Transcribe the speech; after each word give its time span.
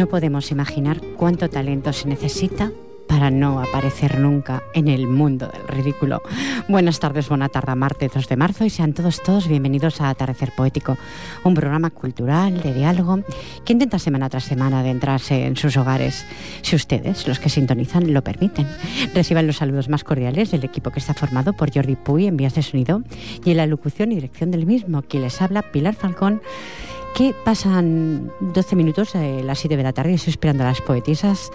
No 0.00 0.06
podemos 0.06 0.50
imaginar 0.50 0.98
cuánto 1.18 1.50
talento 1.50 1.92
se 1.92 2.08
necesita 2.08 2.72
para 3.06 3.30
no 3.30 3.60
aparecer 3.60 4.18
nunca 4.18 4.62
en 4.72 4.88
el 4.88 5.06
mundo 5.06 5.46
del 5.52 5.68
ridículo. 5.68 6.22
Buenas 6.68 7.00
tardes, 7.00 7.28
buena 7.28 7.50
tarde, 7.50 7.74
martes 7.74 8.10
2 8.14 8.26
de 8.26 8.36
marzo 8.38 8.64
y 8.64 8.70
sean 8.70 8.94
todos, 8.94 9.22
todos 9.22 9.46
bienvenidos 9.46 10.00
a 10.00 10.08
Atardecer 10.08 10.52
Poético, 10.56 10.96
un 11.44 11.52
programa 11.52 11.90
cultural 11.90 12.62
de 12.62 12.72
diálogo 12.72 13.18
que 13.66 13.74
intenta 13.74 13.98
semana 13.98 14.30
tras 14.30 14.44
semana 14.44 14.80
adentrarse 14.80 15.44
en 15.44 15.58
sus 15.58 15.76
hogares, 15.76 16.24
si 16.62 16.76
ustedes, 16.76 17.28
los 17.28 17.38
que 17.38 17.50
sintonizan, 17.50 18.14
lo 18.14 18.24
permiten. 18.24 18.66
Reciban 19.14 19.46
los 19.46 19.58
saludos 19.58 19.90
más 19.90 20.02
cordiales 20.02 20.50
del 20.50 20.64
equipo 20.64 20.92
que 20.92 21.00
está 21.00 21.12
formado 21.12 21.52
por 21.52 21.74
Jordi 21.74 21.96
Puy 21.96 22.26
en 22.26 22.38
vías 22.38 22.54
de 22.54 22.62
sonido 22.62 23.02
y 23.44 23.50
en 23.50 23.58
la 23.58 23.66
locución 23.66 24.12
y 24.12 24.14
dirección 24.14 24.50
del 24.50 24.64
mismo, 24.64 25.02
quien 25.02 25.24
les 25.24 25.42
habla, 25.42 25.60
Pilar 25.60 25.94
Falcón 25.94 26.40
que 27.14 27.34
pasan 27.44 28.32
12 28.40 28.76
minutos 28.76 29.12
de 29.12 29.42
las 29.42 29.58
7 29.58 29.76
de 29.76 29.82
la 29.82 29.92
tarde. 29.92 30.14
Estoy 30.14 30.30
esperando 30.30 30.64
a 30.64 30.66
las 30.66 30.80
poetisas 30.80 31.50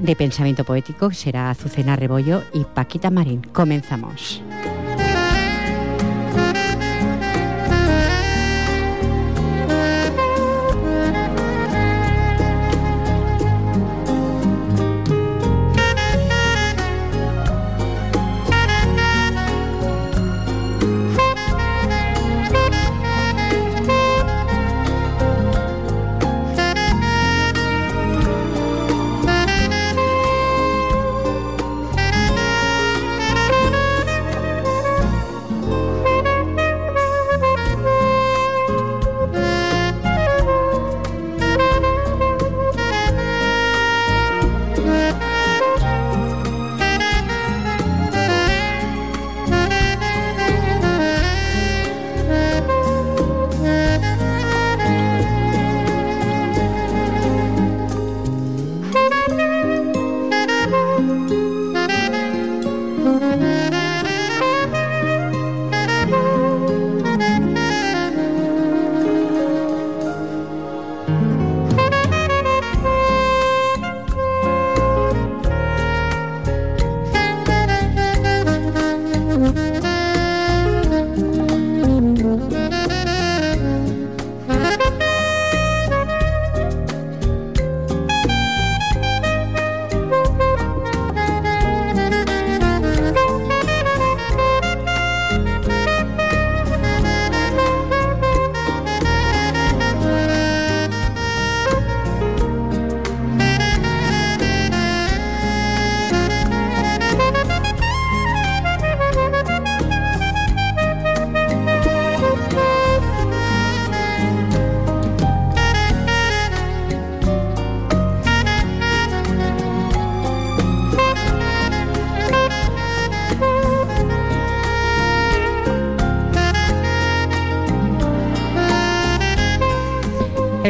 de 0.00 0.16
pensamiento 0.16 0.64
poético, 0.64 1.08
que 1.08 1.14
será 1.14 1.50
Azucena 1.50 1.96
Rebollo 1.96 2.42
y 2.52 2.64
Paquita 2.64 3.10
Marín. 3.10 3.42
Comenzamos. 3.52 4.42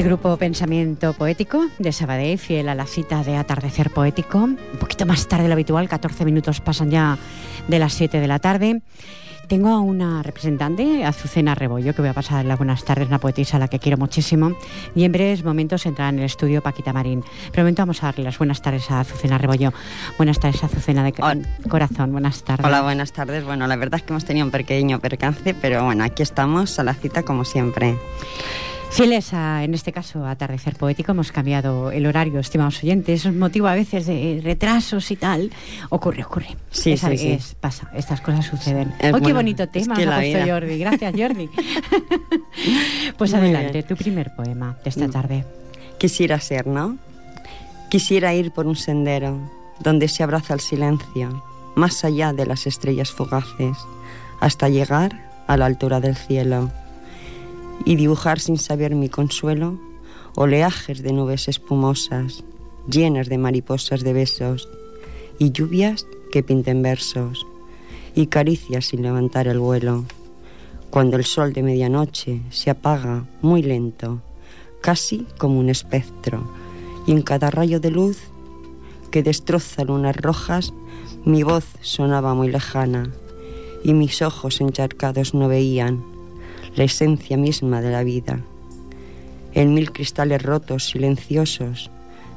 El 0.02 0.08
grupo 0.08 0.36
Pensamiento 0.36 1.12
Poético 1.12 1.68
de 1.78 1.92
Sabadell, 1.92 2.36
fiel 2.36 2.68
a 2.68 2.74
la 2.74 2.86
cita 2.86 3.22
de 3.22 3.36
atardecer 3.36 3.90
poético. 3.90 4.38
Un 4.38 4.58
poquito 4.80 5.06
más 5.06 5.28
tarde 5.28 5.44
de 5.44 5.48
lo 5.48 5.52
habitual, 5.52 5.88
14 5.88 6.24
minutos 6.24 6.60
pasan 6.60 6.90
ya 6.90 7.16
de 7.68 7.78
las 7.78 7.92
7 7.92 8.18
de 8.18 8.26
la 8.26 8.40
tarde. 8.40 8.82
Tengo 9.46 9.68
a 9.68 9.78
una 9.78 10.24
representante, 10.24 11.04
Azucena 11.04 11.54
Rebollo, 11.54 11.94
que 11.94 12.02
voy 12.02 12.08
a 12.08 12.14
pasar 12.14 12.44
las 12.44 12.58
buenas 12.58 12.82
tardes, 12.84 13.06
una 13.06 13.20
poetisa 13.20 13.58
a 13.58 13.60
la 13.60 13.68
que 13.68 13.78
quiero 13.78 13.96
muchísimo. 13.96 14.56
Y 14.96 15.04
en 15.04 15.12
breves 15.12 15.44
momentos 15.44 15.86
entrará 15.86 16.08
en 16.08 16.19
el 16.19 16.24
estudio 16.24 16.62
Paquita 16.62 16.92
Marín. 16.92 17.22
Pero 17.52 17.62
momento 17.62 17.82
vamos 17.82 18.02
a 18.02 18.06
darle 18.06 18.24
las 18.24 18.38
buenas 18.38 18.60
tardes 18.60 18.90
a 18.90 18.98
Azucena 18.98 19.38
Rebollo. 19.38 19.72
Buenas 20.16 20.40
tardes, 20.40 20.64
Azucena 20.64 21.04
de 21.04 21.14
Hola. 21.20 21.42
corazón. 21.69 22.10
Buenas 22.10 22.42
tardes. 22.42 22.66
Hola, 22.66 22.82
buenas 22.82 23.12
tardes. 23.12 23.44
Bueno, 23.44 23.69
la 23.69 23.76
verdad 23.76 24.00
es 24.00 24.02
que 24.02 24.12
hemos 24.12 24.24
tenido 24.24 24.46
un 24.46 24.50
pequeño 24.50 24.98
percance, 24.98 25.54
pero 25.54 25.84
bueno, 25.84 26.02
aquí 26.02 26.24
estamos 26.24 26.76
a 26.80 26.82
la 26.82 26.94
cita 26.94 27.22
como 27.22 27.44
siempre. 27.44 27.96
Fieles 28.92 29.32
a, 29.32 29.64
en 29.64 29.72
este 29.72 29.91
caso, 29.91 30.26
a 30.26 30.32
Atardecer 30.32 30.76
Poético, 30.76 31.12
hemos 31.12 31.32
cambiado 31.32 31.91
el 31.91 32.04
horario, 32.04 32.38
estimados 32.38 32.82
oyentes. 32.82 33.25
Es 33.25 33.34
motivo 33.34 33.66
a 33.66 33.75
veces 33.75 34.04
de 34.06 34.41
retrasos 34.44 35.10
y 35.10 35.16
tal. 35.16 35.50
Ocurre, 35.88 36.22
ocurre. 36.25 36.56
Sí, 36.70 36.92
es, 36.92 37.00
sí, 37.00 37.16
sí. 37.16 37.28
es- 37.32 37.54
pasa, 37.54 37.91
estas 37.94 38.20
cosas 38.20 38.44
suceden. 38.47 38.92
Es 38.98 39.10
¡Oh, 39.12 39.16
qué 39.16 39.20
bueno, 39.20 39.36
bonito 39.36 39.62
es 39.62 39.70
tema! 39.70 39.94
que 39.97 40.02
ha 40.04 40.14
puesto 40.16 40.38
vida. 40.38 40.47
Jordi. 40.47 40.78
Gracias, 40.78 41.14
Jordi. 41.16 41.48
pues 43.16 43.31
Muy 43.31 43.40
adelante, 43.40 43.72
bien. 43.72 43.87
tu 43.87 43.96
primer 43.96 44.34
poema 44.37 44.76
de 44.84 44.90
esta 44.90 45.08
Mm. 45.08 45.11
tarde. 45.11 45.44
Quisiera 45.99 46.38
ser, 46.38 46.66
¿no? 46.66 46.99
Quisiera 47.90 48.34
ir 48.34 48.52
por 48.52 48.66
un 48.66 48.76
sendero 48.76 49.38
donde 49.81 50.06
se 50.08 50.22
abraza 50.22 50.52
el 50.52 50.61
silencio, 50.61 51.43
más 51.76 52.05
allá 52.05 52.34
de 52.34 52.44
las 52.44 52.66
estrellas 52.66 53.11
fugaces, 53.11 53.76
hasta 54.40 54.69
llegar 54.69 55.19
a 55.46 55.56
la 55.56 55.64
altura 55.64 55.99
del 56.00 56.14
cielo 56.16 56.70
y 57.84 57.96
dibujar 57.96 58.40
sin 58.40 58.58
saber 58.58 58.94
mi 58.94 59.08
consuelo 59.08 59.78
oleajes 60.34 61.02
de 61.02 61.12
nubes 61.12 61.48
espumosas, 61.48 62.44
llenas 62.88 63.28
de 63.28 63.38
mariposas 63.38 64.02
de 64.02 64.12
besos 64.12 64.69
y 65.38 65.52
lluvias 65.52 66.06
que 66.30 66.42
pinten 66.42 66.82
versos 66.82 67.46
y 68.14 68.26
caricias 68.26 68.86
sin 68.86 69.02
levantar 69.02 69.46
el 69.46 69.58
vuelo. 69.58 70.04
Cuando 70.90 71.16
el 71.16 71.24
sol 71.24 71.52
de 71.52 71.62
medianoche 71.62 72.42
se 72.50 72.70
apaga 72.70 73.26
muy 73.40 73.62
lento, 73.62 74.20
casi 74.80 75.26
como 75.38 75.58
un 75.58 75.68
espectro, 75.68 76.50
y 77.06 77.12
en 77.12 77.22
cada 77.22 77.50
rayo 77.50 77.80
de 77.80 77.90
luz 77.90 78.18
que 79.10 79.22
destroza 79.22 79.84
lunas 79.84 80.16
rojas, 80.16 80.72
mi 81.25 81.42
voz 81.42 81.64
sonaba 81.80 82.34
muy 82.34 82.50
lejana, 82.50 83.10
y 83.84 83.94
mis 83.94 84.22
ojos 84.22 84.60
encharcados 84.60 85.34
no 85.34 85.48
veían 85.48 86.12
la 86.76 86.84
esencia 86.84 87.36
misma 87.36 87.80
de 87.80 87.90
la 87.90 88.02
vida. 88.02 88.40
en 89.54 89.74
mil 89.74 89.92
cristales 89.92 90.42
rotos, 90.42 90.86
silenciosos, 90.88 91.90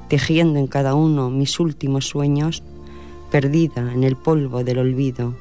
tejiendo 0.10 0.60
en 0.60 0.68
cada 0.68 0.96
uno 0.96 1.30
mis 1.30 1.60
últimos 1.60 2.08
sueños, 2.08 2.62
perdida 3.32 3.92
en 3.94 4.04
el 4.04 4.16
polvo 4.16 4.64
del 4.64 4.80
olvido, 4.80 5.36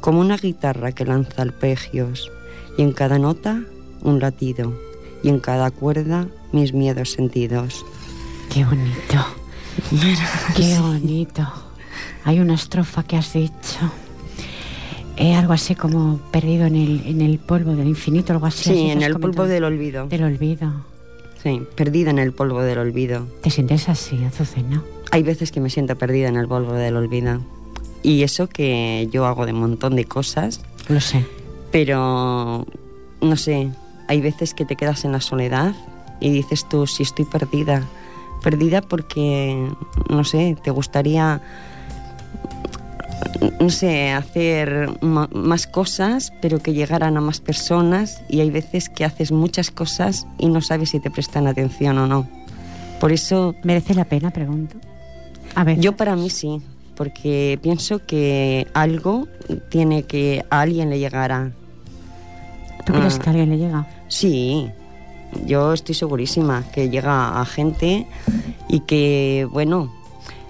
como 0.00 0.20
una 0.20 0.36
guitarra 0.36 0.92
que 0.92 1.04
lanza 1.04 1.42
arpegios, 1.42 2.30
y 2.76 2.82
en 2.82 2.92
cada 2.92 3.18
nota 3.18 3.62
un 4.02 4.20
latido, 4.20 4.74
y 5.22 5.28
en 5.28 5.38
cada 5.38 5.70
cuerda 5.70 6.28
mis 6.52 6.74
miedos 6.74 7.12
sentidos. 7.12 7.84
Qué 8.52 8.64
bonito. 8.64 9.24
Qué 10.56 10.78
bonito. 10.78 11.46
Hay 12.24 12.40
una 12.40 12.54
estrofa 12.54 13.02
que 13.02 13.16
has 13.16 13.32
dicho. 13.32 13.90
Eh, 15.16 15.34
algo 15.34 15.52
así 15.52 15.74
como 15.74 16.18
perdido 16.32 16.66
en 16.66 16.74
el, 16.74 17.06
en 17.06 17.20
el 17.20 17.38
polvo 17.38 17.76
del 17.76 17.86
infinito, 17.86 18.32
algo 18.32 18.46
así. 18.46 18.64
Sí, 18.64 18.90
en 18.90 19.02
el 19.02 19.18
polvo 19.18 19.46
del 19.46 19.64
olvido. 19.64 20.06
Del 20.08 20.24
olvido. 20.24 20.72
Sí, 21.42 21.62
perdida 21.76 22.10
en 22.10 22.18
el 22.18 22.32
polvo 22.32 22.62
del 22.62 22.78
olvido. 22.78 23.26
¿Te 23.42 23.50
sientes 23.50 23.88
así, 23.88 24.24
Azucena? 24.24 24.82
Hay 25.10 25.22
veces 25.22 25.52
que 25.52 25.60
me 25.60 25.70
siento 25.70 25.96
perdida 25.96 26.28
en 26.28 26.36
el 26.36 26.48
polvo 26.48 26.72
del 26.72 26.96
olvido. 26.96 27.40
Y 28.02 28.22
eso 28.22 28.48
que 28.48 29.08
yo 29.12 29.26
hago 29.26 29.46
de 29.46 29.52
un 29.52 29.60
montón 29.60 29.94
de 29.94 30.04
cosas. 30.04 30.62
Lo 30.88 31.00
sé. 31.00 31.24
Pero, 31.70 32.66
no 33.20 33.36
sé, 33.36 33.70
hay 34.08 34.20
veces 34.20 34.54
que 34.54 34.64
te 34.64 34.76
quedas 34.76 35.04
en 35.04 35.12
la 35.12 35.20
soledad 35.20 35.74
y 36.20 36.30
dices 36.30 36.68
tú, 36.68 36.86
si 36.86 37.02
estoy 37.02 37.24
perdida. 37.24 37.82
Perdida 38.42 38.82
porque, 38.82 39.68
no 40.10 40.24
sé, 40.24 40.56
te 40.62 40.70
gustaría 40.70 41.40
no 43.60 43.70
sé, 43.70 44.12
hacer 44.12 44.90
más 45.02 45.66
cosas, 45.66 46.32
pero 46.40 46.60
que 46.60 46.72
llegaran 46.72 47.16
a 47.16 47.20
más 47.20 47.40
personas 47.40 48.22
y 48.28 48.40
hay 48.40 48.50
veces 48.50 48.88
que 48.88 49.04
haces 49.04 49.32
muchas 49.32 49.70
cosas 49.70 50.26
y 50.38 50.48
no 50.48 50.60
sabes 50.60 50.90
si 50.90 51.00
te 51.00 51.10
prestan 51.10 51.46
atención 51.46 51.98
o 51.98 52.06
no. 52.06 52.28
Por 53.00 53.12
eso... 53.12 53.54
¿Merece 53.62 53.94
la 53.94 54.04
pena, 54.04 54.30
pregunto? 54.30 54.76
A 55.54 55.64
ver. 55.64 55.78
Yo 55.78 55.96
para 55.96 56.16
mí 56.16 56.30
sí, 56.30 56.60
porque 56.96 57.58
pienso 57.62 58.04
que 58.04 58.66
algo 58.74 59.28
tiene 59.68 60.04
que 60.04 60.44
a 60.50 60.60
alguien 60.60 60.90
le 60.90 60.98
llegará. 60.98 61.52
¿Tú 62.84 62.92
crees 62.92 63.16
ah. 63.16 63.22
que 63.22 63.28
a 63.28 63.30
alguien 63.30 63.50
le 63.50 63.58
llega? 63.58 63.86
Sí, 64.08 64.70
yo 65.46 65.72
estoy 65.72 65.94
segurísima 65.94 66.64
que 66.72 66.90
llega 66.90 67.40
a 67.40 67.44
gente 67.44 68.06
y 68.68 68.80
que, 68.80 69.46
bueno, 69.50 69.92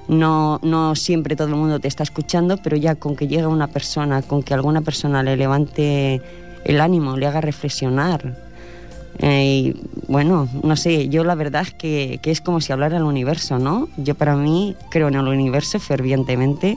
no, 0.08 0.60
no 0.62 0.94
siempre 0.94 1.36
todo 1.36 1.48
el 1.48 1.54
mundo 1.54 1.80
te 1.80 1.88
está 1.88 2.02
escuchando, 2.02 2.56
pero 2.58 2.76
ya 2.76 2.94
con 2.94 3.16
que 3.16 3.26
llegue 3.26 3.46
una 3.46 3.68
persona, 3.68 4.22
con 4.22 4.42
que 4.42 4.54
alguna 4.54 4.82
persona 4.82 5.22
le 5.22 5.36
levante 5.36 6.20
el 6.64 6.80
ánimo, 6.80 7.16
le 7.16 7.26
haga 7.26 7.40
reflexionar. 7.40 8.36
Eh, 9.20 9.44
y 9.44 9.76
bueno, 10.08 10.48
no 10.62 10.76
sé, 10.76 11.08
yo 11.08 11.22
la 11.24 11.34
verdad 11.34 11.62
es 11.62 11.74
que, 11.74 12.18
que, 12.20 12.30
es 12.30 12.40
como 12.40 12.60
si 12.60 12.72
hablara 12.72 12.96
al 12.96 13.04
universo, 13.04 13.58
¿no? 13.58 13.88
Yo 13.96 14.14
para 14.16 14.34
mí 14.36 14.74
creo 14.90 15.08
en 15.08 15.14
el 15.14 15.28
universo 15.28 15.78
fervientemente 15.78 16.76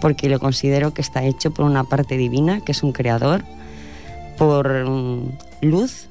porque 0.00 0.28
lo 0.28 0.38
considero 0.38 0.94
que 0.94 1.02
está 1.02 1.24
hecho 1.24 1.50
por 1.50 1.64
una 1.64 1.84
parte 1.84 2.16
divina, 2.16 2.60
que 2.60 2.72
es 2.72 2.82
un 2.82 2.92
creador, 2.92 3.44
por 4.36 4.88
mm, 4.88 5.38
luz, 5.62 6.06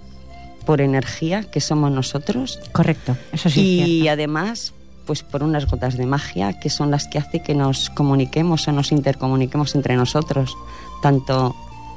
por 0.65 0.81
energía, 0.81 1.43
que 1.43 1.61
somos 1.61 1.91
nosotros. 1.91 2.59
Correcto, 2.71 3.15
eso 3.31 3.49
sí. 3.49 3.83
Y 3.85 4.07
además 4.09 4.73
pues 5.07 5.23
por 5.23 5.41
unas 5.41 5.65
gotas 5.65 5.97
de 5.97 6.05
magia 6.05 6.59
que 6.59 6.69
son 6.69 6.91
las 6.91 7.07
que 7.07 7.17
hace 7.17 7.39
que 7.39 7.55
nos 7.55 7.89
comuniquemos 7.89 8.67
o 8.67 8.71
nos 8.71 8.91
intercomuniquemos 8.91 9.73
entre 9.73 9.95
nosotros, 9.95 10.55
tanto 11.01 11.55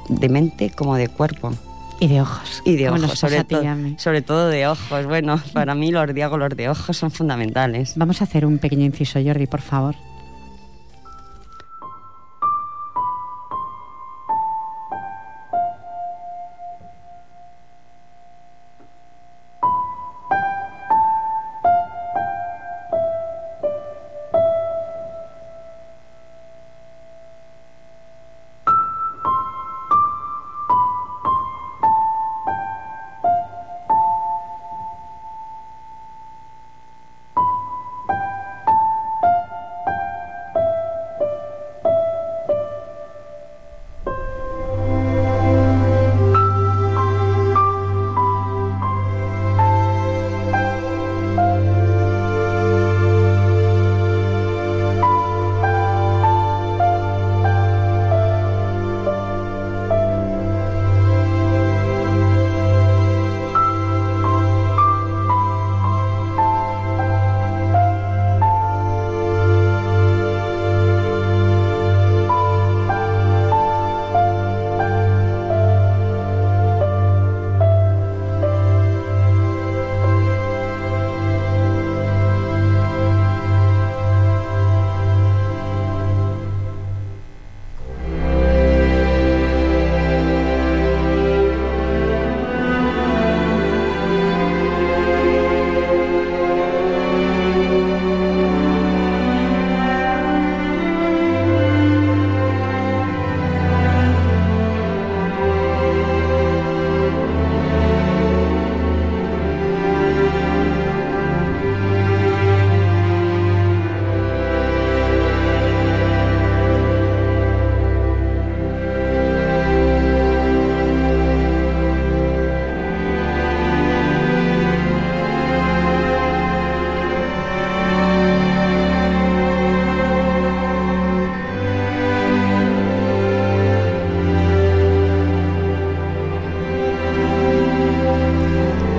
de 0.09 0.29
mente 0.29 0.71
como 0.71 0.95
de 0.95 1.09
cuerpo. 1.09 1.51
Y 1.99 2.07
de 2.07 2.21
ojos. 2.21 2.63
Y 2.65 2.77
de 2.77 2.89
ojos, 2.89 3.19
sobre, 3.19 3.45
sobre 3.97 4.21
todo 4.23 4.47
de 4.47 4.65
ojos. 4.65 5.05
Bueno, 5.05 5.39
para 5.53 5.75
mí 5.75 5.91
los 5.91 6.11
diágolos 6.15 6.55
de 6.55 6.69
ojos 6.69 6.97
son 6.97 7.11
fundamentales. 7.11 7.93
Vamos 7.95 8.21
a 8.21 8.23
hacer 8.23 8.43
un 8.47 8.57
pequeño 8.57 8.85
inciso, 8.85 9.19
Jordi, 9.23 9.45
por 9.45 9.61
favor. 9.61 9.95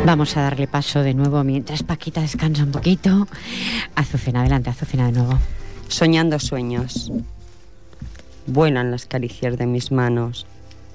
Vamos 0.04 0.36
a 0.36 0.42
darle 0.42 0.66
paso 0.66 1.04
de 1.04 1.14
nuevo 1.14 1.44
mientras 1.44 1.84
Paquita 1.84 2.20
descansa 2.20 2.64
un 2.64 2.72
poquito. 2.72 3.28
Azucena, 3.94 4.40
adelante, 4.40 4.68
Azucena 4.68 5.06
de 5.06 5.12
nuevo. 5.12 5.38
Soñando 5.86 6.40
sueños. 6.40 7.12
Vuelan 8.48 8.90
las 8.90 9.06
caricias 9.06 9.56
de 9.56 9.66
mis 9.66 9.92
manos, 9.92 10.44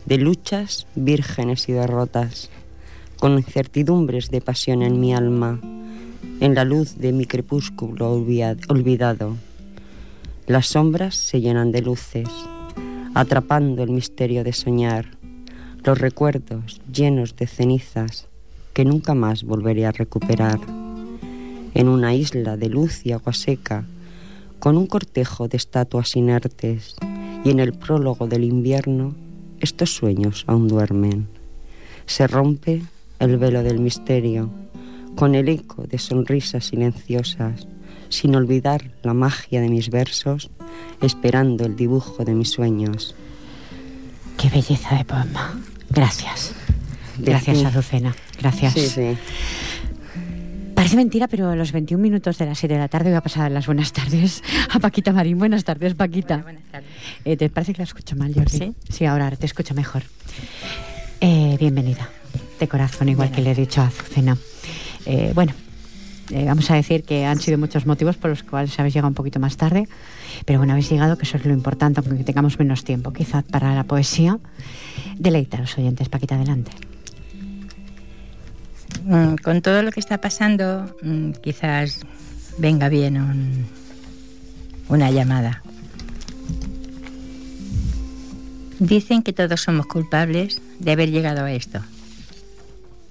de 0.05 0.17
luchas 0.17 0.87
vírgenes 0.95 1.69
y 1.69 1.71
derrotas, 1.71 2.49
con 3.17 3.37
incertidumbres 3.37 4.29
de 4.29 4.41
pasión 4.41 4.81
en 4.81 4.99
mi 4.99 5.13
alma, 5.13 5.61
en 6.41 6.53
la 6.53 6.65
luz 6.65 6.97
de 6.97 7.13
mi 7.13 7.25
crepúsculo 7.25 8.11
olvidado. 8.11 9.37
Las 10.47 10.67
sombras 10.67 11.15
se 11.15 11.39
llenan 11.39 11.71
de 11.71 11.81
luces, 11.81 12.27
atrapando 13.13 13.83
el 13.83 13.91
misterio 13.91 14.43
de 14.43 14.51
soñar, 14.51 15.17
los 15.85 15.97
recuerdos 15.97 16.81
llenos 16.91 17.37
de 17.37 17.47
cenizas 17.47 18.27
que 18.77 18.85
nunca 18.85 19.15
más 19.15 19.43
volveré 19.43 19.87
a 19.87 19.91
recuperar. 19.91 20.59
En 21.73 21.87
una 21.87 22.13
isla 22.13 22.57
de 22.57 22.69
luz 22.69 23.03
y 23.07 23.11
agua 23.11 23.33
seca, 23.33 23.85
con 24.59 24.77
un 24.77 24.85
cortejo 24.85 25.47
de 25.47 25.57
estatuas 25.57 26.15
inertes, 26.15 26.95
y 27.43 27.49
en 27.49 27.59
el 27.59 27.73
prólogo 27.73 28.27
del 28.27 28.43
invierno, 28.43 29.15
estos 29.59 29.95
sueños 29.95 30.43
aún 30.45 30.67
duermen. 30.67 31.27
Se 32.05 32.27
rompe 32.27 32.83
el 33.17 33.37
velo 33.37 33.63
del 33.63 33.79
misterio, 33.79 34.51
con 35.15 35.33
el 35.33 35.49
eco 35.49 35.87
de 35.87 35.97
sonrisas 35.97 36.65
silenciosas, 36.65 37.67
sin 38.09 38.35
olvidar 38.35 38.91
la 39.01 39.15
magia 39.15 39.59
de 39.59 39.69
mis 39.69 39.89
versos, 39.89 40.51
esperando 41.01 41.65
el 41.65 41.75
dibujo 41.75 42.23
de 42.23 42.35
mis 42.35 42.51
sueños. 42.51 43.15
Qué 44.37 44.51
belleza 44.51 44.95
de 44.97 45.03
poema. 45.03 45.59
Gracias. 45.89 46.53
Gracias, 47.19 47.63
Azucena. 47.63 48.15
Gracias. 48.39 48.73
Sí, 48.73 48.87
sí. 48.87 49.17
Parece 50.75 50.95
mentira, 50.95 51.27
pero 51.27 51.49
a 51.49 51.55
los 51.55 51.71
21 51.71 52.01
minutos 52.01 52.37
de 52.37 52.45
las 52.45 52.59
7 52.59 52.75
de 52.75 52.79
la 52.79 52.87
tarde 52.87 53.09
voy 53.09 53.17
a 53.17 53.21
pasar 53.21 53.49
las 53.51 53.65
buenas 53.65 53.91
tardes 53.93 54.43
a 54.71 54.79
Paquita 54.79 55.11
Marín. 55.11 55.39
Buenas 55.39 55.63
tardes, 55.63 55.95
Paquita. 55.95 56.37
buenas 56.37 56.63
tardes. 56.71 56.89
Eh, 57.25 57.35
¿Te 57.35 57.49
parece 57.49 57.73
que 57.73 57.79
la 57.79 57.85
escucho 57.85 58.15
mal, 58.15 58.33
Jordi? 58.33 58.57
¿Sí? 58.57 58.73
Sí, 58.89 59.05
ahora 59.05 59.31
te 59.31 59.45
escucho 59.47 59.73
mejor. 59.73 60.03
Eh, 61.19 61.57
bienvenida, 61.59 62.07
de 62.59 62.67
corazón, 62.67 63.09
igual 63.09 63.31
que 63.31 63.41
le 63.41 63.51
he 63.51 63.55
dicho 63.55 63.81
a 63.81 63.87
Azucena. 63.87 64.37
Eh, 65.05 65.31
bueno, 65.33 65.53
eh, 66.31 66.45
vamos 66.45 66.69
a 66.69 66.75
decir 66.75 67.03
que 67.03 67.25
han 67.25 67.39
sido 67.39 67.57
muchos 67.57 67.85
motivos 67.85 68.17
por 68.17 68.29
los 68.29 68.43
cuales 68.43 68.77
habéis 68.79 68.93
llegado 68.93 69.07
un 69.07 69.15
poquito 69.15 69.39
más 69.39 69.57
tarde, 69.57 69.87
pero 70.45 70.59
bueno, 70.59 70.73
habéis 70.73 70.91
llegado, 70.91 71.17
que 71.17 71.23
eso 71.23 71.37
es 71.37 71.45
lo 71.45 71.53
importante, 71.53 72.01
aunque 72.05 72.23
tengamos 72.23 72.59
menos 72.59 72.83
tiempo, 72.83 73.11
quizás 73.13 73.43
para 73.43 73.73
la 73.73 73.85
poesía. 73.85 74.37
Deleita 75.17 75.57
a 75.57 75.61
los 75.61 75.77
oyentes, 75.77 76.09
Paquita, 76.09 76.35
adelante. 76.35 76.71
Mm, 79.05 79.35
Con 79.43 79.61
todo 79.61 79.81
lo 79.83 79.91
que 79.91 79.99
está 79.99 80.19
pasando, 80.19 80.95
mm, 81.01 81.31
quizás 81.41 82.01
venga 82.57 82.89
bien 82.89 83.17
un- 83.21 83.65
una 84.89 85.11
llamada. 85.11 85.61
Dicen 88.79 89.23
que 89.23 89.33
todos 89.33 89.61
somos 89.61 89.87
culpables 89.87 90.61
de 90.79 90.91
haber 90.91 91.09
llegado 91.09 91.43
a 91.45 91.51
esto. 91.51 91.79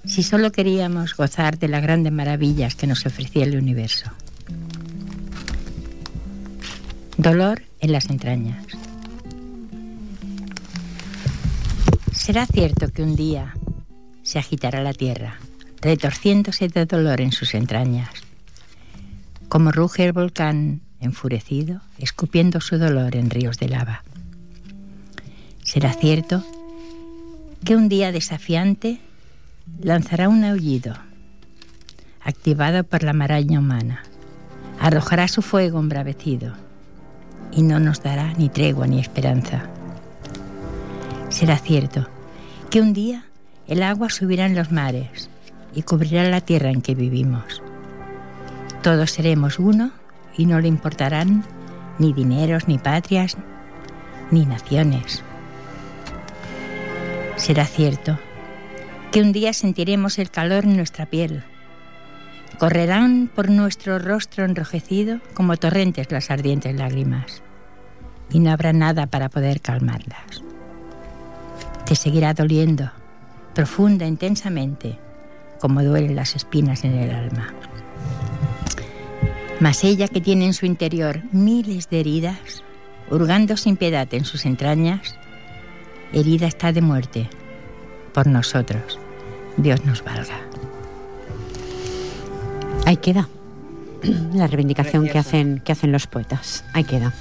Si 0.04 0.22
solo 0.22 0.52
queríamos 0.52 1.16
gozar 1.16 1.58
de 1.58 1.68
las 1.68 1.82
grandes 1.82 2.12
maravillas 2.12 2.76
que 2.76 2.86
nos 2.86 3.04
ofrecía 3.06 3.44
el 3.44 3.56
universo. 3.56 4.10
Dolor 7.18 7.62
en 7.80 7.92
las 7.92 8.08
entrañas. 8.10 8.64
¿Será 12.12 12.46
cierto 12.46 12.88
que 12.88 13.02
un 13.02 13.16
día 13.16 13.54
se 14.22 14.38
agitará 14.38 14.82
la 14.82 14.92
tierra, 14.92 15.38
retorciéndose 15.80 16.68
de 16.68 16.86
dolor 16.86 17.20
en 17.20 17.32
sus 17.32 17.54
entrañas? 17.54 18.10
Como 19.48 19.70
ruge 19.70 20.04
el 20.04 20.12
volcán 20.12 20.80
enfurecido, 21.00 21.80
escupiendo 21.98 22.60
su 22.60 22.78
dolor 22.78 23.16
en 23.16 23.30
ríos 23.30 23.58
de 23.58 23.68
lava. 23.68 24.02
¿Será 25.62 25.92
cierto 25.92 26.44
que 27.64 27.76
un 27.76 27.88
día 27.88 28.12
desafiante 28.12 29.00
lanzará 29.80 30.28
un 30.28 30.44
aullido, 30.44 30.96
activado 32.22 32.84
por 32.84 33.02
la 33.02 33.12
maraña 33.12 33.58
humana, 33.58 34.02
arrojará 34.80 35.28
su 35.28 35.42
fuego 35.42 35.80
embravecido 35.80 36.54
y 37.52 37.62
no 37.62 37.80
nos 37.80 38.02
dará 38.02 38.32
ni 38.34 38.48
tregua 38.48 38.86
ni 38.86 39.00
esperanza? 39.00 39.68
Será 41.28 41.58
cierto 41.58 42.08
que 42.70 42.80
un 42.80 42.92
día 42.92 43.26
el 43.66 43.82
agua 43.82 44.10
subirá 44.10 44.46
en 44.46 44.54
los 44.54 44.70
mares 44.70 45.28
y 45.76 45.82
cubrirá 45.82 46.24
la 46.24 46.40
tierra 46.40 46.70
en 46.70 46.82
que 46.82 46.96
vivimos. 46.96 47.62
Todos 48.82 49.12
seremos 49.12 49.60
uno 49.60 49.92
y 50.36 50.46
no 50.46 50.58
le 50.60 50.66
importarán 50.66 51.44
ni 52.00 52.12
dineros, 52.12 52.66
ni 52.66 52.78
patrias, 52.78 53.36
ni 54.32 54.44
naciones. 54.44 55.22
Será 57.36 57.64
cierto 57.64 58.18
que 59.12 59.20
un 59.20 59.30
día 59.30 59.52
sentiremos 59.52 60.18
el 60.18 60.30
calor 60.30 60.64
en 60.64 60.76
nuestra 60.76 61.06
piel. 61.06 61.44
Correrán 62.58 63.30
por 63.32 63.50
nuestro 63.50 64.00
rostro 64.00 64.44
enrojecido 64.44 65.20
como 65.34 65.56
torrentes 65.56 66.10
las 66.10 66.32
ardientes 66.32 66.74
lágrimas 66.74 67.44
y 68.32 68.40
no 68.40 68.50
habrá 68.50 68.72
nada 68.72 69.06
para 69.06 69.28
poder 69.28 69.60
calmarlas 69.60 70.42
te 71.86 71.94
seguirá 71.94 72.34
doliendo, 72.34 72.90
profunda, 73.54 74.06
intensamente, 74.06 74.98
como 75.66 75.82
duelen 75.82 76.14
las 76.14 76.36
espinas 76.36 76.84
en 76.84 76.94
el 76.94 77.10
alma. 77.10 77.52
Mas 79.58 79.82
ella 79.82 80.06
que 80.06 80.20
tiene 80.20 80.46
en 80.46 80.54
su 80.54 80.64
interior 80.64 81.22
miles 81.32 81.90
de 81.90 81.98
heridas, 81.98 82.62
hurgando 83.10 83.56
sin 83.56 83.76
piedad 83.76 84.06
en 84.14 84.24
sus 84.24 84.46
entrañas, 84.46 85.16
herida 86.12 86.46
está 86.46 86.70
de 86.72 86.82
muerte 86.82 87.28
por 88.14 88.28
nosotros. 88.28 89.00
Dios 89.56 89.84
nos 89.84 90.04
valga. 90.04 90.38
Ahí 92.84 92.98
queda 92.98 93.28
la 94.34 94.46
reivindicación 94.46 95.08
que 95.08 95.18
hacen, 95.18 95.58
que 95.64 95.72
hacen 95.72 95.90
los 95.90 96.06
poetas. 96.06 96.64
Ahí 96.74 96.84
queda. 96.84 97.12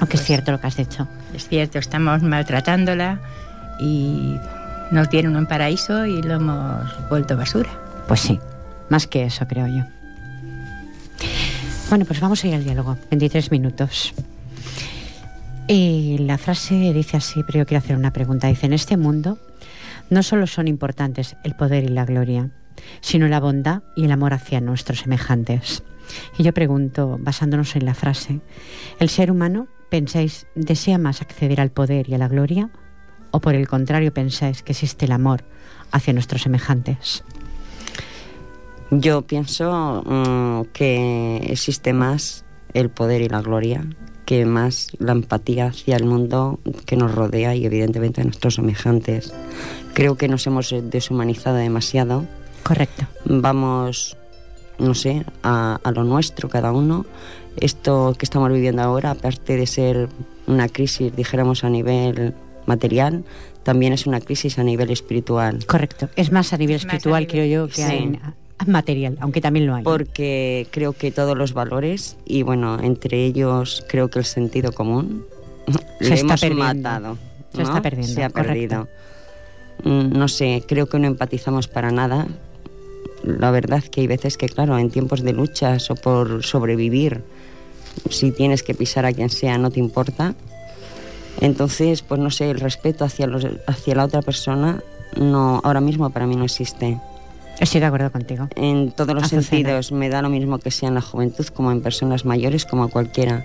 Aunque 0.00 0.16
es 0.16 0.22
Pues- 0.22 0.26
cierto 0.26 0.50
lo 0.50 0.60
que 0.60 0.66
has 0.66 0.76
dicho. 0.76 1.06
Es 1.32 1.46
cierto, 1.46 1.78
estamos 1.78 2.20
maltratándola 2.24 3.20
y 3.78 4.34
nos 4.90 5.08
dieron 5.10 5.36
un 5.36 5.46
paraíso 5.46 6.06
y 6.06 6.22
lo 6.22 6.34
hemos 6.34 7.08
vuelto 7.08 7.36
basura. 7.36 7.70
Pues 8.08 8.20
sí, 8.20 8.38
más 8.88 9.06
que 9.06 9.24
eso, 9.24 9.46
creo 9.46 9.66
yo. 9.66 9.84
Bueno, 11.88 12.04
pues 12.04 12.20
vamos 12.20 12.42
a 12.44 12.48
ir 12.48 12.54
al 12.54 12.64
diálogo. 12.64 12.96
23 13.10 13.50
minutos. 13.50 14.14
Y 15.66 16.18
la 16.18 16.38
frase 16.38 16.92
dice 16.92 17.16
así, 17.16 17.42
pero 17.44 17.60
yo 17.60 17.66
quiero 17.66 17.78
hacer 17.78 17.96
una 17.96 18.12
pregunta. 18.12 18.48
Dice, 18.48 18.66
en 18.66 18.72
este 18.72 18.96
mundo 18.96 19.38
no 20.08 20.22
solo 20.22 20.46
son 20.46 20.68
importantes 20.68 21.36
el 21.44 21.54
poder 21.54 21.84
y 21.84 21.88
la 21.88 22.04
gloria, 22.04 22.50
sino 23.00 23.28
la 23.28 23.40
bondad 23.40 23.82
y 23.96 24.04
el 24.04 24.12
amor 24.12 24.34
hacia 24.34 24.60
nuestros 24.60 25.00
semejantes. 25.00 25.82
Y 26.38 26.42
yo 26.42 26.52
pregunto, 26.52 27.18
basándonos 27.20 27.76
en 27.76 27.84
la 27.84 27.94
frase, 27.94 28.40
¿el 28.98 29.08
ser 29.08 29.30
humano, 29.30 29.68
pensáis, 29.90 30.46
desea 30.56 30.98
más 30.98 31.22
acceder 31.22 31.60
al 31.60 31.70
poder 31.70 32.08
y 32.08 32.14
a 32.14 32.18
la 32.18 32.28
gloria? 32.28 32.70
¿O 33.30 33.40
por 33.40 33.54
el 33.54 33.68
contrario 33.68 34.12
pensáis 34.12 34.62
que 34.62 34.72
existe 34.72 35.06
el 35.06 35.12
amor 35.12 35.44
hacia 35.92 36.12
nuestros 36.12 36.42
semejantes? 36.42 37.24
Yo 38.90 39.22
pienso 39.22 40.02
mm, 40.04 40.72
que 40.72 41.36
existe 41.48 41.92
más 41.92 42.44
el 42.74 42.90
poder 42.90 43.20
y 43.22 43.28
la 43.28 43.40
gloria 43.40 43.86
que 44.30 44.46
más 44.46 44.88
la 44.98 45.10
empatía 45.10 45.66
hacia 45.66 45.96
el 45.96 46.04
mundo 46.04 46.60
que 46.86 46.96
nos 46.96 47.12
rodea 47.12 47.56
y 47.56 47.66
evidentemente 47.66 48.20
a 48.20 48.24
nuestros 48.24 48.54
semejantes. 48.54 49.34
Creo 49.92 50.16
que 50.16 50.28
nos 50.28 50.46
hemos 50.46 50.72
deshumanizado 50.84 51.56
demasiado. 51.56 52.26
Correcto. 52.62 53.06
Vamos, 53.24 54.16
no 54.78 54.94
sé, 54.94 55.24
a, 55.42 55.80
a 55.82 55.90
lo 55.90 56.04
nuestro 56.04 56.48
cada 56.48 56.70
uno. 56.70 57.06
Esto 57.56 58.14
que 58.16 58.24
estamos 58.24 58.52
viviendo 58.52 58.82
ahora, 58.82 59.10
aparte 59.10 59.56
de 59.56 59.66
ser 59.66 60.08
una 60.46 60.68
crisis, 60.68 61.14
dijéramos, 61.16 61.64
a 61.64 61.70
nivel 61.70 62.32
material, 62.66 63.24
también 63.62 63.92
es 63.92 64.06
una 64.06 64.20
crisis 64.20 64.58
a 64.58 64.64
nivel 64.64 64.90
espiritual. 64.90 65.64
Correcto. 65.66 66.08
Es 66.16 66.32
más 66.32 66.52
a 66.52 66.58
nivel 66.58 66.76
Es 66.76 66.84
más 66.86 66.94
a 66.94 66.96
espiritual, 66.96 67.22
nivel- 67.26 67.30
creo 67.30 67.46
yo, 67.46 67.68
que 67.68 67.74
Sí. 67.86 67.92
en- 67.96 68.16
a- 68.16 68.34
material, 68.66 69.16
aunque 69.20 69.40
también 69.40 69.66
lo 69.66 69.74
hay. 69.74 69.82
porque 69.84 70.66
creo 70.70 70.92
que 70.92 71.10
todos 71.10 71.36
los 71.36 71.54
valores 71.54 72.16
y 72.26 72.42
bueno, 72.42 72.78
entre 72.82 73.24
ellos 73.24 73.84
creo 73.88 74.08
que 74.08 74.18
el 74.18 74.24
sentido 74.26 74.72
común 74.72 75.24
Se 76.00 76.08
le 76.08 76.14
está 76.16 76.20
hemos 76.26 76.40
perdiendo. 76.40 76.64
matado. 76.64 77.18
Se 77.52 77.58
¿no? 77.58 77.62
está 77.64 77.80
perdiendo, 77.82 78.12
Se 78.14 78.22
ha 78.22 78.28
correcto. 78.30 78.52
perdido. 78.52 78.88
Mm, 79.84 80.12
No 80.18 80.28
sé, 80.28 80.62
creo 80.68 80.86
que 80.90 80.98
no 80.98 81.06
empatizamos 81.06 81.68
para 81.68 81.90
nada. 81.90 82.26
La 83.24 83.50
verdad 83.50 83.82
que 83.82 84.02
hay 84.02 84.06
veces 84.06 84.36
que, 84.36 84.48
claro, 84.48 84.78
en 84.78 84.90
tiempos 84.90 85.22
de 85.22 85.32
luchas 85.32 85.90
o 85.90 85.94
por 85.94 86.42
sobrevivir, 86.44 87.22
si 88.10 88.30
tienes 88.30 88.62
que 88.62 88.74
pisar 88.74 89.04
a 89.06 89.12
quien 89.12 89.30
sea, 89.30 89.56
no 89.58 89.70
te 89.70 89.80
importa. 89.80 90.34
Entonces, 91.40 92.02
pues 92.02 92.20
no 92.20 92.30
sé, 92.30 92.50
el 92.50 92.60
respeto 92.60 93.04
hacia, 93.04 93.26
los, 93.26 93.46
hacia 93.66 93.94
la 93.94 94.04
otra 94.04 94.22
persona 94.22 94.82
no, 95.16 95.60
ahora 95.64 95.80
mismo 95.80 96.10
para 96.10 96.26
mí 96.26 96.36
no 96.36 96.44
existe 96.44 96.98
Estoy 97.58 97.80
de 97.80 97.86
acuerdo 97.86 98.10
contigo. 98.10 98.48
en 98.56 98.90
todos 98.92 99.14
los 99.14 99.24
Azucena. 99.24 99.42
sentidos. 99.42 99.92
Me 99.92 100.08
da 100.08 100.22
lo 100.22 100.30
mismo 100.30 100.58
que 100.58 100.70
sea 100.70 100.88
en 100.88 100.94
la 100.94 101.02
juventud 101.02 101.46
como 101.48 101.70
en 101.72 101.82
personas 101.82 102.24
mayores, 102.24 102.64
como 102.64 102.88
cualquiera. 102.88 103.44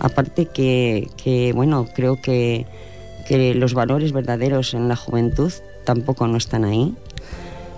Aparte 0.00 0.46
que, 0.46 1.08
que, 1.16 1.52
bueno, 1.54 1.86
creo 1.94 2.20
que, 2.20 2.66
que 3.26 3.54
los 3.54 3.72
valores 3.72 4.12
verdaderos 4.12 4.74
en 4.74 4.88
la 4.88 4.96
juventud 4.96 5.50
tampoco 5.84 6.26
no 6.26 6.36
están 6.36 6.64
ahí. 6.66 6.94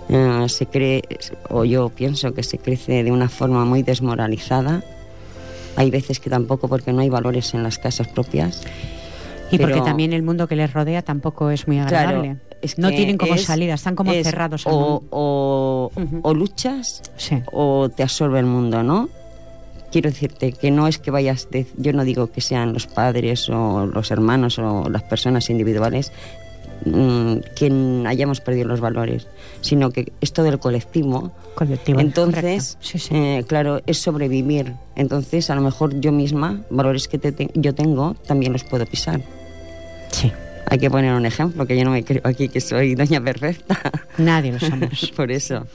Eh, 0.09 0.45
se 0.49 0.65
cree, 0.65 1.03
o 1.49 1.63
yo 1.63 1.87
pienso 1.89 2.33
que 2.33 2.43
se 2.43 2.57
crece 2.57 3.03
de 3.03 3.11
una 3.13 3.29
forma 3.29 3.63
muy 3.63 3.81
desmoralizada. 3.81 4.83
Hay 5.77 5.89
veces 5.89 6.19
que 6.19 6.29
tampoco 6.29 6.67
porque 6.67 6.91
no 6.91 6.99
hay 7.01 7.09
valores 7.09 7.53
en 7.53 7.63
las 7.63 7.77
casas 7.77 8.07
propias. 8.09 8.61
Y 9.51 9.57
porque 9.57 9.81
también 9.81 10.13
el 10.13 10.23
mundo 10.23 10.47
que 10.47 10.55
les 10.55 10.71
rodea 10.73 11.01
tampoco 11.01 11.49
es 11.51 11.67
muy 11.67 11.77
Claro, 11.77 12.09
agradable. 12.09 12.37
es 12.61 12.77
no 12.77 12.89
tienen 12.89 13.17
como 13.17 13.35
es- 13.35 13.43
salida, 13.43 13.75
están 13.75 13.95
como 13.95 14.11
es 14.11 14.25
cerrados 14.25 14.67
al 14.67 14.73
O, 14.73 14.79
mundo. 15.11 16.21
o, 16.23 16.33
luchas 16.33 17.01
Sí. 17.15 17.41
o 17.51 17.89
te 17.89 18.03
absorbe 18.03 18.39
el 18.39 18.45
mundo, 18.45 18.83
¿no? 18.83 19.09
Quiero 19.91 20.09
decirte 20.09 20.51
que 20.51 20.69
no 20.69 20.87
es 20.87 20.97
que 20.97 21.11
vayas, 21.11 21.47
de- 21.49 21.65
yo 21.77 21.93
no 21.93 22.03
digo 22.03 22.27
que 22.31 22.41
sean 22.41 22.73
los 22.73 22.87
padres 22.87 23.47
o 23.49 23.85
los 23.85 24.11
hermanos 24.11 24.59
o 24.59 24.89
las 24.89 25.03
personas 25.03 25.49
individuales, 25.49 26.11
mm, 26.85 27.35
que 27.55 28.03
hayamos 28.05 28.41
perdido 28.41 28.67
los 28.67 28.81
valores, 28.81 29.27
sino 29.61 29.91
que 29.91 30.11
es 30.19 30.33
todo 30.33 30.47
el 30.47 30.59
colectivo. 30.59 31.31
Colectivo, 31.55 31.99
Entonces, 32.01 32.75
correcto. 32.75 32.77
Sí, 32.81 32.99
sí. 32.99 33.15
eh, 33.15 33.45
claro, 33.47 33.81
es 33.87 33.97
sobrevivir. 33.99 34.73
Entonces, 34.95 35.49
a 35.49 35.55
lo 35.55 35.61
mejor 35.61 35.99
yo 36.01 36.11
misma, 36.11 36.61
valores 36.69 37.07
que 37.07 37.17
te- 37.17 37.31
te- 37.31 37.49
yo 37.55 37.73
tengo, 37.73 38.13
también 38.27 38.51
los 38.53 38.63
puedo 38.65 38.85
pisar. 38.85 39.21
Sí. 40.11 40.31
Hay 40.69 40.79
que 40.79 40.89
poner 40.89 41.13
un 41.13 41.25
ejemplo, 41.25 41.65
que 41.65 41.77
yo 41.77 41.85
no 41.85 41.91
me 41.91 42.03
creo 42.03 42.21
aquí 42.25 42.49
que 42.49 42.59
soy 42.59 42.95
doña 42.95 43.21
perfecta. 43.21 43.79
Nadie 44.17 44.51
lo 44.51 44.59
somos. 44.59 45.11
Por 45.15 45.31
eso. 45.31 45.65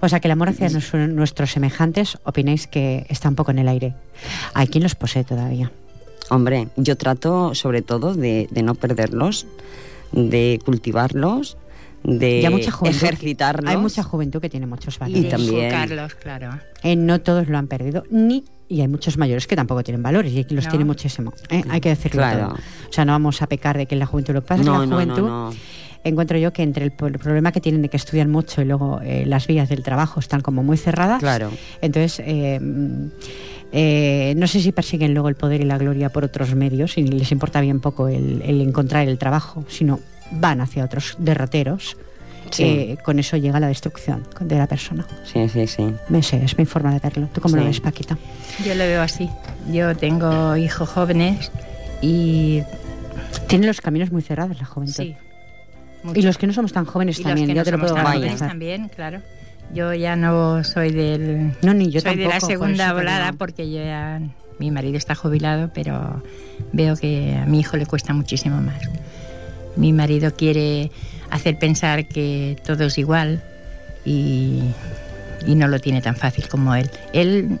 O 0.00 0.08
sea 0.08 0.20
que 0.20 0.28
el 0.28 0.32
amor 0.32 0.50
hacia 0.50 0.68
nuestros 1.08 1.52
semejantes, 1.52 2.18
opináis 2.24 2.66
que 2.66 3.06
está 3.08 3.28
un 3.28 3.34
poco 3.34 3.50
en 3.50 3.58
el 3.58 3.68
aire. 3.68 3.94
Hay 4.54 4.68
quien 4.68 4.82
los 4.82 4.94
posee 4.94 5.24
todavía. 5.24 5.70
Hombre, 6.30 6.68
yo 6.76 6.96
trato 6.96 7.54
sobre 7.54 7.82
todo 7.82 8.14
de, 8.14 8.48
de 8.50 8.62
no 8.62 8.74
perderlos, 8.74 9.46
de 10.12 10.58
cultivarlos, 10.64 11.56
de 12.04 12.40
Y 12.40 12.44
hay 12.46 12.52
mucha 12.52 12.70
juventud 12.70 13.00
que- 13.00 13.06
ejercitarlos. 13.06 13.70
Hay 13.70 13.76
mucha 13.78 14.02
juventud 14.02 14.40
que 14.40 14.50
tiene 14.50 14.66
muchos 14.66 14.96
Y 14.96 14.98
valores. 15.00 15.28
también- 15.30 15.70
Carlos, 15.70 16.14
claro. 16.14 16.58
Eh, 16.82 16.96
no 16.96 17.20
todos 17.20 17.48
lo 17.48 17.58
han 17.58 17.66
perdido, 17.66 18.04
ni 18.10 18.44
y 18.68 18.80
hay 18.80 18.88
muchos 18.88 19.18
mayores 19.18 19.46
que 19.46 19.56
tampoco 19.56 19.82
tienen 19.82 20.02
valores 20.02 20.32
y 20.32 20.40
aquí 20.40 20.54
los 20.54 20.64
No. 20.64 20.70
tiene 20.70 20.84
muchísimo. 20.86 21.32
¿eh? 21.50 21.62
Hay 21.68 21.80
que 21.80 21.90
decirlo 21.90 22.22
Claro. 22.22 22.48
todo. 22.48 22.56
O 22.88 22.92
sea, 22.92 23.04
no 23.04 23.12
vamos 23.12 23.40
a 23.42 23.46
pecar 23.46 23.76
de 23.76 23.86
que 23.86 23.94
en 23.94 23.98
la 24.00 24.06
juventud 24.06 24.32
lo 24.34 24.42
que 24.42 24.48
pasa 24.48 24.60
es 24.62 24.66
que 24.66 24.72
No, 24.72 24.84
la 24.84 24.92
juventud 24.94 25.18
no, 25.22 25.50
no. 25.50 25.56
encuentro 26.02 26.38
yo 26.38 26.52
que 26.52 26.62
entre 26.62 26.84
el, 26.84 26.90
problema 26.92 27.52
que 27.52 27.60
tienen 27.60 27.82
de 27.82 27.88
que 27.90 27.96
estudian 27.98 28.30
mucho 28.30 28.62
y 28.62 28.64
luego 28.64 29.00
eh, 29.02 29.24
las 29.26 29.46
vías 29.46 29.68
del 29.68 29.82
trabajo 29.82 30.18
están 30.20 30.40
como 30.40 30.62
muy 30.62 30.76
cerradas. 30.78 31.20
Claro. 31.20 31.50
Entonces, 31.82 32.22
eh, 32.26 32.58
mm, 32.60 33.06
eh, 33.72 34.34
no 34.36 34.46
sé 34.46 34.60
si 34.60 34.72
persiguen 34.72 35.14
luego 35.14 35.28
el 35.28 35.34
poder 35.34 35.60
y 35.60 35.64
la 35.64 35.78
gloria 35.78 36.10
por 36.10 36.24
otros 36.24 36.54
medios 36.54 36.96
y 36.98 37.02
les 37.04 37.32
importa 37.32 37.60
bien 37.60 37.80
poco 37.80 38.08
el, 38.08 38.40
el 38.42 38.60
encontrar 38.60 39.06
el 39.08 39.18
trabajo, 39.18 39.64
sino 39.68 40.00
van 40.34 40.60
hacia 40.60 40.84
otros 40.84 41.16
derroteros. 41.18 41.96
Sí. 42.50 42.62
que 42.62 42.98
con 43.02 43.18
eso 43.18 43.36
llega 43.38 43.58
la 43.58 43.68
destrucción 43.68 44.22
de 44.38 44.56
la 44.58 44.66
persona. 44.68 45.04
Sí, 45.24 45.48
sí, 45.48 45.66
sí. 45.66 45.92
Me 46.10 46.22
sé, 46.22 46.44
es 46.44 46.56
mi 46.58 46.66
forma 46.66 46.92
de 46.92 47.00
verlo. 47.00 47.26
¿Tú 47.32 47.40
cómo 47.40 47.56
lo 47.56 47.62
Sí. 47.62 47.68
ves, 47.68 47.80
Paquita? 47.80 48.16
Yo 48.64 48.74
lo 48.74 48.84
veo 48.84 49.00
así. 49.02 49.28
Yo 49.72 49.96
tengo 49.96 50.54
hijos 50.56 50.88
jóvenes 50.88 51.50
y 52.02 52.62
Tiene 53.48 53.66
los 53.66 53.80
caminos 53.80 54.12
muy 54.12 54.20
cerrados 54.22 54.58
la 54.60 54.66
juventud. 54.66 54.92
sí. 54.94 55.16
Y 56.14 56.20
los 56.22 56.36
que 56.38 56.46
no 56.46 56.52
somos 56.52 56.72
tan 56.72 56.84
jóvenes 56.84 57.18
Y 57.18 57.22
los 57.22 57.30
también, 57.30 57.48
que 57.48 57.54
yo 57.54 57.60
no 57.60 57.64
te 57.64 57.70
lo 57.72 57.78
puedo 57.78 57.94
tan 57.94 58.04
jóvenes 58.06 58.38
también, 58.38 58.88
claro. 58.94 59.20
Yo 59.72 59.92
ya 59.94 60.14
no 60.14 60.62
soy 60.62 60.92
del 60.92 61.54
No, 61.62 61.72
ni 61.74 61.90
yo 61.90 62.02
soy 62.02 62.14
de 62.16 62.24
la 62.24 62.30
tampoco, 62.32 62.52
segunda 62.52 62.92
volada 62.92 63.32
porque 63.32 63.68
yo 63.72 63.82
ya 63.82 64.20
mi 64.60 64.70
marido 64.70 64.98
está 64.98 65.14
jubilado, 65.14 65.70
pero 65.74 66.22
veo 66.72 66.94
que 66.96 67.34
a 67.42 67.46
mi 67.46 67.60
hijo 67.60 67.76
le 67.78 67.86
cuesta 67.86 68.12
muchísimo 68.12 68.60
más. 68.60 68.76
Mi 69.76 69.92
marido 69.92 70.34
quiere 70.34 70.90
hacer 71.30 71.58
pensar 71.58 72.06
que 72.06 72.56
todo 72.64 72.84
es 72.84 72.98
igual 72.98 73.42
y, 74.04 74.60
y 75.46 75.54
no 75.54 75.66
lo 75.68 75.78
tiene 75.80 76.00
tan 76.00 76.16
fácil 76.16 76.48
como 76.48 76.74
él. 76.74 76.90
Él 77.12 77.58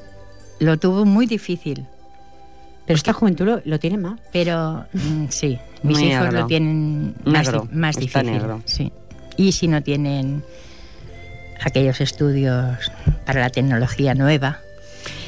lo 0.60 0.78
tuvo 0.78 1.04
muy 1.04 1.26
difícil, 1.26 1.84
Pero 2.86 2.96
esta 2.96 3.12
juventud 3.12 3.44
lo, 3.46 3.62
lo 3.64 3.78
tiene 3.80 3.96
más. 3.98 4.20
pero 4.32 4.84
mm, 4.92 5.24
sí, 5.30 5.58
mis 5.82 5.98
Muy 5.98 6.08
hijos 6.10 6.24
negro. 6.26 6.40
lo 6.42 6.46
tienen 6.46 7.14
más, 7.24 7.46
Negro, 7.46 7.68
di- 7.70 7.76
más 7.76 7.96
está 7.96 8.20
difícil. 8.22 8.26
negro. 8.40 8.62
Sí. 8.64 8.92
Y 9.36 9.52
si 9.52 9.66
no 9.68 9.82
tienen 9.82 10.44
aquellos 11.64 12.00
estudios 12.00 12.92
para 13.26 13.40
la 13.40 13.50
tecnología 13.50 14.14
nueva, 14.14 14.58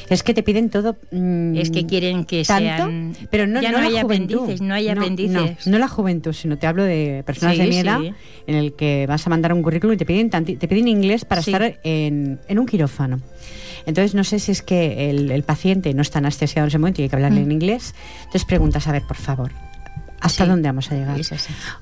Es 0.09 0.23
que 0.23 0.35
te 0.35 0.43
piden 0.43 0.71
todo. 0.71 0.97
mm, 1.11 1.57
es 1.57 1.71
que 1.71 1.85
quieren 1.87 2.25
que 2.25 2.45
tanto, 2.45 2.65
sean 2.87 3.17
pero 3.31 3.47
no, 3.47 3.61
ya 3.61 3.73
no 3.73 3.79
hay 3.79 3.97
aprendices, 3.97 4.61
no 4.61 4.75
hay 4.75 4.89
aprendices. 4.89 5.67
No, 5.67 5.73
no 5.73 5.79
la 5.79 5.89
juventud, 5.89 6.33
sino 6.33 6.57
te 6.59 6.67
hablo 6.67 6.85
de 6.85 7.23
personas 7.27 7.57
Sí, 7.57 7.63
de 7.63 7.69
mi 7.69 7.77
edad 7.79 8.01
sí. 8.01 8.13
en 8.47 8.55
el 8.55 8.75
que 8.75 9.07
vas 9.09 9.27
a 9.27 9.31
mandar 9.31 9.53
un 9.53 9.63
currículum 9.63 9.95
y 9.95 9.97
te 9.97 10.07
piden, 10.07 10.31
te 10.31 10.69
piden 10.69 10.89
inglés 10.89 11.25
para 11.25 11.43
Sí. 11.43 11.51
estar 11.53 11.79
en, 11.83 12.39
en 12.47 12.59
un 12.59 12.67
quirófano. 12.67 13.21
Entonces 13.87 14.15
no 14.15 14.25
sé 14.25 14.39
si 14.39 14.53
es 14.53 14.63
que 14.63 15.11
el, 15.11 15.31
el 15.31 15.43
paciente 15.45 15.93
no 15.95 16.03
está 16.03 16.19
anestesiado 16.19 16.65
en 16.67 16.69
ese 16.69 16.79
momento 16.79 17.01
y 17.01 17.05
hay 17.05 17.09
que 17.09 17.17
hablarle 17.17 17.41
Mm. 17.41 17.45
en 17.45 17.53
inglés. 17.53 17.95
Entonces 18.21 18.45
preguntas, 18.45 18.87
a 18.89 18.93
ver, 18.93 19.03
por 19.03 19.17
favor, 19.17 19.53
¿hasta 20.21 20.45
Sí. 20.45 20.51
dónde 20.51 20.69
vamos 20.69 20.91
a 20.91 20.95
llegar? 20.97 21.21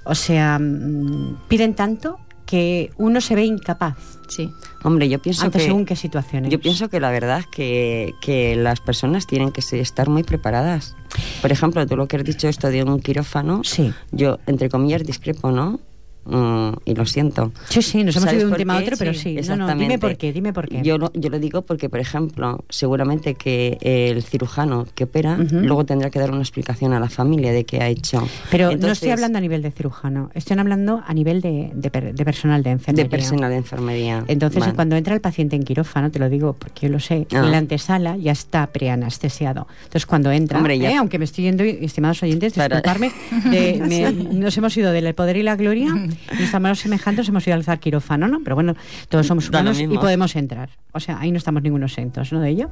O 0.04 0.14
sea, 0.14 0.58
mm, 0.58 1.38
piden 1.48 1.74
tanto 1.74 2.18
que 2.54 2.92
uno 2.98 3.20
se 3.20 3.34
ve 3.34 3.44
incapaz 3.44 3.96
Sí. 4.28 4.48
Hombre, 4.84 5.08
yo 5.08 5.18
pienso 5.20 5.44
ante 5.44 5.58
que... 5.58 5.64
según 5.64 5.84
qué 5.84 5.96
situaciones. 5.96 6.50
Yo 6.50 6.60
pienso 6.60 6.88
que 6.88 7.00
la 7.00 7.10
verdad 7.10 7.40
es 7.40 7.46
que, 7.48 8.14
que 8.22 8.54
las 8.56 8.80
personas 8.80 9.26
tienen 9.26 9.50
que 9.50 9.60
estar 9.60 10.08
muy 10.08 10.22
preparadas. 10.22 10.94
Por 11.42 11.50
ejemplo, 11.52 11.84
tú 11.86 11.96
lo 11.96 12.06
que 12.06 12.16
has 12.16 12.24
dicho 12.24 12.48
esto 12.48 12.68
de 12.70 12.84
un 12.84 13.00
quirófano, 13.00 13.62
Sí. 13.64 13.92
yo, 14.12 14.38
entre 14.46 14.68
comillas, 14.70 15.02
discrepo, 15.04 15.50
¿no? 15.50 15.80
Mm, 16.26 16.70
y 16.84 16.94
lo 16.94 17.04
siento. 17.06 17.52
Sí, 17.68 17.82
sí, 17.82 18.02
nos 18.04 18.16
hemos 18.16 18.24
¿Sabes 18.28 18.40
ido 18.40 18.48
de 18.48 18.52
un 18.52 18.58
tema 18.58 18.78
a 18.78 18.80
otro, 18.80 18.96
pero 18.98 19.12
sí. 19.14 19.36
No, 19.48 19.56
no, 19.56 19.74
dime 19.74 19.98
por 19.98 20.16
qué, 20.16 20.32
dime 20.32 20.52
por 20.52 20.68
qué. 20.68 20.80
Yo 20.82 20.96
lo, 20.98 21.12
yo 21.14 21.28
lo 21.30 21.38
digo 21.38 21.62
porque, 21.62 21.88
por 21.88 22.00
ejemplo, 22.00 22.64
seguramente 22.70 23.34
que 23.34 23.78
el 23.80 24.22
cirujano 24.22 24.86
que 24.94 25.04
opera 25.04 25.36
luego 25.36 25.84
tendrá 25.84 26.10
que 26.10 26.18
dar 26.18 26.30
una 26.30 26.40
explicación 26.40 26.92
a 26.92 27.00
la 27.00 27.08
familia 27.08 27.52
de 27.52 27.64
qué 27.64 27.80
ha 27.82 27.88
hecho. 27.88 28.26
Pero 28.50 28.76
no 28.76 28.88
estoy 28.88 29.10
hablando 29.10 29.38
a 29.38 29.40
nivel 29.40 29.62
de 29.62 29.70
cirujano, 29.70 30.30
estoy 30.34 30.58
hablando 30.58 31.02
a 31.06 31.12
nivel 31.14 31.40
de, 31.40 31.70
de 31.74 31.90
per- 31.90 32.14
de 32.14 32.24
personal 32.24 32.62
de 32.62 32.70
enfermería. 32.70 33.04
de 33.04 33.10
personal 33.10 33.50
de 33.50 33.56
enfermería. 33.56 34.24
Entonces, 34.28 34.60
Vale. 34.60 34.74
cuando 34.74 34.96
entra 34.96 35.14
el 35.14 35.20
paciente 35.20 35.56
en 35.56 35.62
quirófano, 35.64 36.10
te 36.10 36.18
lo 36.18 36.28
digo 36.28 36.54
porque 36.58 36.86
yo 36.86 36.92
lo 36.92 37.00
sé, 37.00 37.26
Ah. 37.32 37.38
en 37.44 37.50
la 37.50 37.58
antesala 37.58 38.16
ya 38.16 38.32
está 38.32 38.66
preanestesiado. 38.68 39.66
Entonces, 39.84 40.06
cuando 40.06 40.30
entra, 40.32 40.58
Hombre, 40.58 40.78
ya- 40.78 40.90
¿eh? 40.90 40.96
aunque 40.96 41.18
me 41.18 41.24
estoy 41.24 41.44
yendo, 41.44 41.64
estimados 41.64 42.22
oyentes, 42.22 42.54
disculparme, 42.54 43.10
de- 43.50 43.82
me- 43.86 44.12
nos 44.34 44.56
hemos 44.56 44.76
ido 44.76 44.92
del 44.92 45.14
poder 45.14 45.36
y 45.36 45.42
la 45.42 45.56
gloria 45.56 45.92
y 46.38 46.42
estamos 46.42 46.78
semejantes, 46.78 47.28
hemos 47.28 47.46
ido 47.46 47.54
al 47.54 47.64
zar 47.64 47.78
quirófano, 47.80 48.28
¿no? 48.28 48.40
Pero 48.42 48.56
bueno, 48.56 48.74
todos 49.08 49.26
somos 49.26 49.48
humanos 49.48 49.78
y 49.80 49.86
podemos 49.86 50.34
entrar. 50.36 50.70
O 50.92 51.00
sea, 51.00 51.18
ahí 51.20 51.30
no 51.30 51.38
estamos 51.38 51.62
ninguno 51.62 51.86
exentos, 51.86 52.32
¿no? 52.32 52.40
De 52.40 52.50
ello. 52.50 52.70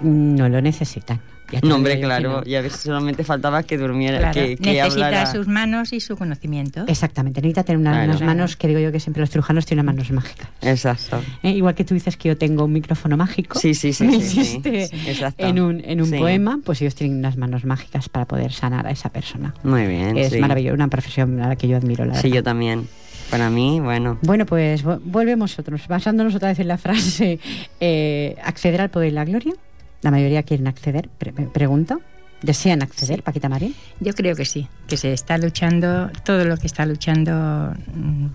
No 0.00 0.48
lo 0.48 0.60
necesitan. 0.60 1.20
No, 1.62 1.74
hombre, 1.76 2.00
claro. 2.00 2.40
no. 2.40 2.42
Y 2.50 2.54
a 2.54 2.60
veces 2.62 2.80
solamente 2.80 3.24
faltaba 3.24 3.62
que 3.62 3.76
durmiera, 3.78 4.18
Claro. 4.18 4.34
que, 4.34 4.56
que 4.56 4.72
Necesita 4.72 5.06
hablara. 5.06 5.26
sus 5.32 5.48
manos 5.48 5.92
y 5.92 6.00
su 6.00 6.16
conocimiento. 6.16 6.84
Exactamente, 6.88 7.40
necesita 7.40 7.64
tener 7.64 7.78
una- 7.78 7.92
Claro. 7.92 8.10
unas 8.10 8.22
manos 8.22 8.56
que 8.56 8.68
digo 8.68 8.80
yo 8.80 8.92
que 8.92 9.00
siempre 9.00 9.20
los 9.20 9.30
cirujanos 9.30 9.66
tienen 9.66 9.84
unas 9.84 9.94
manos 9.96 10.10
mágicas. 10.12 10.48
Exacto. 10.62 11.20
¿eh? 11.42 11.50
Igual 11.50 11.74
que 11.74 11.84
tú 11.84 11.94
dices 11.94 12.16
que 12.16 12.28
yo 12.28 12.38
tengo 12.38 12.64
un 12.64 12.72
micrófono 12.72 13.16
mágico. 13.16 13.58
Sí, 13.58 13.74
sí, 13.74 13.92
sí, 13.92 14.20
sí, 14.22 14.44
sí. 14.44 14.62
exacto. 15.06 15.44
en 15.46 15.60
un, 15.60 15.82
en 15.84 16.00
un 16.00 16.06
Sí. 16.08 16.18
poema, 16.18 16.58
pues 16.64 16.80
ellos 16.82 16.94
tienen 16.94 17.18
unas 17.18 17.36
manos 17.36 17.64
mágicas 17.64 18.08
para 18.08 18.24
poder 18.26 18.52
sanar 18.52 18.86
a 18.86 18.90
esa 18.90 19.08
persona. 19.10 19.54
Muy 19.62 19.86
bien. 19.86 20.16
es 20.16 20.32
sí. 20.32 20.38
maravilloso, 20.38 20.74
una 20.74 20.88
profesión 20.88 21.40
a 21.40 21.48
la 21.48 21.56
que 21.56 21.68
yo 21.68 21.76
admiro, 21.76 22.04
la 22.04 22.14
Sí, 22.14 22.22
verdad. 22.28 22.36
yo 22.36 22.42
también. 22.42 22.88
Para 23.30 23.48
mí, 23.48 23.80
bueno. 23.80 24.18
Bueno, 24.22 24.44
pues 24.44 24.84
vo- 24.84 25.00
volvemos 25.02 25.58
otros, 25.58 25.88
basándonos 25.88 26.34
otra 26.34 26.48
vez 26.48 26.58
en 26.58 26.68
la 26.68 26.76
frase 26.76 27.38
eh, 27.80 28.36
acceder 28.44 28.80
al 28.82 28.90
poder 28.90 29.08
y 29.08 29.12
la 29.12 29.24
gloria. 29.24 29.54
La 30.02 30.10
mayoría 30.10 30.42
quieren 30.42 30.66
acceder, 30.68 31.08
pre- 31.08 31.32
pregunto. 31.32 32.00
¿Desean 32.42 32.82
acceder, 32.82 33.18
Sí. 33.18 33.22
Paquita 33.22 33.48
Marín? 33.48 33.74
Yo 34.00 34.12
creo 34.14 34.34
que 34.34 34.44
sí, 34.44 34.66
que 34.88 34.96
se 34.96 35.12
está 35.12 35.38
luchando, 35.38 36.10
todo 36.24 36.44
lo 36.44 36.56
que 36.56 36.66
está 36.66 36.84
luchando. 36.86 37.72
mm, 37.94 38.26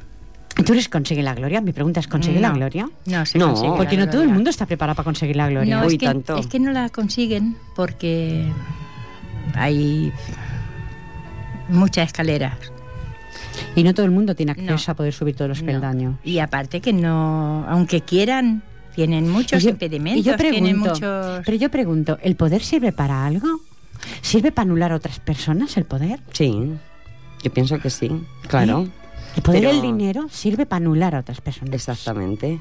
¿Tú 0.65 0.73
eres 0.73 0.87
consigue 0.89 1.21
la 1.21 1.35
gloria? 1.35 1.59
Mi 1.61 1.71
pregunta 1.73 1.99
es, 1.99 2.07
¿consigue 2.07 2.39
la 2.39 2.49
No. 2.49 2.55
gloria? 2.55 2.89
No, 3.05 3.25
se 3.25 3.37
No, 3.37 3.47
consigue 3.49 3.69
la 3.69 3.75
Porque 3.75 3.97
no 3.97 4.09
todo 4.09 4.23
el 4.23 4.29
mundo 4.29 4.49
está 4.49 4.65
preparado 4.65 4.95
para 4.95 5.03
conseguir 5.03 5.35
la 5.35 5.49
gloria. 5.49 5.79
No, 5.81 5.85
Uy, 5.85 5.93
es 5.95 5.99
que, 5.99 6.05
tanto. 6.07 6.37
es 6.37 6.47
que 6.47 6.59
no 6.59 6.71
la 6.71 6.89
consiguen 6.89 7.57
porque 7.75 8.49
hay 9.53 10.11
muchas 11.69 12.07
escaleras. 12.07 12.55
Y 13.75 13.83
no 13.83 13.93
todo 13.93 14.05
el 14.05 14.11
mundo 14.11 14.35
tiene 14.35 14.53
acceso 14.53 14.85
No. 14.87 14.91
a 14.93 14.95
poder 14.95 15.13
subir 15.13 15.35
todos 15.35 15.49
los 15.49 15.61
No. 15.61 15.67
peldaños. 15.67 16.15
Y 16.23 16.39
aparte 16.39 16.79
que 16.81 16.93
no, 16.93 17.65
aunque 17.67 18.01
quieran, 18.01 18.63
tienen 18.97 19.29
muchos 19.29 19.61
Y 19.61 19.65
yo- 19.65 19.69
impedimentos, 19.69 20.19
y 20.21 20.23
yo 20.23 20.35
tienen 20.37 20.63
pregunto, 20.63 20.89
muchos... 20.89 21.41
Pero 21.45 21.57
yo 21.57 21.69
pregunto, 21.69 22.17
¿el 22.23 22.35
poder 22.35 22.63
sirve 22.63 22.91
para 22.91 23.27
algo? 23.27 23.47
¿Sirve 24.21 24.51
para 24.51 24.63
anular 24.65 24.91
a 24.91 24.95
otras 24.95 25.19
personas 25.19 25.77
el 25.77 25.85
poder? 25.85 26.19
Sí. 26.33 26.73
Yo 27.43 27.53
pienso 27.53 27.77
que 27.77 27.91
sí. 27.91 28.09
Claro. 28.47 28.87
¿El 29.35 29.43
poder 29.43 29.61
Pero- 29.61 29.71
del 29.73 29.81
dinero 29.83 30.25
sirve 30.31 30.65
para 30.65 30.77
anular 30.83 31.13
a 31.13 31.19
otras 31.19 31.41
personas? 31.41 31.75
Exactamente. 31.75 32.59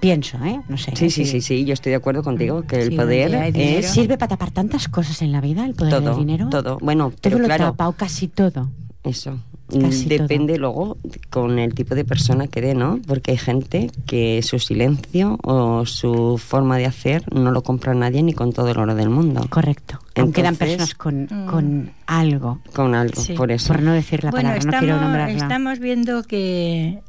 Pienso, 0.00 0.36
¿eh? 0.44 0.60
No 0.68 0.76
sé. 0.76 0.90
Sí, 0.96 1.08
sí, 1.08 1.22
así. 1.22 1.30
sí, 1.30 1.40
sí. 1.40 1.64
Yo 1.64 1.72
estoy 1.72 1.90
de 1.90 1.96
acuerdo 1.96 2.22
contigo 2.22 2.62
que 2.66 2.82
el 2.82 2.90
Sí, 2.90 2.96
poder 2.96 3.34
es 3.56 3.86
¿Sirve 3.90 4.18
para 4.18 4.28
tapar 4.28 4.50
tantas 4.50 4.86
cosas 4.88 5.22
en 5.22 5.32
la 5.32 5.40
vida 5.40 5.64
el 5.64 5.72
poder 5.74 5.94
todo. 5.94 6.10
del 6.10 6.18
dinero? 6.18 6.50
Todo. 6.50 6.76
Bueno, 6.82 7.08
Todo 7.08 7.18
pero 7.22 7.38
lo 7.38 7.46
claro, 7.46 7.64
tapa 7.70 7.88
o 7.88 7.92
casi 7.92 8.28
todo. 8.28 8.68
eso. 9.02 9.38
Casi 9.80 10.06
Depende 10.06 10.58
luego 10.58 10.96
con 11.30 11.58
el 11.58 11.74
tipo 11.74 11.94
de 11.94 12.04
persona 12.04 12.46
que 12.46 12.60
dé, 12.60 12.74
¿no? 12.74 13.00
Porque 13.06 13.32
hay 13.32 13.36
gente 13.38 13.90
que 14.06 14.40
su 14.42 14.58
silencio 14.58 15.38
o 15.42 15.84
su 15.86 16.38
forma 16.38 16.76
de 16.78 16.86
hacer 16.86 17.24
no 17.34 17.50
lo 17.50 17.62
compra 17.62 17.94
nadie 17.94 18.22
ni 18.22 18.32
con 18.32 18.52
todo 18.52 18.68
el 18.70 18.78
oro 18.78 18.94
del 18.94 19.08
mundo. 19.10 19.46
Correcto. 19.50 19.98
Aunque 20.16 20.42
quedan 20.42 20.54
Entonces- 20.54 20.76
personas 20.94 20.94
con, 20.94 21.24
Mm. 21.24 21.46
con 21.46 21.90
algo, 22.06 22.60
Con 22.72 22.94
algo, 22.94 23.20
Sí. 23.20 23.32
por 23.34 23.50
eso. 23.52 23.72
por 23.72 23.82
no 23.82 23.92
decir 23.92 24.22
la 24.24 24.30
bueno, 24.30 24.50
palabra, 24.50 24.70
no 24.70 24.78
quiero 24.78 25.00
nombrarla. 25.00 25.34
estamos 25.36 25.78
viendo 25.78 26.22
que 26.22 27.00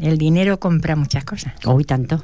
el 0.00 0.18
dinero 0.18 0.58
compra 0.60 0.96
muchas 0.96 1.24
cosas. 1.24 1.54
Uy, 1.66 1.84
tanto. 1.84 2.22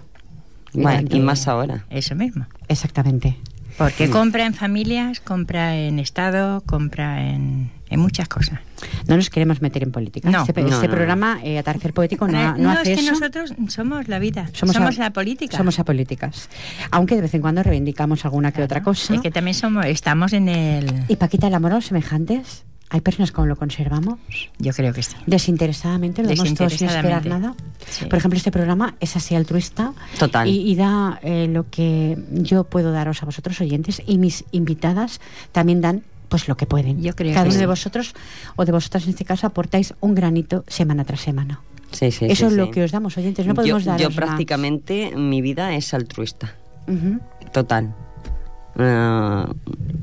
Bueno, 0.72 1.08
y 1.10 1.20
más 1.20 1.46
ahora. 1.48 1.84
Eso 1.90 2.14
mismo. 2.14 2.46
Exactamente. 2.68 3.36
Porque 3.78 4.06
Mm. 4.08 4.10
compra 4.10 4.46
en 4.46 4.54
familias, 4.54 5.20
compra 5.20 5.76
en 5.76 5.98
Estado, 5.98 6.60
compra 6.62 7.28
en 7.30 7.70
muchas 7.96 8.28
cosas. 8.28 8.60
No 9.06 9.16
nos 9.16 9.30
queremos 9.30 9.62
meter 9.62 9.82
en 9.82 9.92
política. 9.92 10.30
No. 10.30 10.42
este, 10.44 10.60
No, 10.62 10.68
este 10.68 10.88
no, 10.88 10.94
programa, 10.94 11.38
eh, 11.42 11.58
Atardecer 11.58 11.92
Poético, 11.94 12.26
no, 12.28 12.56
no 12.56 12.70
hace 12.70 12.92
es 12.92 12.98
que 12.98 13.04
eso. 13.04 13.12
nosotros 13.12 13.54
somos 13.68 14.08
la 14.08 14.18
vida, 14.18 14.48
Somos 14.52 14.74
somos, 14.74 14.98
a- 14.98 15.02
la 15.04 15.12
política. 15.12 15.56
Somos 15.56 15.78
apolíticas. 15.78 16.48
Aunque 16.90 17.14
de 17.16 17.22
vez 17.22 17.34
en 17.34 17.40
cuando 17.40 17.62
reivindicamos 17.62 18.24
alguna 18.24 18.52
que 18.52 18.62
otra 18.62 18.82
cosa. 18.82 19.14
Es 19.14 19.20
que 19.20 19.30
también 19.30 19.54
somos, 19.54 19.86
estamos 19.86 20.32
en 20.32 20.48
el... 20.48 21.04
¿Y 21.08 21.16
Paquita, 21.16 21.46
el 21.48 21.54
amor 21.54 21.72
a 21.72 21.74
los 21.76 21.86
semejantes? 21.86 22.64
¿Hay 22.90 23.00
personas 23.00 23.32
como 23.32 23.46
lo 23.46 23.56
conservamos? 23.56 24.18
Yo 24.58 24.72
creo 24.72 24.92
que 24.92 25.02
sí. 25.02 25.16
Desinteresadamente, 25.26 26.22
lo 26.22 26.28
damos 26.28 26.54
todo 26.54 26.68
sin 26.70 26.88
esperar 26.88 27.22
Desinteresadamente. 27.22 27.28
nada. 27.28 27.54
Sí. 27.88 28.04
Por 28.04 28.18
ejemplo, 28.18 28.36
este 28.36 28.52
programa 28.52 28.94
es 29.00 29.16
así 29.16 29.34
altruista 29.34 29.92
Total. 30.18 30.46
y, 30.46 30.70
y 30.70 30.74
da 30.76 31.18
eh, 31.22 31.48
lo 31.50 31.68
que 31.70 32.16
yo 32.30 32.64
puedo 32.64 32.92
daros 32.92 33.22
a 33.22 33.26
vosotros 33.26 33.60
oyentes 33.60 34.02
y 34.06 34.18
mis 34.18 34.44
invitadas 34.52 35.20
también 35.52 35.80
dan 35.80 36.02
pues 36.28 36.48
lo 36.48 36.56
que 36.56 36.66
pueden. 36.66 37.02
Yo 37.02 37.14
creo 37.14 37.32
Cada 37.32 37.44
que 37.44 37.50
uno 37.50 37.58
de 37.60 37.66
vosotros 37.66 38.14
o 38.56 38.64
de 38.64 38.72
vosotras 38.72 39.04
en 39.04 39.10
este 39.10 39.24
caso 39.24 39.46
aportáis 39.46 39.94
un 40.00 40.14
granito 40.14 40.64
semana 40.68 41.04
tras 41.04 41.20
semana. 41.20 41.60
Sí, 41.90 42.10
sí, 42.10 42.24
Eso 42.26 42.48
sí, 42.48 42.52
es 42.52 42.52
lo 42.54 42.66
sí. 42.66 42.70
que 42.72 42.84
os 42.84 42.90
damos, 42.90 43.16
oyentes. 43.16 43.46
No 43.46 43.54
podemos 43.54 43.84
yo, 43.84 43.90
daros 43.90 44.02
yo 44.02 44.08
más. 44.08 44.16
prácticamente, 44.16 45.12
mi 45.16 45.40
vida 45.40 45.74
es 45.74 45.94
altruista. 45.94 46.54
Total. 47.52 47.94
Ah, 48.76 49.48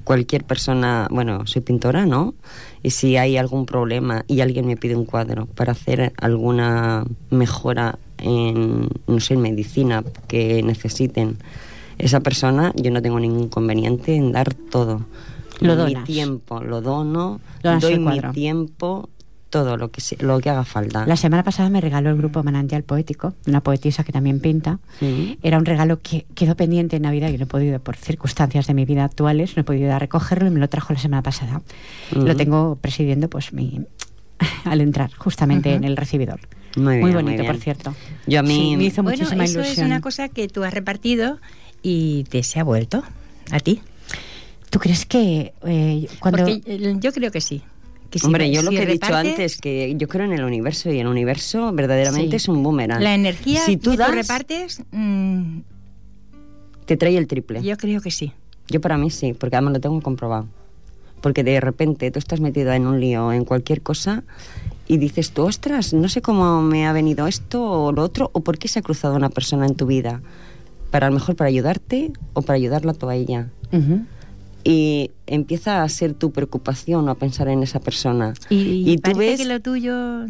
cualquier 0.05 0.45
persona, 0.45 1.07
bueno, 1.11 1.45
soy 1.45 1.61
pintora, 1.61 2.05
¿no? 2.05 2.33
Y 2.81 2.91
si 2.91 3.17
hay 3.17 3.35
algún 3.35 3.65
problema 3.65 4.23
y 4.27 4.39
alguien 4.39 4.65
me 4.65 4.77
pide 4.77 4.95
un 4.95 5.05
cuadro 5.05 5.45
para 5.47 5.73
hacer 5.73 6.13
alguna 6.17 7.03
mejora 7.29 7.99
en, 8.17 8.87
no 9.07 9.19
sé, 9.19 9.33
en 9.33 9.41
medicina 9.41 10.03
que 10.27 10.63
necesiten, 10.63 11.37
esa 11.97 12.21
persona, 12.21 12.71
yo 12.75 12.89
no 12.91 13.01
tengo 13.01 13.19
ningún 13.19 13.43
inconveniente 13.43 14.15
en 14.15 14.31
dar 14.31 14.53
todo. 14.53 15.05
Lo 15.61 15.75
mi 15.85 15.93
donas. 15.93 16.03
tiempo, 16.05 16.61
lo 16.61 16.81
dono, 16.81 17.39
Donas 17.63 17.81
doy 17.81 17.99
mi 17.99 18.19
tiempo, 18.33 19.09
todo 19.49 19.75
lo 19.77 19.91
que, 19.91 19.99
se- 20.01 20.15
lo 20.23 20.39
que 20.39 20.49
haga 20.49 20.63
falta. 20.63 21.05
La 21.05 21.15
semana 21.17 21.43
pasada 21.43 21.69
me 21.69 21.81
regaló 21.81 22.09
el 22.09 22.17
grupo 22.17 22.41
Manantial 22.43 22.83
Poético, 22.83 23.33
una 23.47 23.61
poetisa 23.61 24.03
que 24.03 24.11
también 24.13 24.39
pinta. 24.39 24.79
Sí. 24.99 25.37
Era 25.43 25.57
un 25.57 25.65
regalo 25.65 25.99
que 26.01 26.25
quedó 26.35 26.55
pendiente 26.55 26.95
en 26.95 27.01
Navidad 27.03 27.29
y 27.29 27.37
no 27.37 27.43
he 27.43 27.47
podido, 27.47 27.79
por 27.79 27.95
circunstancias 27.97 28.65
de 28.67 28.73
mi 28.73 28.85
vida 28.85 29.03
actuales, 29.03 29.55
no 29.57 29.61
he 29.61 29.63
podido 29.63 29.85
ir 29.87 29.91
a 29.91 29.99
recogerlo 29.99 30.47
y 30.47 30.51
me 30.51 30.59
lo 30.59 30.69
trajo 30.69 30.93
la 30.93 30.99
semana 30.99 31.21
pasada. 31.21 31.61
Lo 32.11 32.35
tengo 32.35 32.77
presidiendo 32.79 33.29
pues 33.29 33.51
mi 33.53 33.81
al 34.65 34.81
entrar 34.81 35.11
justamente 35.17 35.73
en 35.73 35.83
el 35.83 35.97
recibidor. 35.97 36.39
Muy 36.77 36.95
bien, 36.95 37.01
muy 37.01 37.11
bonito, 37.11 37.41
bien. 37.41 37.51
por 37.53 37.61
cierto. 37.61 37.93
Yo 38.27 38.39
a 38.39 38.43
mí- 38.43 38.55
Sí, 38.55 38.77
me 38.77 38.85
hizo 38.85 39.03
Bueno, 39.03 39.17
muchísima 39.19 39.43
eso 39.43 39.59
ilusión. 39.59 39.85
es 39.85 39.91
una 39.91 39.99
cosa 40.01 40.29
que 40.29 40.47
tú 40.47 40.63
has 40.63 40.73
repartido 40.73 41.37
y 41.83 42.23
te 42.29 42.41
se 42.43 42.59
ha 42.61 42.63
vuelto 42.63 43.03
a 43.51 43.59
ti. 43.59 43.81
¿Tú 44.71 44.79
crees 44.79 45.05
que 45.05 45.53
eh, 45.63 46.07
cuando 46.19 46.45
Porque 46.45 46.61
eh, 46.65 46.95
yo 46.99 47.11
creo 47.11 47.29
que 47.31 47.41
sí. 47.41 47.61
que 48.09 48.17
si- 48.19 48.25
Hombre, 48.25 48.49
yo 48.51 48.61
lo 48.63 48.71
que 48.71 48.81
he 48.81 48.85
dicho 48.87 49.13
antes, 49.13 49.57
que 49.57 49.93
yo 49.97 50.07
creo 50.07 50.25
en 50.25 50.31
el 50.33 50.43
universo 50.43 50.89
y 50.91 50.97
el 50.99 51.07
universo 51.07 51.71
verdaderamente 51.73 52.31
Sí. 52.31 52.35
es 52.37 52.47
un 52.47 52.63
boomerang. 52.63 53.03
La 53.03 53.13
energía 53.13 53.61
si 53.65 53.77
tú 53.77 53.91
que 53.91 53.97
das, 53.97 54.09
tú 54.09 54.15
repartes, 54.15 54.81
mm, 54.91 55.59
te 56.85 56.97
trae 56.97 57.15
el 57.17 57.27
triple. 57.27 57.61
yo 57.61 57.77
creo 57.77 58.01
que 58.01 58.09
sí. 58.11 58.31
Yo 58.69 58.79
para 58.81 58.97
mí 58.97 59.09
sí, 59.11 59.33
porque 59.33 59.57
además 59.57 59.73
lo 59.75 59.79
tengo 59.81 60.01
comprobado. 60.01 60.47
Porque 61.21 61.43
de 61.43 61.59
repente 61.59 62.09
tú 62.09 62.17
estás 62.19 62.39
metida 62.39 62.75
en 62.75 62.87
un 62.87 62.99
lío, 62.99 63.31
en 63.31 63.45
cualquier 63.45 63.81
cosa, 63.81 64.23
y 64.87 64.97
dices 64.97 65.31
tú, 65.31 65.43
ostras, 65.43 65.93
no 65.93 66.09
sé 66.09 66.21
cómo 66.21 66.61
me 66.61 66.87
ha 66.87 66.93
venido 66.93 67.27
esto 67.27 67.61
o 67.63 67.91
lo 67.91 68.01
otro, 68.03 68.29
o 68.33 68.39
por 68.41 68.57
qué 68.57 68.67
se 68.67 68.79
ha 68.79 68.81
cruzado 68.81 69.15
una 69.15 69.29
persona 69.29 69.65
en 69.67 69.75
tu 69.75 69.85
vida. 69.85 70.21
Para 70.89 71.07
a 71.07 71.09
lo 71.09 71.13
mejor 71.15 71.35
para 71.35 71.47
ayudarte 71.49 72.11
o 72.33 72.41
para 72.41 72.55
ayudarla 72.55 72.93
tú 72.93 73.07
a 73.09 73.15
ella. 73.15 73.49
Ujú. 73.71 74.01
Y 74.63 75.11
empieza 75.27 75.83
a 75.83 75.89
ser 75.89 76.13
tu 76.13 76.31
preocupación 76.31 77.07
o 77.07 77.11
a 77.11 77.15
pensar 77.15 77.47
en 77.47 77.63
esa 77.63 77.79
persona. 77.79 78.33
Y, 78.49 78.91
Y 78.91 78.95
tú 78.97 79.11
parece 79.13 79.19
ves- 79.31 79.39
que 79.39 79.45
lo 79.45 79.59
tuyo 79.59 80.25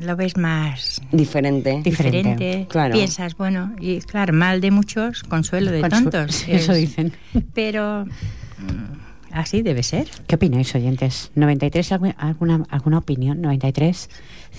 lo 0.00 0.16
ves 0.16 0.36
más 0.38 1.02
Diferente. 1.12 1.78
Dif- 1.78 1.82
Diferente. 1.82 2.18
diferente. 2.30 2.66
Claro. 2.70 2.94
Piensas, 2.94 3.36
bueno, 3.36 3.74
y 3.78 3.98
claro, 4.00 4.32
mal 4.32 4.60
de 4.60 4.70
muchos, 4.70 5.22
consuelo 5.24 5.70
de 5.70 5.82
Consu- 5.82 5.90
tontos. 6.04 6.44
Eso 6.48 6.72
Es- 6.72 6.78
dicen. 6.78 7.12
Pero 7.54 8.04
mm, 8.06 9.32
así 9.32 9.60
debe 9.62 9.82
ser. 9.82 10.08
¿Qué 10.26 10.36
opináis, 10.36 10.74
oyentes? 10.74 11.30
93, 11.34 11.92
algu- 11.92 12.14
alguna, 12.16 12.64
alguna 12.70 12.98
opinión? 12.98 13.42
93 13.42 14.08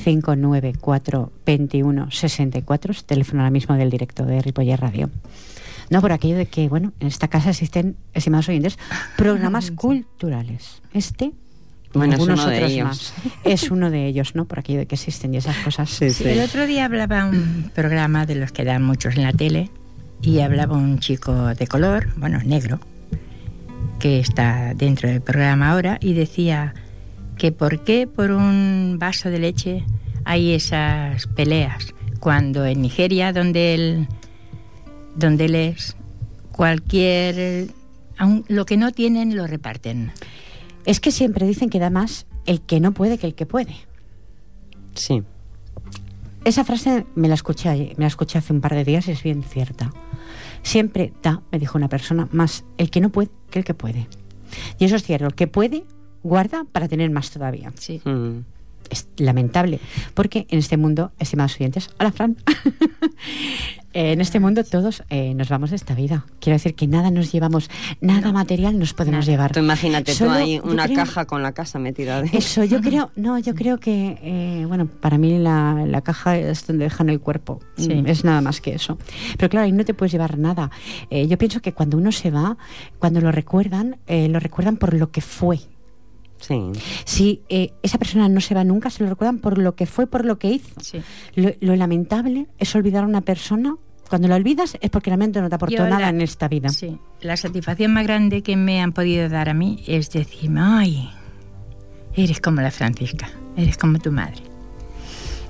594 0.04 1.32
21 1.46 2.12
64, 2.12 2.92
es 2.92 2.98
el 3.00 3.06
teléfono 3.06 3.42
ahora 3.42 3.52
mismo 3.52 3.76
del 3.76 3.90
directo 3.90 4.26
de 4.26 4.42
Ripoller 4.42 4.80
Radio. 4.80 5.10
No, 5.90 6.02
por 6.02 6.12
aquello 6.12 6.36
de 6.38 6.46
que, 6.46 6.70
bueno, 6.70 6.94
en 7.00 7.08
esta 7.08 7.28
casa 7.28 7.50
existen, 7.52 7.96
estimados 8.14 8.50
oyentes, 8.50 8.78
programas 9.18 9.72
culturales. 9.76 10.82
Este, 10.94 11.32
Bueno, 11.94 12.14
es 12.14 12.20
algunos 12.20 12.40
uno 12.42 12.50
de 12.50 12.56
otros 12.58 12.72
ellos. 12.72 12.86
más. 12.88 13.14
Es 13.44 13.72
uno 13.72 13.90
de 13.92 14.08
ellos, 14.08 14.36
¿no? 14.36 14.46
Por 14.46 14.60
aquello 14.60 14.80
de 14.80 14.86
que 14.88 14.96
existen 14.96 15.34
y 15.34 15.38
esas 15.38 15.58
cosas. 15.58 15.90
Sí, 15.90 16.12
Sí, 16.12 16.24
El 16.28 16.40
otro 16.42 16.66
día 16.68 16.86
hablaba 16.86 17.26
un 17.26 17.72
programa 17.74 18.26
de 18.26 18.36
los 18.36 18.52
que 18.52 18.64
dan 18.64 18.84
muchos 18.84 19.16
en 19.16 19.24
la 19.24 19.34
tele 19.34 19.70
y 20.22 20.40
hablaba 20.40 20.76
un 20.78 21.00
chico 21.00 21.54
de 21.54 21.68
color, 21.68 22.08
bueno, 22.18 22.40
negro, 22.46 22.80
que 24.00 24.20
está 24.20 24.74
dentro 24.74 25.10
del 25.10 25.22
programa 25.22 25.72
ahora 25.72 25.98
y 26.02 26.14
decía 26.14 26.74
que 27.38 27.52
por 27.52 27.84
qué 27.84 28.08
por 28.08 28.32
un 28.32 28.98
vaso 29.00 29.30
de 29.30 29.40
leche 29.40 29.84
hay 30.26 30.54
esas 30.54 31.28
peleas 31.28 31.94
cuando 32.20 32.66
en 32.66 32.82
Nigeria 32.82 33.34
donde 33.34 33.74
él 33.76 34.08
donde 35.16 35.46
él 35.46 35.56
es 35.56 35.96
cualquier 36.52 37.68
aun- 38.18 38.46
lo 38.48 38.66
que 38.66 38.78
no 38.78 38.92
tienen 38.92 39.36
lo 39.36 39.48
reparten. 39.48 40.12
Es 40.86 41.00
que 41.00 41.12
siempre 41.12 41.46
dicen 41.48 41.70
que 41.70 41.80
da 41.80 41.90
más 41.90 42.26
el 42.46 42.62
que 42.62 42.80
no 42.80 42.92
puede 42.94 43.18
que 43.18 43.28
el 43.28 43.36
que 43.36 43.46
puede. 43.46 43.76
Sí. 44.96 45.24
Esa 46.46 46.64
frase 46.66 47.06
me 47.16 47.28
la 47.30 47.36
escuché 47.36 47.70
ayer- 47.70 47.94
me 47.98 48.04
la 48.04 48.08
escuché 48.08 48.38
hace 48.38 48.52
un 48.54 48.60
par 48.62 48.76
de 48.76 48.84
días 48.84 49.08
y 49.08 49.12
es 49.12 49.24
bien 49.24 49.44
cierta. 49.44 49.92
Siempre 50.62 51.14
da, 51.24 51.42
me 51.52 51.60
dijo 51.60 51.78
una 51.78 51.90
persona, 51.90 52.28
más 52.32 52.66
el 52.78 52.90
que 52.90 53.02
no 53.02 53.10
puede 53.12 53.30
que 53.50 53.60
el 53.60 53.66
que 53.66 53.74
puede. 53.74 54.08
Y 54.78 54.86
eso 54.86 54.96
es 54.98 55.04
cierto, 55.04 55.26
el 55.28 55.36
que 55.36 55.48
puede 55.48 55.84
guarda 56.22 56.66
para 56.72 56.88
tener 56.88 57.10
más 57.12 57.32
todavía. 57.32 57.72
Sí. 57.80 58.02
Mm. 58.06 58.40
Es 58.90 59.08
lamentable, 59.18 59.80
porque 60.14 60.46
en 60.50 60.60
este 60.60 60.76
mundo, 60.78 61.12
estimados 61.18 61.56
oyentes, 61.56 61.90
hola 62.00 62.12
Fran, 62.12 62.36
en 63.94 64.22
este 64.22 64.40
mundo 64.40 64.64
todos 64.64 65.04
eh, 65.10 65.34
nos 65.34 65.50
vamos 65.50 65.70
de 65.70 65.76
esta 65.76 65.94
vida. 65.96 66.26
Quiero 66.40 66.56
decir 66.56 66.76
que 66.76 66.88
nada 66.88 67.12
nos 67.12 67.32
llevamos, 67.32 67.70
nada 68.02 68.32
material 68.32 68.78
nos 68.80 68.94
podemos 68.94 69.26
Nada. 69.26 69.32
llevar. 69.32 69.52
Tú 69.54 69.60
imagínate 69.60 70.14
Solo, 70.14 70.32
tú 70.32 70.38
ahí 70.38 70.60
una 70.64 70.86
creo- 70.86 70.96
caja 70.98 71.26
con 71.26 71.44
la 71.44 71.52
casa 71.54 71.80
metida 71.80 72.22
dentro. 72.22 72.40
Eso, 72.40 72.64
yo 72.64 72.82
creo, 72.82 73.12
no, 73.16 73.38
yo 73.40 73.54
creo 73.56 73.80
que, 73.80 74.18
eh, 74.22 74.66
bueno, 74.68 74.88
para 74.88 75.18
mí 75.18 75.38
la, 75.40 75.86
la 75.88 76.02
caja 76.02 76.38
es 76.38 76.66
donde 76.68 76.86
dejan 76.86 77.10
el 77.10 77.20
cuerpo, 77.20 77.60
Sí. 77.78 77.90
Mm, 77.94 78.08
es 78.08 78.24
nada 78.24 78.42
más 78.42 78.62
que 78.62 78.74
eso. 78.76 78.98
Pero 79.38 79.50
claro, 79.50 79.66
ahí 79.66 79.72
no 79.72 79.86
te 79.86 79.94
puedes 79.94 80.12
llevar 80.12 80.38
nada. 80.38 80.72
Eh, 81.10 81.28
yo 81.28 81.38
pienso 81.38 81.62
que 81.62 81.74
cuando 81.74 81.98
uno 81.98 82.12
se 82.12 82.32
va, 82.32 82.58
cuando 83.00 83.22
lo 83.22 83.32
recuerdan, 83.32 83.98
eh, 84.08 84.28
lo 84.30 84.40
recuerdan 84.40 84.78
por 84.78 84.94
lo 84.94 85.12
que 85.12 85.22
fue. 85.22 85.60
Sí. 86.46 86.60
Si 87.06 87.42
eh, 87.48 87.72
esa 87.84 87.98
persona 87.98 88.28
no 88.28 88.42
se 88.42 88.54
va 88.54 88.64
nunca, 88.66 88.90
se 88.90 89.02
lo 89.04 89.10
recuerdan 89.10 89.40
por 89.40 89.58
lo 89.58 89.76
que 89.76 89.86
fue, 89.86 90.08
por 90.08 90.26
lo 90.26 90.38
que 90.40 90.50
hizo. 90.50 90.74
Sí. 90.82 91.02
Lo, 91.36 91.52
lo 91.62 91.76
lamentable 91.78 92.48
es 92.60 92.76
olvidar 92.76 93.06
a 93.06 93.08
una 93.08 93.22
persona. 93.22 93.76
Cuando 94.10 94.28
la 94.28 94.36
olvidas 94.36 94.78
es 94.82 94.90
porque 94.90 95.10
realmente 95.10 95.42
no 95.42 95.48
te 95.50 95.56
aportó 95.56 95.76
Yo 95.78 95.84
nada 95.86 96.00
la- 96.02 96.10
en 96.10 96.20
esta 96.22 96.48
vida. 96.50 96.68
Sí, 96.70 96.98
la 97.22 97.38
satisfacción 97.38 97.94
más 97.94 98.04
grande 98.04 98.42
que 98.44 98.58
me 98.58 98.82
han 98.82 98.92
podido 98.92 99.30
dar 99.30 99.48
a 99.50 99.54
mí 99.54 99.82
es 99.88 100.12
decirme, 100.12 100.60
ay, 100.62 101.10
eres 102.16 102.42
como 102.42 102.62
la 102.62 102.72
Francisca, 102.72 103.30
eres 103.56 103.78
como 103.78 103.98
tu 104.00 104.12
madre. 104.12 104.42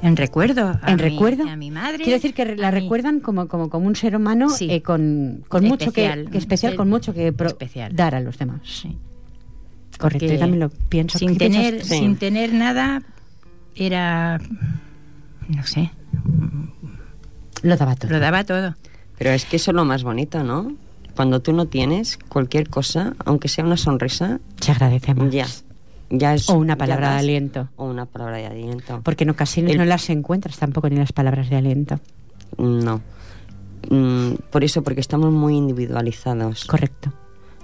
En 0.01 0.15
recuerdo 0.17 0.67
a, 0.81 0.91
en 0.91 0.95
mi, 0.97 1.01
recuerdo. 1.01 1.49
a 1.49 1.55
mi 1.55 1.71
madre. 1.71 1.97
Quiero 2.03 2.13
decir 2.13 2.33
que 2.33 2.55
la 2.55 2.71
recuerdan 2.71 3.19
como, 3.21 3.47
como, 3.47 3.69
como 3.69 3.87
un 3.87 3.95
ser 3.95 4.15
humano 4.15 4.49
Sí. 4.49 4.67
eh, 4.69 4.81
con, 4.81 5.43
con 5.47 5.63
mucho 5.65 5.91
que, 5.91 6.05
Especial. 6.05 6.29
que 6.29 6.37
especial, 6.37 6.75
con 6.75 6.89
mucho 6.89 7.13
que 7.13 7.31
pro- 7.33 7.47
especial. 7.47 7.95
dar 7.95 8.13
a 8.13 8.19
los 8.19 8.37
demás. 8.37 8.61
Sí. 8.63 8.95
Correcto, 9.97 10.25
yo 10.25 10.39
también 10.39 10.59
lo 10.59 10.69
pienso. 10.69 11.17
Sin 11.19 11.29
¿Qué 11.37 11.49
piensas 11.49 11.63
tener? 11.63 11.83
Sí. 11.85 11.99
sin 11.99 12.15
tener 12.17 12.53
nada, 12.53 13.01
era, 13.75 14.39
no 15.47 15.63
sé, 15.65 15.91
Lo 17.61 17.77
daba 17.77 17.95
todo. 17.95 18.11
lo 18.11 18.19
daba 18.19 18.43
todo. 18.43 18.75
Pero 19.17 19.29
es 19.31 19.45
que 19.45 19.55
eso 19.57 19.71
es 19.71 19.75
lo 19.75 19.85
más 19.85 20.03
bonito, 20.03 20.43
¿no? 20.43 20.75
Cuando 21.15 21.41
tú 21.41 21.53
no 21.53 21.67
tienes 21.67 22.17
cualquier 22.17 22.69
cosa, 22.69 23.13
aunque 23.25 23.47
sea 23.47 23.63
una 23.63 23.77
sonrisa, 23.77 24.39
Se 24.59 24.71
agradece 24.71 25.13
más. 25.13 25.31
ya. 25.31 25.45
Ya 26.09 26.33
es, 26.35 26.49
O 26.49 26.55
una 26.55 26.73
ya 26.73 26.77
palabra 26.77 27.11
de 27.13 27.19
aliento. 27.19 27.69
O 27.75 27.85
una 27.85 28.05
palabra 28.05 28.37
de 28.37 28.45
aliento. 28.47 29.01
Porque 29.03 29.23
en 29.23 29.29
ocasiones 29.31 29.71
El- 29.73 29.77
no 29.79 29.85
las 29.85 30.09
encuentras 30.09 30.57
tampoco 30.57 30.89
ni 30.89 30.95
las 30.97 31.11
palabras 31.13 31.49
de 31.49 31.55
aliento. 31.55 31.99
No. 32.57 33.01
Mm, 33.89 34.35
por 34.51 34.63
eso, 34.63 34.83
porque 34.83 35.01
estamos 35.01 35.31
muy 35.31 35.55
individualizados. 35.55 36.65
Correcto. 36.65 37.11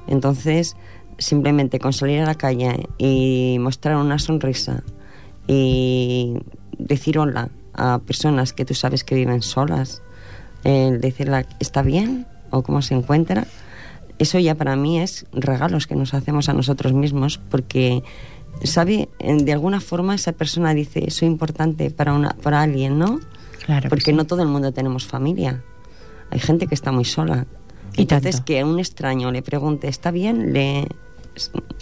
Entonces, 0.08 0.76
simplemente 1.20 1.80
con 1.80 1.94
salir 1.94 2.22
a 2.22 2.26
la 2.26 2.36
calle 2.36 2.88
y 2.98 3.58
mostrar 3.60 3.98
una 3.98 4.18
sonrisa 4.18 4.84
y 5.48 6.38
decir 6.78 7.20
hola 7.20 7.50
a 7.74 8.00
personas 8.00 8.54
que 8.54 8.66
tú 8.66 8.74
sabes 8.74 9.04
que 9.04 9.16
viven 9.16 9.42
solas, 9.42 10.02
el 10.64 11.00
decirle 11.00 11.46
está 11.60 11.82
bien 11.82 12.26
o 12.50 12.64
cómo 12.64 12.82
se 12.82 12.96
encuentra, 12.96 13.46
eso 14.18 14.40
ya 14.40 14.56
para 14.56 14.76
mí 14.76 15.00
es 15.00 15.26
regalos 15.32 15.88
que 15.88 15.96
nos 15.96 16.14
hacemos 16.14 16.50
a 16.50 16.54
nosotros 16.54 16.94
mismos 16.94 17.40
porque 17.50 18.04
sabe, 18.64 19.10
de 19.20 19.54
alguna 19.54 19.80
forma 19.80 20.16
esa 20.16 20.34
persona 20.34 20.74
dice, 20.74 21.10
soy 21.10 21.28
importante 21.28 21.90
para, 21.92 22.14
una, 22.14 22.32
para 22.32 22.62
alguien, 22.62 23.00
¿no? 23.00 23.20
Claro. 23.66 23.84
que 23.84 23.90
Porque 23.90 24.12
sí. 24.12 24.14
no 24.14 24.26
todo 24.26 24.42
el 24.42 24.50
mundo 24.50 24.74
tenemos 24.74 25.06
familia. 25.06 25.64
Hay 26.32 26.40
gente 26.40 26.68
que 26.68 26.76
está 26.76 26.92
muy 26.92 27.06
sola. 27.06 27.46
Y 27.96 28.02
Entonces, 28.02 28.38
tanto. 28.38 28.46
que 28.46 28.60
a 28.60 28.66
un 28.66 28.80
extraño 28.80 29.32
le 29.32 29.42
pregunte, 29.42 29.88
¿está 29.88 30.12
bien? 30.12 30.54
¿Le, 30.54 30.88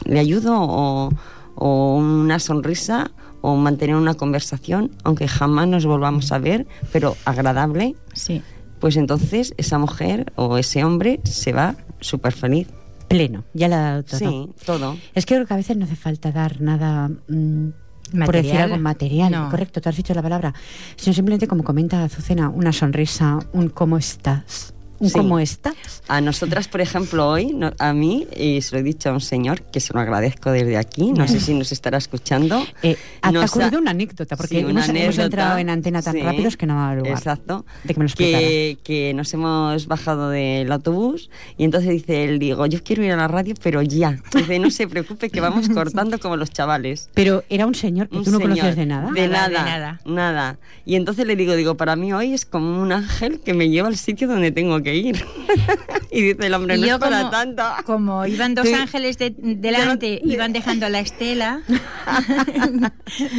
le 0.06 0.20
ayudo? 0.20 0.56
O, 0.60 1.10
o 1.56 1.96
una 1.98 2.40
sonrisa? 2.40 3.12
¿O 3.42 3.56
mantener 3.56 3.96
una 3.96 4.16
conversación? 4.16 4.92
Aunque 5.04 5.28
jamás 5.28 5.68
nos 5.68 5.86
volvamos 5.86 6.32
a 6.32 6.40
ver, 6.40 6.68
pero 6.92 7.16
agradable. 7.26 7.96
Sí. 8.14 8.42
Pues 8.80 8.96
entonces 8.98 9.54
esa 9.58 9.78
mujer 9.78 10.34
o 10.36 10.58
ese 10.58 10.84
hombre 10.84 11.20
se 11.24 11.54
va 11.54 11.76
súper 12.00 12.34
feliz. 12.34 12.68
Pleno, 13.08 13.46
ya 13.54 13.68
le 13.70 13.76
ha 13.76 13.80
dado 13.80 14.04
todo. 14.04 14.18
Sí, 14.20 14.50
todo. 14.66 14.98
Es 15.16 15.26
que 15.26 15.36
creo 15.36 15.48
que 15.48 15.54
a 15.54 15.58
veces 15.58 15.78
no 15.78 15.86
hace 15.86 15.96
falta 15.96 16.32
dar 16.32 16.60
nada, 16.62 17.08
mm, 17.10 17.68
por 18.12 18.20
Material. 18.20 18.44
decir 18.44 18.60
algo 18.60 18.78
material, 18.80 19.32
No. 19.32 19.50
correcto, 19.50 19.80
tú 19.82 19.90
has 19.90 19.96
dicho 19.96 20.14
la 20.14 20.22
palabra, 20.22 20.54
sino 20.98 21.14
simplemente 21.14 21.48
como 21.48 21.64
comenta 21.64 22.04
Azucena, 22.04 22.50
una 22.50 22.74
sonrisa, 22.74 23.40
un 23.54 23.70
cómo 23.70 23.98
estás, 23.98 24.74
Sí. 25.02 25.12
cómo 25.14 25.40
estás. 25.40 25.76
A 26.08 26.22
nosotras, 26.22 26.68
por 26.68 26.82
ejemplo, 26.82 27.30
hoy, 27.30 27.54
no- 27.54 27.72
a 27.80 27.94
mí, 27.94 28.28
y 28.36 28.62
se 28.62 28.76
lo 28.76 28.80
he 28.80 28.84
dicho 28.84 29.10
a 29.10 29.14
un 29.14 29.22
señor, 29.22 29.62
que 29.64 29.80
se 29.80 29.94
lo 29.94 30.00
agradezco 30.00 30.52
desde 30.52 30.78
aquí, 30.78 31.12
no 31.12 31.28
sé 31.28 31.40
si 31.40 31.54
nos 31.54 31.72
estará 31.72 31.98
escuchando. 31.98 32.66
Eh, 32.84 32.98
ha 33.22 33.32
nos 33.32 33.52
ocurrido 33.52 33.78
ha- 33.78 33.82
una 33.82 33.92
anécdota, 33.92 34.36
porque 34.36 34.60
Sí, 34.60 34.64
una 34.64 34.72
hemos, 34.86 34.90
hemos 34.90 34.90
anécdota, 34.90 35.24
entrado 35.26 35.58
en 35.60 35.70
antena 35.70 36.02
tan 36.02 36.14
sí, 36.16 36.22
rápidos 36.22 36.58
que 36.58 36.66
no 36.66 36.76
va 36.76 36.86
a 36.86 36.88
dar 36.90 36.98
lugar. 36.98 37.14
Exacto. 37.14 37.66
De 37.84 37.94
que 37.94 38.00
me 38.00 38.08
lo 38.08 38.14
que, 38.16 38.78
que 38.84 39.14
nos 39.14 39.34
hemos 39.34 39.88
bajado 39.88 40.30
del 40.30 40.72
autobús 40.72 41.30
y 41.58 41.64
entonces 41.64 41.90
dice 41.92 42.24
él, 42.24 42.40
digo, 42.40 42.66
yo 42.66 42.84
quiero 42.84 43.04
ir 43.04 43.12
a 43.12 43.18
la 43.18 43.28
radio, 43.28 43.54
pero 43.62 43.82
ya. 43.82 44.18
Dice, 44.34 44.60
no 44.60 44.72
se 44.72 44.88
preocupe 44.88 45.30
que 45.30 45.42
vamos 45.42 45.68
cortando 45.70 46.20
como 46.20 46.38
los 46.38 46.52
chavales. 46.52 47.10
Pero 47.14 47.44
era 47.50 47.66
un 47.66 47.76
señor 47.76 48.10
que 48.10 48.18
Un 48.18 48.24
tú 48.24 48.32
no 48.32 48.40
conoces 48.40 48.76
de 48.76 48.86
nada. 48.86 49.12
De 49.12 49.28
Nada, 49.28 49.48
nada, 49.50 49.50
de 49.50 49.54
nada. 49.72 50.00
nada. 50.06 50.60
Y 50.86 50.96
entonces 50.96 51.28
le 51.28 51.36
digo, 51.36 51.56
digo, 51.56 51.76
para 51.76 51.96
mí 51.96 52.14
hoy 52.14 52.34
es 52.34 52.46
como 52.46 52.82
un 52.82 52.92
ángel 52.92 53.40
que 53.42 53.54
me 53.54 53.70
lleva 53.70 53.88
al 53.90 53.98
sitio 53.98 54.28
donde 54.28 54.52
tengo 54.52 54.82
que 54.82 54.87
ir. 54.96 55.24
y 56.12 56.22
dice 56.22 56.48
el 56.48 56.54
hombre, 56.54 56.78
no 56.78 56.86
yo 56.88 56.94
es 56.96 57.00
para 57.00 57.20
como, 57.20 57.32
tanto. 57.32 57.64
como 57.86 58.26
iban 58.26 58.56
dos 58.56 58.68
Sí. 58.68 58.74
ángeles 58.74 59.18
de- 59.18 59.32
delante, 59.32 60.08
Delante. 60.08 60.22
iban 60.24 60.54
dejando 60.54 60.90
la 60.90 61.00
estela. 61.00 61.62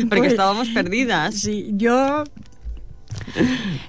Porque 0.08 0.16
pues, 0.18 0.32
estábamos 0.32 0.68
perdidas. 0.68 1.34
Sí, 1.34 1.70
yo 1.72 2.24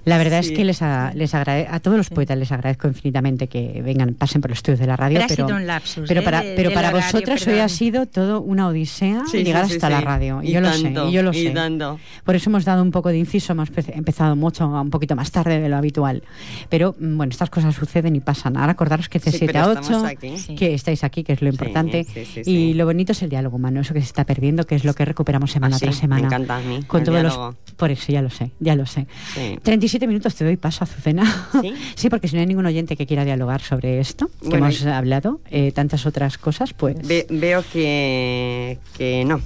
La 0.06 0.18
verdad 0.18 0.42
Sí. 0.42 0.52
es 0.52 0.58
que 0.58 0.64
les, 0.66 0.82
a, 0.82 1.12
les 1.14 1.34
agrade- 1.34 1.68
a 1.70 1.80
todos 1.80 1.98
los 1.98 2.10
poetas 2.10 2.38
les 2.38 2.52
agradezco 2.52 2.88
infinitamente 2.88 3.48
que 3.48 3.82
vengan, 3.84 4.14
pasen 4.14 4.42
por 4.42 4.50
los 4.52 4.60
estudios 4.60 4.80
de 4.80 4.88
la 4.88 4.96
radio. 4.96 5.20
Pero 5.20 5.26
ha 5.44 5.48
sido 5.48 5.56
un 5.58 5.68
lapsus, 5.68 6.08
pero 6.08 6.22
¿eh? 6.22 6.24
para, 6.24 6.42
de- 6.42 6.54
pero 6.56 6.72
para 6.72 6.92
vosotras 6.92 7.46
hoy 7.48 7.60
ha 7.60 7.70
sido 7.70 8.06
todo 8.06 8.42
una 8.42 8.68
odisea 8.68 9.24
Sí, 9.30 9.44
llegar 9.44 9.64
hasta 9.66 9.90
la 9.90 10.02
radio. 10.02 10.42
Y 10.42 10.52
yo 10.52 10.62
lo 10.62 10.72
sé, 10.74 10.94
y 11.08 11.12
yo 11.12 11.24
lo 11.24 11.32
y 11.32 11.44
sé. 11.48 11.50
tanto. 11.52 12.00
Por 12.24 12.36
eso 12.36 12.50
hemos 12.50 12.66
dado 12.66 12.82
un 12.82 12.92
poco 12.92 13.10
de 13.10 13.18
inciso, 13.18 13.54
hemos 13.54 13.70
pe- 13.70 13.84
empezado 13.96 14.36
mucho, 14.36 14.68
un 14.68 14.90
poquito 14.90 15.16
más 15.16 15.32
tarde 15.32 15.60
de 15.60 15.70
lo 15.70 15.78
habitual. 15.78 16.24
Pero 16.70 16.96
mm, 17.00 17.18
bueno, 17.18 17.32
estas 17.32 17.50
cosas 17.50 17.76
suceden 17.76 18.16
y 18.16 18.20
pasan. 18.20 18.58
Ahora 18.58 18.72
acordaros 18.74 19.10
que 19.10 19.20
Sí, 19.20 19.30
C7 19.32 19.46
pero 19.48 19.60
a 19.60 19.74
estamos 19.74 19.90
8, 19.90 20.06
aquí. 20.06 20.38
Sí. 20.38 20.56
que 20.56 20.74
estáis 20.74 21.04
aquí, 21.04 21.24
que 21.24 21.34
es 21.34 21.42
lo 21.42 21.50
importante. 21.50 22.06
Y 22.46 22.74
lo 22.74 22.86
bonito 22.86 23.12
es 23.12 23.22
el 23.22 23.30
diálogo 23.30 23.58
humano, 23.58 23.82
eso 23.82 23.94
que 23.94 24.00
se 24.02 24.08
está 24.08 24.24
perdiendo, 24.26 24.66
que 24.66 24.76
es 24.76 24.84
lo 24.86 24.94
que 24.94 25.06
recuperamos 25.06 25.52
semana 25.52 25.76
Ah, 25.76 25.80
tras 25.80 25.96
semana. 25.98 26.22
me 26.22 26.28
encanta 26.28 26.58
a 26.58 26.62
mí, 26.62 26.84
Con 26.88 27.02
el 27.02 27.06
todos 27.06 27.22
diálogo. 27.22 27.46
los, 27.66 27.74
por 27.76 27.92
eso 27.92 28.12
ya 28.12 28.22
lo 28.22 28.30
sé, 28.30 28.52
ya 28.60 28.76
lo 28.76 28.86
sé. 28.86 29.08
Sí. 29.40 29.60
37 29.64 30.06
minutos 30.08 30.36
te 30.36 30.44
doy 30.46 30.58
paso, 30.58 30.84
Azucena. 30.84 31.24
¿Sí? 31.96 32.10
porque 32.10 32.28
si 32.28 32.36
no 32.36 32.42
hay 32.42 32.46
ningún 32.48 32.66
oyente 32.66 32.96
que 32.98 33.06
quiera 33.08 33.24
dialogar 33.26 33.62
sobre 33.62 34.00
esto, 34.00 34.28
que 34.42 34.50
Bueno, 34.50 34.66
hemos 34.68 34.82
y- 34.82 34.88
hablado, 34.88 35.42
eh, 35.50 35.72
tantas 35.72 36.06
otras 36.06 36.38
cosas, 36.38 36.74
pues... 36.74 36.96
Ve- 37.08 37.28
veo 37.30 37.64
que, 37.72 38.80
que 38.98 39.24
no, 39.26 39.40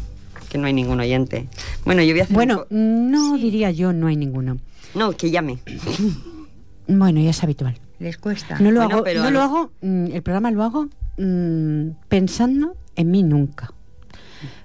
que 0.50 0.58
no 0.58 0.68
hay 0.68 0.74
ningún 0.74 1.00
oyente. 1.00 1.48
Bueno, 1.86 2.02
yo 2.04 2.14
voy 2.14 2.22
a 2.22 2.24
hacer 2.24 2.36
Bueno, 2.36 2.66
no 2.70 3.38
diría 3.38 3.72
yo, 3.72 3.94
no 3.94 4.08
hay 4.08 4.16
ninguno. 4.16 4.58
No, 4.96 5.12
que 5.14 5.32
llame. 5.32 5.60
Bueno, 6.88 7.20
ya 7.22 7.30
es 7.30 7.44
habitual. 7.44 7.76
les 8.00 8.18
cuesta. 8.18 8.60
No 8.60 8.72
lo 8.72 8.82
Bueno, 8.82 8.96
hago, 8.96 9.04
pero 9.04 9.24
no 9.24 9.32
lo 9.32 9.42
hago, 9.42 9.72
mm, 9.82 10.06
el 10.14 10.22
programa 10.22 10.52
lo 10.52 10.64
hago 10.64 10.88
mm, 11.18 11.90
pensando 12.10 12.76
en 12.96 13.12
mí 13.12 13.24
nunca. 13.24 13.72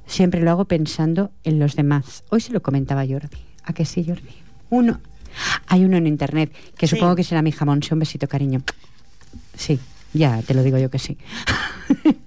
Siempre 0.06 0.40
lo 0.40 0.50
hago 0.50 0.64
pensando 0.64 1.30
en 1.44 1.58
los 1.58 1.76
demás. 1.76 2.24
Hoy 2.30 2.40
se 2.40 2.52
lo 2.52 2.62
comentaba 2.62 3.04
Jordi. 3.06 3.36
¿A 3.64 3.72
que 3.74 3.84
sí, 3.84 4.04
Jordi? 4.06 4.22
Uno. 4.70 5.00
Hay 5.66 5.84
uno 5.84 5.96
en 5.96 6.06
internet 6.06 6.52
que 6.76 6.86
Sí. 6.86 6.96
supongo 6.96 7.16
que 7.16 7.24
será 7.24 7.42
mi 7.42 7.52
jamón. 7.52 7.82
Sí, 7.82 7.92
un 7.92 7.98
besito, 8.00 8.26
cariño. 8.28 8.62
Sí, 9.56 9.78
ya 10.14 10.40
te 10.42 10.54
lo 10.54 10.62
digo 10.62 10.78
yo 10.78 10.90
que 10.90 10.98
sí. 10.98 11.16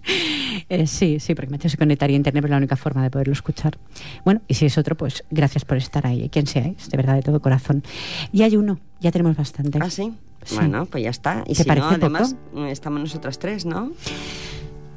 Eh, 0.70 0.88
sí, 0.88 1.20
sí, 1.20 1.36
porque 1.36 1.52
me 1.52 1.58
tengo 1.58 1.72
que 1.72 1.78
conectar 1.78 2.10
a 2.10 2.14
internet, 2.14 2.42
pero 2.42 2.48
es 2.48 2.52
la 2.52 2.58
única 2.58 2.76
forma 2.78 3.04
de 3.04 3.10
poderlo 3.10 3.34
escuchar. 3.34 3.78
Bueno, 4.24 4.42
y 4.48 4.54
si 4.54 4.66
es 4.68 4.78
otro, 4.78 4.96
pues 4.96 5.24
gracias 5.30 5.66
por 5.66 5.76
estar 5.78 6.08
ahí, 6.08 6.30
quien 6.30 6.48
seáis, 6.48 6.90
de 6.90 6.96
verdad, 6.98 7.16
de 7.16 7.22
todo 7.22 7.42
corazón. 7.42 7.84
Y 8.32 8.44
hay 8.44 8.56
uno, 8.56 8.80
ya 9.02 9.12
tenemos 9.12 9.36
bastante. 9.36 9.80
¿Ah, 9.82 9.90
sí? 9.90 10.14
Sí. 10.46 10.56
Bueno, 10.56 10.86
pues 10.86 11.04
ya 11.04 11.10
está. 11.10 11.44
Y 11.46 11.54
¿Te 11.56 11.64
si 11.64 11.64
parece 11.66 11.88
no, 11.88 11.94
además, 11.96 12.36
poco? 12.54 12.66
estamos 12.68 13.02
nosotras 13.02 13.38
tres, 13.38 13.66
¿no? 13.66 13.92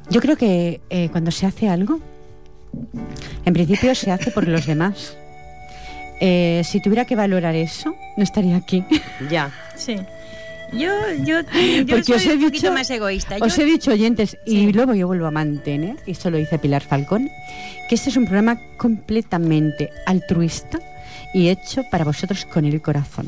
Yo 0.09 0.21
creo 0.21 0.37
que 0.37 0.79
eh, 0.89 1.09
cuando 1.11 1.31
se 1.31 1.45
hace 1.45 1.67
algo, 1.67 1.99
en 3.43 3.53
principio 3.53 3.93
se 3.95 4.11
hace 4.11 4.31
por 4.31 4.47
los 4.47 4.65
demás. 4.65 5.17
Eh, 6.19 6.61
si 6.63 6.79
tuviera 6.79 7.05
que 7.05 7.15
valorar 7.15 7.55
eso, 7.55 7.95
no 8.17 8.23
estaría 8.23 8.55
aquí. 8.55 8.83
Ya. 9.29 9.51
Sí. 9.75 9.97
Yo, 10.73 10.89
yo, 11.23 11.41
yo 11.41 11.85
Porque 11.87 12.03
soy 12.03 12.15
os 12.15 12.25
he 12.25 12.33
un 12.33 12.39
poquito 12.41 12.51
dicho- 12.67 12.71
más 12.73 12.89
egoísta. 12.89 13.37
Os 13.39 13.55
Yo- 13.55 13.61
he 13.63 13.65
dicho, 13.65 13.91
oyentes, 13.91 14.37
y 14.45 14.51
Sí. 14.65 14.71
luego 14.73 14.93
yo 14.95 15.07
vuelvo 15.07 15.27
a 15.27 15.31
mantener, 15.31 15.97
y 16.05 16.11
esto 16.11 16.29
lo 16.31 16.37
dice 16.37 16.57
Pilar 16.57 16.81
Falcón, 16.81 17.29
que 17.87 17.95
este 17.95 18.09
es 18.09 18.17
un 18.17 18.25
programa 18.25 18.59
completamente 18.77 19.91
altruista 20.05 20.79
y 21.33 21.49
hecho 21.49 21.83
para 21.91 22.03
vosotros 22.03 22.45
con 22.45 22.65
el 22.65 22.81
corazón. 22.81 23.27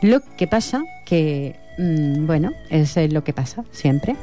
Lo 0.00 0.20
que 0.36 0.46
pasa 0.46 0.82
que, 1.04 1.56
mm, 1.78 2.26
bueno, 2.26 2.52
es 2.70 2.96
eh, 2.96 3.08
lo 3.08 3.24
que 3.24 3.32
pasa 3.32 3.62
siempre. 3.72 4.16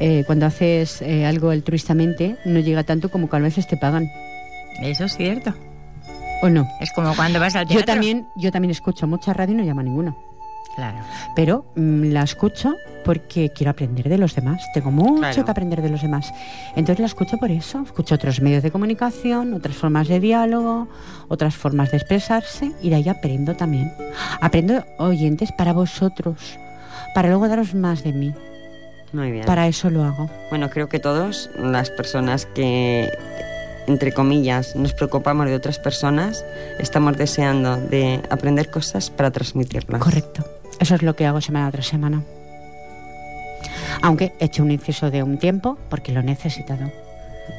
Eh, 0.00 0.22
cuando 0.26 0.46
haces 0.46 1.02
eh, 1.02 1.26
algo 1.26 1.50
altruistamente, 1.50 2.36
no 2.44 2.60
llega 2.60 2.84
tanto 2.84 3.10
como 3.10 3.28
que 3.28 3.36
a 3.36 3.40
veces 3.40 3.66
te 3.66 3.76
pagan, 3.76 4.08
Eso 4.82 5.04
es 5.04 5.16
cierto. 5.16 5.52
¿O 6.42 6.48
no? 6.50 6.68
Es 6.80 6.92
como 6.92 7.14
cuando 7.14 7.40
vas 7.40 7.54
al 7.56 7.66
teatro. 7.66 7.80
Yo 7.80 7.84
también, 7.86 8.28
yo 8.36 8.50
también 8.52 8.70
escucho 8.70 9.06
mucha 9.06 9.32
radio 9.32 9.54
y 9.54 9.56
no 9.56 9.64
llamo 9.64 9.80
a 9.80 9.84
ninguno. 9.84 10.16
Claro. 10.74 10.96
Pero 11.36 11.66
mm, 11.76 12.12
la 12.12 12.22
escucho 12.22 12.74
porque 13.04 13.50
quiero 13.54 13.70
aprender 13.72 14.08
de 14.08 14.16
los 14.16 14.34
demás. 14.34 14.62
Tengo 14.72 14.90
mucho 14.90 15.16
Claro. 15.20 15.44
que 15.44 15.50
aprender 15.50 15.82
de 15.82 15.90
los 15.90 16.00
demás. 16.00 16.32
Entonces 16.76 17.00
la 17.00 17.06
escucho 17.06 17.36
por 17.36 17.50
eso. 17.50 17.82
Escucho 17.84 18.14
otros 18.14 18.40
medios 18.40 18.62
de 18.62 18.70
comunicación, 18.70 19.52
otras 19.52 19.76
formas 19.76 20.08
de 20.08 20.18
diálogo, 20.18 20.88
otras 21.28 21.54
formas 21.54 21.90
de 21.90 21.98
expresarse 21.98 22.72
y 22.80 22.88
de 22.88 22.96
ahí 22.96 23.08
aprendo 23.08 23.54
también. 23.54 23.92
Aprendo 24.40 24.82
oyentes 24.98 25.52
para 25.52 25.74
vosotros, 25.74 26.58
para 27.14 27.28
luego 27.28 27.48
daros 27.48 27.74
más 27.74 28.02
de 28.02 28.12
mí. 28.14 28.34
Muy 29.12 29.30
bien. 29.30 29.44
Para 29.44 29.66
eso 29.68 29.90
lo 29.90 30.02
hago. 30.04 30.30
Bueno, 30.48 30.70
creo 30.70 30.88
que 30.88 30.98
todos 30.98 31.50
las 31.58 31.90
personas 31.90 32.46
que, 32.46 33.10
entre 33.86 34.12
comillas, 34.12 34.76
nos 34.76 34.92
preocupamos 34.94 35.46
de 35.46 35.54
otras 35.54 35.78
personas, 35.78 36.44
estamos 36.78 37.16
deseando 37.16 37.76
de 37.76 38.20
aprender 38.30 38.70
cosas 38.70 39.10
para 39.10 39.30
transmitirlas. 39.30 40.00
Correcto. 40.00 40.44
Eso 40.80 40.94
es 40.94 41.02
lo 41.02 41.14
que 41.16 41.26
hago 41.26 41.40
semana 41.40 41.70
tras 41.70 41.86
semana. 41.86 42.22
Aunque 44.02 44.32
he 44.40 44.46
hecho 44.46 44.62
un 44.62 44.70
inciso 44.70 45.10
de 45.10 45.22
un 45.22 45.38
tiempo 45.38 45.78
porque 45.88 46.12
lo 46.12 46.20
he 46.20 46.24
necesitado. 46.24 46.90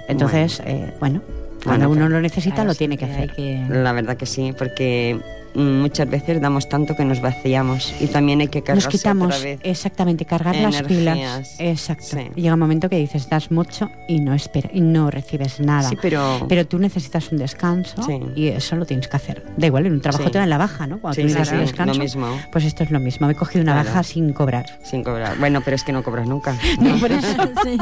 Entonces, 0.08 0.62
eh, 0.66 0.94
bueno, 1.00 1.22
cuando 1.64 1.88
Bueno, 1.88 2.06
uno 2.06 2.10
lo 2.16 2.22
necesita 2.22 2.56
Claro, 2.56 2.70
lo 2.70 2.76
tiene 2.76 2.98
que 2.98 3.06
hacer. 3.06 3.32
que- 3.34 3.66
La 3.70 3.92
verdad 3.94 4.18
que 4.18 4.26
sí, 4.26 4.54
porque 4.58 5.20
muchas 5.56 6.10
veces 6.10 6.42
damos 6.42 6.68
tanto 6.70 6.96
que 6.96 7.06
nos 7.06 7.22
vaciamos 7.22 7.94
y 8.00 8.08
también 8.08 8.42
hay 8.42 8.48
que 8.48 8.60
Nos 8.60 8.66
cargarse 8.68 8.90
quitamos 8.98 9.28
otra 9.28 9.40
vez. 9.40 9.60
exactamente 9.64 10.26
cargar 10.26 10.56
las 10.56 10.82
pilas. 10.84 11.56
Exacto. 11.60 12.06
Sí. 12.12 12.30
Llega 12.36 12.54
un 12.54 12.60
momento 12.60 12.90
que 12.90 12.98
dices 12.98 13.30
das 13.30 13.52
mucho 13.52 13.90
y 14.08 14.20
no 14.20 14.34
espera 14.34 14.70
y 14.74 14.82
no 14.82 15.12
recibes 15.12 15.60
nada. 15.60 15.90
Sí, 15.90 15.98
pero, 16.02 16.46
Pero 16.50 16.66
tú 16.66 16.80
necesitas 16.80 17.32
un 17.32 17.38
descanso 17.38 18.02
Sí. 18.04 18.20
y 18.36 18.48
eso 18.48 18.76
lo 18.76 18.86
tienes 18.86 19.08
que 19.08 19.16
hacer. 19.18 19.44
Da 19.58 19.68
igual, 19.68 19.86
en 19.86 19.94
un 19.94 20.02
trabajo 20.02 20.24
Sí. 20.26 20.32
te 20.32 20.38
dan 20.40 20.50
la 20.50 20.58
baja, 20.58 20.88
¿no? 20.88 21.00
Cuando 21.00 21.16
sí, 21.16 21.22
un 21.22 21.34
lo 21.34 21.60
descanso. 21.62 22.00
mismo. 22.00 22.28
Pues 22.52 22.66
esto 22.66 22.84
es 22.84 22.92
lo 22.92 23.00
mismo. 23.00 23.28
Me 23.28 23.34
he 23.34 23.36
cogido 23.36 23.62
una 23.64 23.74
Claro. 23.74 23.90
baja 23.90 24.04
sin 24.04 24.34
cobrar. 24.34 24.66
sin 24.84 25.04
cobrar. 25.04 25.38
Bueno, 25.40 25.62
pero 25.64 25.76
es 25.76 25.84
que 25.84 25.92
no 25.92 26.04
cobras 26.04 26.28
nunca. 26.28 26.56
No, 26.80 26.98
por 26.98 27.12
eso. 27.12 27.28
Sí. 27.64 27.78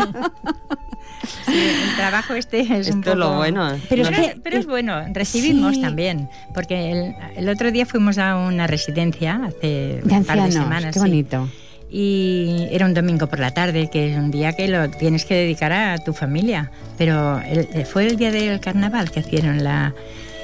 Sí, 1.46 1.54
el 1.54 1.96
trabajo 1.98 2.34
este 2.34 2.62
es 2.62 2.68
un 2.70 2.80
Esto 2.80 2.94
poco... 3.00 3.12
es 3.12 3.18
lo 3.18 3.36
bueno. 3.36 3.72
Pero 3.90 4.02
es 4.04 4.10
es, 4.10 4.16
que- 4.18 4.40
pero 4.42 4.58
es 4.58 4.66
bueno, 4.66 5.02
recibimos 5.14 5.76
Sí. 5.76 5.82
también, 5.82 6.30
porque 6.54 6.92
el, 6.92 7.16
el 7.36 7.50
otro 7.50 7.61
día 7.70 7.86
fuimos 7.86 8.18
a 8.18 8.38
una 8.38 8.66
residencia 8.66 9.42
hace 9.46 10.00
De 10.04 10.14
un 10.16 10.24
par 10.24 10.42
de 10.42 10.52
semanas. 10.52 10.86
Qué 10.94 10.94
sí. 10.94 11.00
bonito. 11.00 11.50
Y 11.92 12.68
era 12.72 12.86
un 12.86 12.94
domingo 12.94 13.28
por 13.28 13.40
la 13.40 13.52
tarde, 13.54 13.90
que 13.92 14.12
es 14.14 14.18
un 14.18 14.32
día 14.32 14.54
que 14.54 14.70
lo 14.70 14.90
tienes 14.90 15.26
que 15.26 15.36
dedicar 15.36 15.74
a 15.74 15.98
tu 15.98 16.14
familia. 16.14 16.72
Pero 16.98 17.40
el- 17.42 17.86
fue 17.86 18.08
el 18.08 18.16
día 18.16 18.32
del 18.32 18.60
carnaval 18.62 19.12
que 19.12 19.20
hicieron 19.20 19.62
la... 19.64 19.94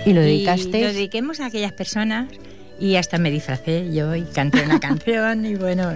Y 0.06 0.12
lo 0.14 0.22
Y 0.22 0.26
dedicaste. 0.26 0.82
lo 0.82 0.88
dediquemos 0.94 1.40
a 1.40 1.46
aquellas 1.48 1.72
personas 1.72 2.28
y 2.80 2.96
hasta 2.98 3.18
me 3.18 3.32
disfracé 3.32 3.92
yo 3.94 4.14
y 4.16 4.24
canté 4.24 4.62
una 4.64 4.80
canción 4.82 5.46
y 5.46 5.56
bueno, 5.56 5.92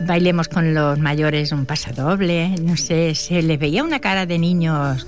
bailemos 0.00 0.48
con 0.48 0.74
los 0.74 0.98
mayores 0.98 1.50
un 1.52 1.64
pasadoble, 1.66 2.50
no 2.62 2.76
sé, 2.76 3.14
se 3.14 3.42
les 3.42 3.58
veía 3.58 3.82
una 3.82 3.98
cara 4.00 4.26
de 4.26 4.38
niños 4.38 5.06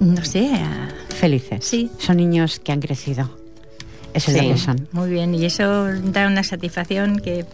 No 0.00 0.24
sé. 0.24 0.50
Felices. 1.10 1.64
Sí. 1.64 1.90
Son 1.98 2.16
niños 2.16 2.58
que 2.58 2.72
han 2.72 2.80
crecido. 2.80 3.30
Eso 4.14 4.30
es 4.30 4.42
lo 4.42 4.52
que 4.52 4.58
son. 4.58 4.88
Muy 4.92 5.10
bien, 5.10 5.34
y 5.34 5.44
eso 5.44 5.86
da 6.04 6.26
una 6.26 6.42
satisfacción 6.42 7.20
que 7.20 7.44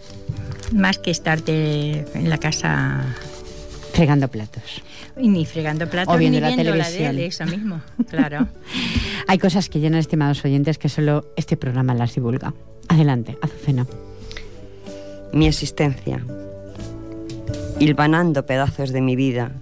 más 0.72 0.98
que 0.98 1.10
estarte 1.10 2.04
en 2.14 2.28
la 2.28 2.38
casa 2.38 3.04
fregando 3.92 4.28
platos. 4.28 4.82
Y 5.16 5.28
ni 5.28 5.44
fregando 5.44 5.88
platos 5.88 6.14
o 6.14 6.18
viendo 6.18 6.36
ni 6.36 6.40
la 6.40 6.48
viendo 6.48 6.64
televisión. 6.64 7.02
la 7.02 7.10
tele, 7.10 7.26
eso 7.26 7.44
mismo, 7.46 7.80
claro. 8.10 8.46
Hay 9.26 9.38
cosas 9.38 9.68
que 9.68 9.80
llenan, 9.80 9.98
estimados 9.98 10.44
oyentes, 10.44 10.78
que 10.78 10.88
solo 10.88 11.32
este 11.36 11.56
programa 11.56 11.94
las 11.94 12.14
divulga. 12.14 12.54
Adelante, 12.88 13.36
Azucena. 13.42 13.86
Mi 15.32 15.46
existencia. 15.46 16.24
Hilvanando 17.80 18.46
pedazos 18.46 18.90
de 18.90 19.00
mi 19.00 19.16
vida, 19.16 19.52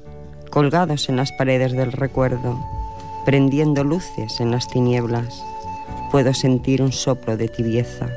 colgados 0.51 1.09
en 1.09 1.17
las 1.17 1.33
paredes 1.33 1.73
del 1.73 1.93
recuerdo, 1.93 2.63
prendiendo 3.25 3.85
luces 3.85 4.41
en 4.41 4.51
las 4.51 4.69
tinieblas, 4.69 5.43
puedo 6.17 6.33
sentir 6.33 6.81
un 6.81 6.93
soplo 6.93 7.37
de 7.37 7.47
tibieza. 7.47 8.09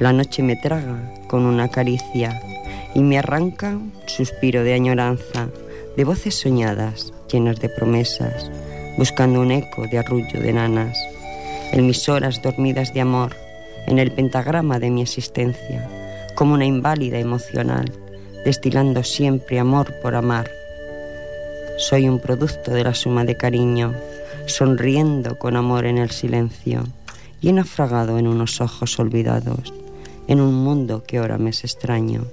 La 0.00 0.12
noche 0.12 0.42
me 0.42 0.56
traga 0.56 1.14
con 1.28 1.46
una 1.46 1.68
caricia 1.68 2.42
y 2.92 3.04
me 3.04 3.18
arranca 3.18 3.68
un 3.68 3.92
suspiro 4.06 4.64
de 4.64 4.74
añoranza, 4.74 5.46
de 5.96 6.02
voces 6.02 6.34
soñadas, 6.34 7.12
llenas 7.30 7.60
de 7.60 7.68
promesas, 7.68 8.50
buscando 8.98 9.42
un 9.42 9.52
eco 9.52 9.86
de 9.86 9.98
arrullo 9.98 10.40
de 10.40 10.54
nanas, 10.54 10.98
en 11.70 11.86
mis 11.86 12.08
horas 12.08 12.42
dormidas 12.42 12.92
de 12.92 13.02
amor, 13.02 13.36
en 13.86 14.00
el 14.00 14.10
pentagrama 14.10 14.80
de 14.80 14.90
mi 14.90 15.02
existencia, 15.02 15.88
como 16.34 16.54
una 16.54 16.66
inválida 16.66 17.20
emocional, 17.20 17.92
destilando 18.44 19.04
siempre 19.04 19.60
amor 19.60 19.94
por 20.02 20.16
amar. 20.16 20.50
Soy 21.78 22.08
un 22.08 22.18
producto 22.18 22.72
de 22.72 22.82
la 22.82 22.92
suma 22.92 23.24
de 23.24 23.36
cariño, 23.36 23.94
sonriendo 24.46 25.38
con 25.38 25.54
amor 25.54 25.86
en 25.86 25.98
el 25.98 26.10
silencio 26.10 26.82
y 27.44 27.52
naufragado 27.52 28.18
en 28.18 28.26
unos 28.26 28.62
ojos 28.62 28.98
olvidados, 28.98 29.74
en 30.28 30.40
un 30.40 30.54
mundo 30.54 31.02
que 31.06 31.18
ahora 31.18 31.36
me 31.36 31.50
es 31.50 31.62
extraño. 31.62 32.24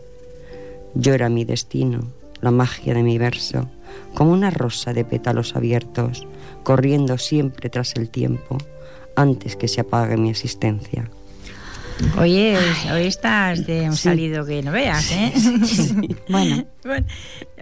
Llora 0.95 1.27
mi 1.27 1.43
destino, 1.43 1.99
la 2.39 2.51
magia 2.51 2.93
de 2.93 3.03
mi 3.03 3.17
verso, 3.17 3.67
como 4.13 4.31
una 4.31 4.51
rosa 4.51 4.93
de 4.93 5.03
pétalos 5.03 5.57
abiertos, 5.57 6.25
corriendo 6.63 7.17
siempre 7.17 7.69
tras 7.69 7.93
el 7.97 8.09
tiempo, 8.09 8.57
antes 9.17 9.57
que 9.57 9.67
se 9.67 9.81
apague 9.81 10.15
mi 10.15 10.29
existencia. 10.29 11.11
Oye, 12.19 12.57
hoy 12.93 13.03
estás 13.07 13.65
de 13.65 13.81
un 13.83 13.95
salido 13.95 14.45
que 14.45 14.61
no 14.61 14.71
veas, 14.71 15.11
¿eh? 15.11 15.31
Bueno. 16.29 16.65
bueno. 16.83 17.05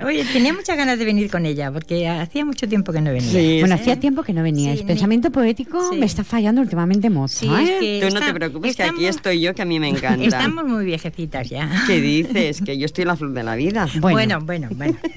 Oye, 0.05 0.25
tenía 0.31 0.53
muchas 0.53 0.77
ganas 0.77 0.97
de 0.97 1.05
venir 1.05 1.29
con 1.29 1.45
ella, 1.45 1.71
porque 1.71 2.07
hacía 2.07 2.45
mucho 2.45 2.67
tiempo 2.67 2.91
que 2.91 3.01
no 3.01 3.11
venía. 3.11 3.29
Sí, 3.31 3.57
bueno, 3.59 3.75
hacía 3.75 3.99
tiempo 3.99 4.23
que 4.23 4.33
no 4.33 4.41
venía. 4.43 4.73
Sí, 4.73 4.79
El 4.81 4.85
pensamiento 4.85 5.31
poético 5.31 5.89
Sí. 5.91 5.97
me 5.97 6.05
está 6.05 6.23
fallando 6.23 6.61
últimamente 6.61 7.09
mucho. 7.09 7.35
Sí, 7.35 7.47
¿eh? 7.47 7.63
es 7.63 7.79
que 7.79 8.07
Tú 8.07 8.13
no 8.13 8.25
te 8.25 8.33
preocupes, 8.33 8.75
que 8.75 8.83
aquí 8.83 9.05
estoy 9.05 9.41
yo, 9.41 9.53
que 9.53 9.61
a 9.61 9.65
mí 9.65 9.79
me 9.79 9.89
encanta. 9.89 10.23
Estamos 10.25 10.65
muy 10.65 10.85
viejecitas 10.85 11.49
ya. 11.49 11.69
¿Qué 11.87 12.01
dices? 12.01 12.61
Que 12.61 12.77
yo 12.77 12.85
estoy 12.85 13.03
en 13.03 13.07
la 13.09 13.15
flor 13.15 13.33
de 13.33 13.43
la 13.43 13.55
vida. 13.55 13.87
Bueno. 13.99 14.15
Bueno, 14.17 14.39
bueno, 14.41 14.69
bueno. 14.71 14.97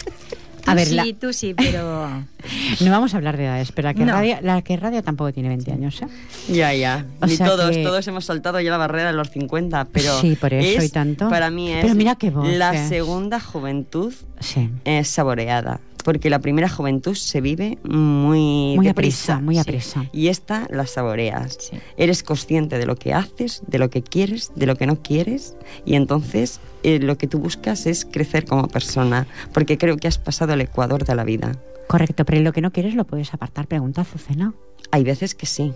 A 0.67 0.75
ver, 0.75 0.87
sí, 0.87 0.95
la- 0.95 1.05
tú 1.19 1.33
sí, 1.33 1.55
pero... 1.55 2.09
No 2.81 2.91
vamos 2.91 3.15
a 3.15 3.17
hablar 3.17 3.37
de 3.37 3.45
edades, 3.45 3.73
pero 3.73 3.89
la 3.89 3.95
que, 3.95 4.05
No. 4.05 4.13
radia, 4.13 4.41
la 4.43 4.63
que 4.63 4.77
radia 4.77 5.03
tampoco 5.03 5.33
tiene 5.33 5.49
20 5.49 5.73
años. 5.73 6.01
¿eh? 6.03 6.07
Ya, 6.53 6.73
ya. 6.75 7.07
O 7.21 7.27
y 7.27 7.37
sea 7.37 7.47
todos, 7.47 7.71
que- 7.71 7.83
todos 7.83 8.07
hemos 8.09 8.25
saltado 8.25 8.61
ya 8.61 8.71
la 8.71 8.77
barrera 8.79 9.11
de 9.11 9.17
los 9.17 9.31
50, 9.31 9.87
pero 9.93 10.21
Sí, 10.21 10.37
por 10.37 10.53
eso 10.55 10.79
es- 10.81 10.85
y 10.85 10.89
tanto. 10.89 11.29
Para 11.29 11.51
mí 11.51 11.71
es 11.73 11.83
Pero 11.83 11.95
mira 11.95 12.15
qué 12.17 12.31
voces. 12.31 12.57
la 12.59 12.89
segunda 12.89 13.41
juventud 13.41 14.13
Sí. 14.41 14.71
es 14.85 15.09
saboreada, 15.09 15.81
porque 16.05 16.31
la 16.31 16.41
primera 16.41 16.69
juventud 16.69 17.15
se 17.15 17.41
vive 17.41 17.79
muy 17.85 18.75
Muy 18.77 18.87
deprisa, 18.87 19.39
muy 19.41 19.55
sí. 19.57 19.61
aprisa. 19.61 20.07
Y 20.13 20.29
esta 20.29 20.67
la 20.71 20.87
saboreas. 20.87 21.59
Sí. 21.61 21.77
Eres 21.97 22.23
consciente 22.23 22.79
de 22.79 22.87
lo 22.87 22.97
que 22.97 23.15
haces, 23.15 23.63
de 23.67 23.79
lo 23.79 23.89
que 23.91 24.03
quieres, 24.03 24.51
de 24.57 24.67
lo 24.67 24.77
que 24.77 24.87
no 24.87 25.01
quieres, 25.03 25.55
y 25.85 25.95
entonces 25.95 26.61
eh, 26.83 26.99
lo 26.99 27.17
que 27.19 27.27
tú 27.27 27.39
buscas 27.39 27.87
es 27.87 28.05
crecer 28.05 28.45
como 28.45 28.69
persona, 28.69 29.27
porque 29.53 29.79
creo 29.79 29.97
que 29.97 30.09
has 30.09 30.19
pasado 30.19 30.53
el 30.55 30.61
ecuador 30.61 31.05
de 31.05 31.15
la 31.15 31.25
vida. 31.25 31.53
Correcto, 31.89 32.25
pero 32.25 32.41
lo 32.41 32.53
que 32.53 32.61
no 32.61 32.73
quieres 32.73 32.95
lo 32.95 33.05
puedes 33.05 33.35
apartar. 33.35 33.67
Pregunta 33.67 34.01
Azucena. 34.03 34.55
Hay 34.91 35.05
veces 35.05 35.35
que 35.35 35.47
sí, 35.47 35.73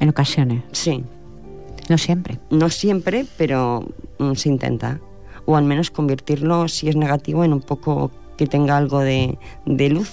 En 0.00 0.08
ocasiones. 0.08 0.62
sí. 0.72 1.04
No 1.88 1.98
siempre. 1.98 2.40
No 2.50 2.68
siempre, 2.68 3.26
pero 3.36 3.86
mm, 4.18 4.32
se 4.32 4.48
intenta. 4.48 4.98
O 5.44 5.56
al 5.56 5.64
menos 5.64 5.92
convertirlo, 5.92 6.66
si 6.66 6.88
es 6.88 6.96
negativo, 6.96 7.44
en 7.44 7.52
un 7.52 7.60
poco 7.60 8.10
que 8.36 8.48
tenga 8.48 8.76
algo 8.76 8.98
de, 9.00 9.38
de 9.66 9.88
luz. 9.90 10.10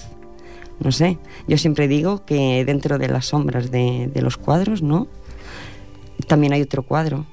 No 0.78 0.92
sé. 0.92 1.18
Yo 1.48 1.58
siempre 1.58 1.88
digo 1.88 2.24
que 2.24 2.64
dentro 2.64 2.96
de 2.98 3.08
las 3.08 3.26
sombras 3.26 3.72
de, 3.72 4.08
de 4.12 4.22
los 4.22 4.36
cuadros, 4.36 4.82
¿no? 4.82 5.08
También 6.28 6.52
hay 6.52 6.62
otro 6.62 6.84
cuadro, 6.84 7.26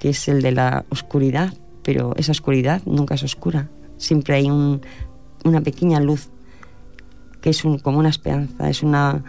que 0.00 0.08
es 0.08 0.26
el 0.26 0.42
de 0.42 0.50
la 0.50 0.84
oscuridad, 0.90 1.54
pero 1.86 2.12
esa 2.16 2.32
oscuridad 2.32 2.82
nunca 2.84 3.14
es 3.14 3.22
oscura. 3.22 3.68
Siempre 3.96 4.34
hay 4.34 4.50
un- 4.50 4.80
una 5.44 5.60
pequeña 5.60 6.00
luz, 6.00 6.30
que 7.40 7.50
es 7.50 7.64
un- 7.64 7.78
como 7.78 8.00
una 8.00 8.08
esperanza, 8.08 8.68
es 8.68 8.82
una, 8.82 9.22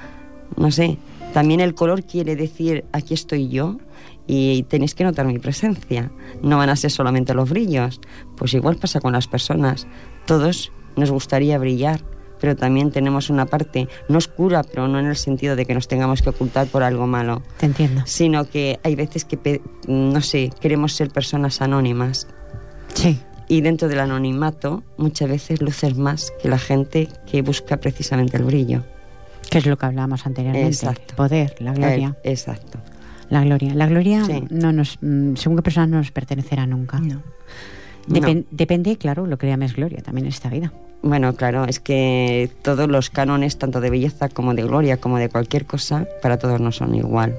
no 0.58 0.72
sé. 0.72 0.98
También 1.34 1.60
el 1.60 1.76
color 1.76 2.04
quiere 2.04 2.36
decir, 2.36 2.84
aquí 2.94 3.14
estoy 3.14 3.48
yo, 3.50 3.78
y 4.26 4.64
tenéis 4.64 4.96
que 4.96 5.04
notar 5.04 5.28
mi 5.28 5.38
presencia. 5.40 6.12
No 6.42 6.58
van 6.58 6.70
a 6.70 6.76
ser 6.76 6.90
solamente 6.92 7.34
los 7.36 7.48
brillos. 7.50 8.02
Pues 8.36 8.54
igual 8.56 8.76
pasa 8.78 9.00
con 9.00 9.14
las 9.14 9.28
personas. 9.28 9.88
Todos 10.26 10.72
nos 10.98 11.12
gustaría 11.12 11.58
brillar, 11.60 12.02
pero 12.42 12.56
también 12.56 12.92
tenemos 12.92 13.30
una 13.30 13.46
parte 13.46 13.88
no 14.10 14.18
oscura, 14.18 14.64
pero 14.64 14.88
no 14.88 15.00
en 15.00 15.06
el 15.06 15.16
sentido 15.16 15.56
de 15.56 15.66
que 15.66 15.74
nos 15.76 15.88
tengamos 15.88 16.22
que 16.24 16.30
ocultar 16.32 16.68
por 16.68 16.82
algo 16.84 17.06
malo, 17.08 17.42
Te 17.60 17.68
entiendo. 17.68 18.02
sino 18.06 18.50
que 18.50 18.80
hay 18.84 18.96
veces 18.96 19.24
que, 19.26 19.62
no 19.88 20.22
sé, 20.22 20.50
queremos 20.60 20.94
ser 20.94 21.10
personas 21.10 21.62
anónimas. 21.62 22.28
Sí. 22.98 23.20
Y 23.48 23.62
dentro 23.62 23.88
del 23.88 24.00
anonimato 24.00 24.84
muchas 24.98 25.30
veces 25.30 25.62
luces 25.62 25.96
más 25.96 26.32
que 26.42 26.50
la 26.50 26.58
gente 26.60 27.08
que 27.30 27.42
busca 27.42 27.78
precisamente 27.78 28.36
el 28.38 28.44
brillo. 28.44 28.84
Que 29.50 29.60
es 29.60 29.66
lo 29.66 29.78
que 29.78 29.86
hablábamos 29.86 30.26
anteriormente. 30.26 30.68
Exacto. 30.68 31.04
El 31.10 31.16
poder, 31.16 31.56
la 31.60 31.74
gloria. 31.74 32.16
El- 32.24 32.32
exacto. 32.32 32.80
La 33.30 33.44
gloria. 33.44 33.74
La 33.74 33.88
gloria 33.88 34.24
Sí. 34.26 34.44
no 34.50 34.72
nos, 34.74 34.98
mm, 35.02 35.36
según 35.36 35.58
qué 35.58 35.64
persona 35.64 35.88
no 35.88 35.98
nos 35.98 36.12
pertenecerá 36.12 36.66
nunca. 36.66 37.00
No. 37.00 37.22
Depen- 38.08 38.46
Depende, 38.52 38.98
claro, 38.98 39.26
lo 39.26 39.38
que 39.38 39.48
llames 39.48 39.76
gloria 39.76 40.02
también 40.02 40.26
en 40.26 40.30
esta 40.34 40.50
vida. 40.50 40.72
Bueno, 41.02 41.36
claro, 41.36 41.66
es 41.66 41.80
que 41.80 42.50
todos 42.62 42.88
los 42.90 43.10
cánones, 43.10 43.58
tanto 43.58 43.82
de 43.82 43.90
belleza 43.90 44.30
como 44.30 44.54
de 44.54 44.64
gloria, 44.64 44.98
como 44.98 45.18
de 45.18 45.30
cualquier 45.30 45.66
cosa, 45.66 46.06
para 46.22 46.38
todos 46.38 46.60
no 46.62 46.72
son 46.72 46.96
igual. 46.96 47.36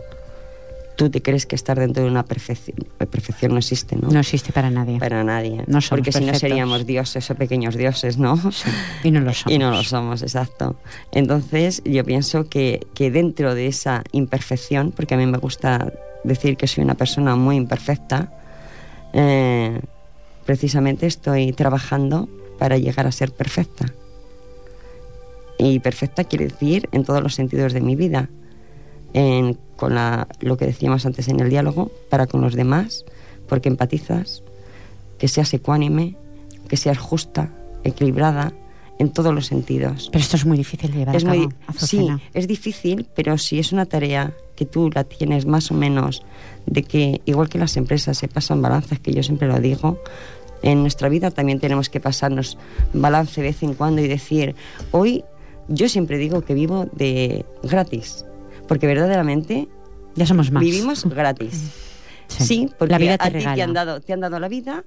Tú 0.99 1.11
te 1.11 1.23
crees 1.23 1.47
que 1.47 1.55
estar 1.55 1.79
dentro 1.79 2.03
de 2.03 2.11
una 2.11 2.25
perfección, 2.25 2.77
perfección 2.99 3.53
no 3.53 3.59
existe, 3.59 3.95
¿no? 3.95 4.09
No 4.09 4.19
existe 4.19 4.53
para 4.53 4.69
nadie. 4.69 4.99
Para 4.99 5.23
nadie. 5.23 5.63
No 5.69 5.81
somos 5.81 5.91
Porque 5.91 6.11
si 6.11 6.25
no 6.25 6.35
seríamos 6.35 6.87
dioses 6.87 7.31
o 7.31 7.37
pequeños 7.37 7.77
dioses, 7.77 8.19
¿no? 8.19 8.37
Sí, 8.51 8.69
Y 9.05 9.13
no 9.13 9.21
lo 9.21 9.33
somos. 9.33 9.53
Y 9.55 9.59
no 9.59 9.71
lo 9.71 9.85
somos, 9.85 10.23
exacto. 10.23 10.75
Entonces 11.13 11.83
yo 11.85 12.05
pienso 12.05 12.49
que, 12.49 12.85
que 12.95 13.13
dentro 13.13 13.55
de 13.55 13.69
esa 13.69 14.03
imperfección, 14.11 14.91
porque 14.91 15.15
a 15.15 15.19
mí 15.19 15.27
me 15.27 15.39
gusta 15.39 15.93
decir 16.25 16.57
que 16.57 16.67
soy 16.67 16.83
una 16.83 16.97
persona 16.97 17.37
muy 17.37 17.55
imperfecta, 17.55 18.33
eh, 19.13 19.81
precisamente 20.47 21.07
estoy 21.07 21.53
trabajando 21.53 22.29
para 22.59 22.77
llegar 22.77 23.07
a 23.07 23.13
ser 23.13 23.31
perfecta. 23.31 23.87
Y 25.59 25.79
perfecta 25.79 26.25
quiere 26.25 26.49
decir 26.49 26.89
en 26.91 27.05
todos 27.05 27.23
los 27.23 27.37
sentidos 27.37 27.73
de 27.73 27.83
mi 27.83 27.95
vida, 27.95 28.29
en- 29.15 29.59
con 29.77 29.95
la- 29.95 30.27
lo 30.41 30.57
que 30.57 30.67
decíamos 30.67 31.07
antes 31.07 31.29
en 31.29 31.41
el 31.41 31.51
diálogo, 31.51 31.91
para 32.11 32.27
con 32.27 32.41
los 32.41 32.55
demás, 32.55 33.05
porque 33.49 33.69
empatizas, 33.69 34.43
que 35.19 35.29
seas 35.29 35.53
ecuánime, 35.55 36.17
que 36.69 36.77
seas 36.77 36.99
justa, 36.99 37.51
equilibrada, 37.85 38.53
en 38.99 39.11
todos 39.13 39.33
los 39.33 39.47
sentidos. 39.47 40.09
Pero 40.11 40.23
esto 40.23 40.37
es 40.37 40.45
muy 40.45 40.59
difícil 40.59 40.91
de 40.91 40.99
llevar 40.99 41.15
Es 41.15 41.23
a 41.25 41.27
cabo, 41.29 41.39
muy, 41.43 41.49
sí, 41.79 42.09
es 42.35 42.49
difícil, 42.49 43.07
pero 43.15 43.39
si 43.39 43.61
es 43.61 43.73
una 43.73 43.87
tarea 43.87 44.33
que 44.57 44.65
tú 44.67 44.91
la 44.93 45.05
tienes 45.05 45.47
más 45.47 45.71
o 45.71 45.75
menos, 45.75 46.23
de 46.67 46.83
que 46.83 47.21
igual 47.25 47.49
que 47.49 47.59
las 47.59 47.77
empresas 47.77 48.19
se 48.19 48.27
pasan 48.27 48.61
balanzas, 48.61 48.99
que 48.99 49.13
yo 49.13 49.23
siempre 49.23 49.47
lo 49.47 49.61
digo, 49.61 50.01
en 50.63 50.81
nuestra 50.81 51.09
vida 51.09 51.31
también 51.31 51.61
tenemos 51.61 51.89
que 51.89 52.01
pasarnos 52.01 52.59
balance 52.93 53.41
de 53.41 53.47
vez 53.47 53.63
en 53.63 53.75
cuando 53.75 54.03
y 54.03 54.09
decir, 54.09 54.57
hoy 54.91 55.23
yo 55.69 55.89
siempre 55.89 56.19
digo 56.19 56.41
que 56.41 56.55
vivo 56.55 56.87
de 56.93 57.47
gratis, 57.63 58.25
porque 58.69 58.87
verdaderamente 58.87 59.69
Ya 60.15 60.27
somos 60.27 60.51
más. 60.53 60.63
vivimos 60.63 61.05
gratis. 61.05 61.73
Sí, 62.29 62.71
porque 62.79 62.93
la 62.93 62.99
vida 62.99 63.19
te 63.19 63.25
a 63.29 63.33
ti 63.33 63.39
te 63.39 63.63
han, 63.63 63.73
dado, 63.73 64.01
te 64.01 64.13
han 64.13 64.21
dado 64.21 64.39
la 64.39 64.49
vida 64.49 64.85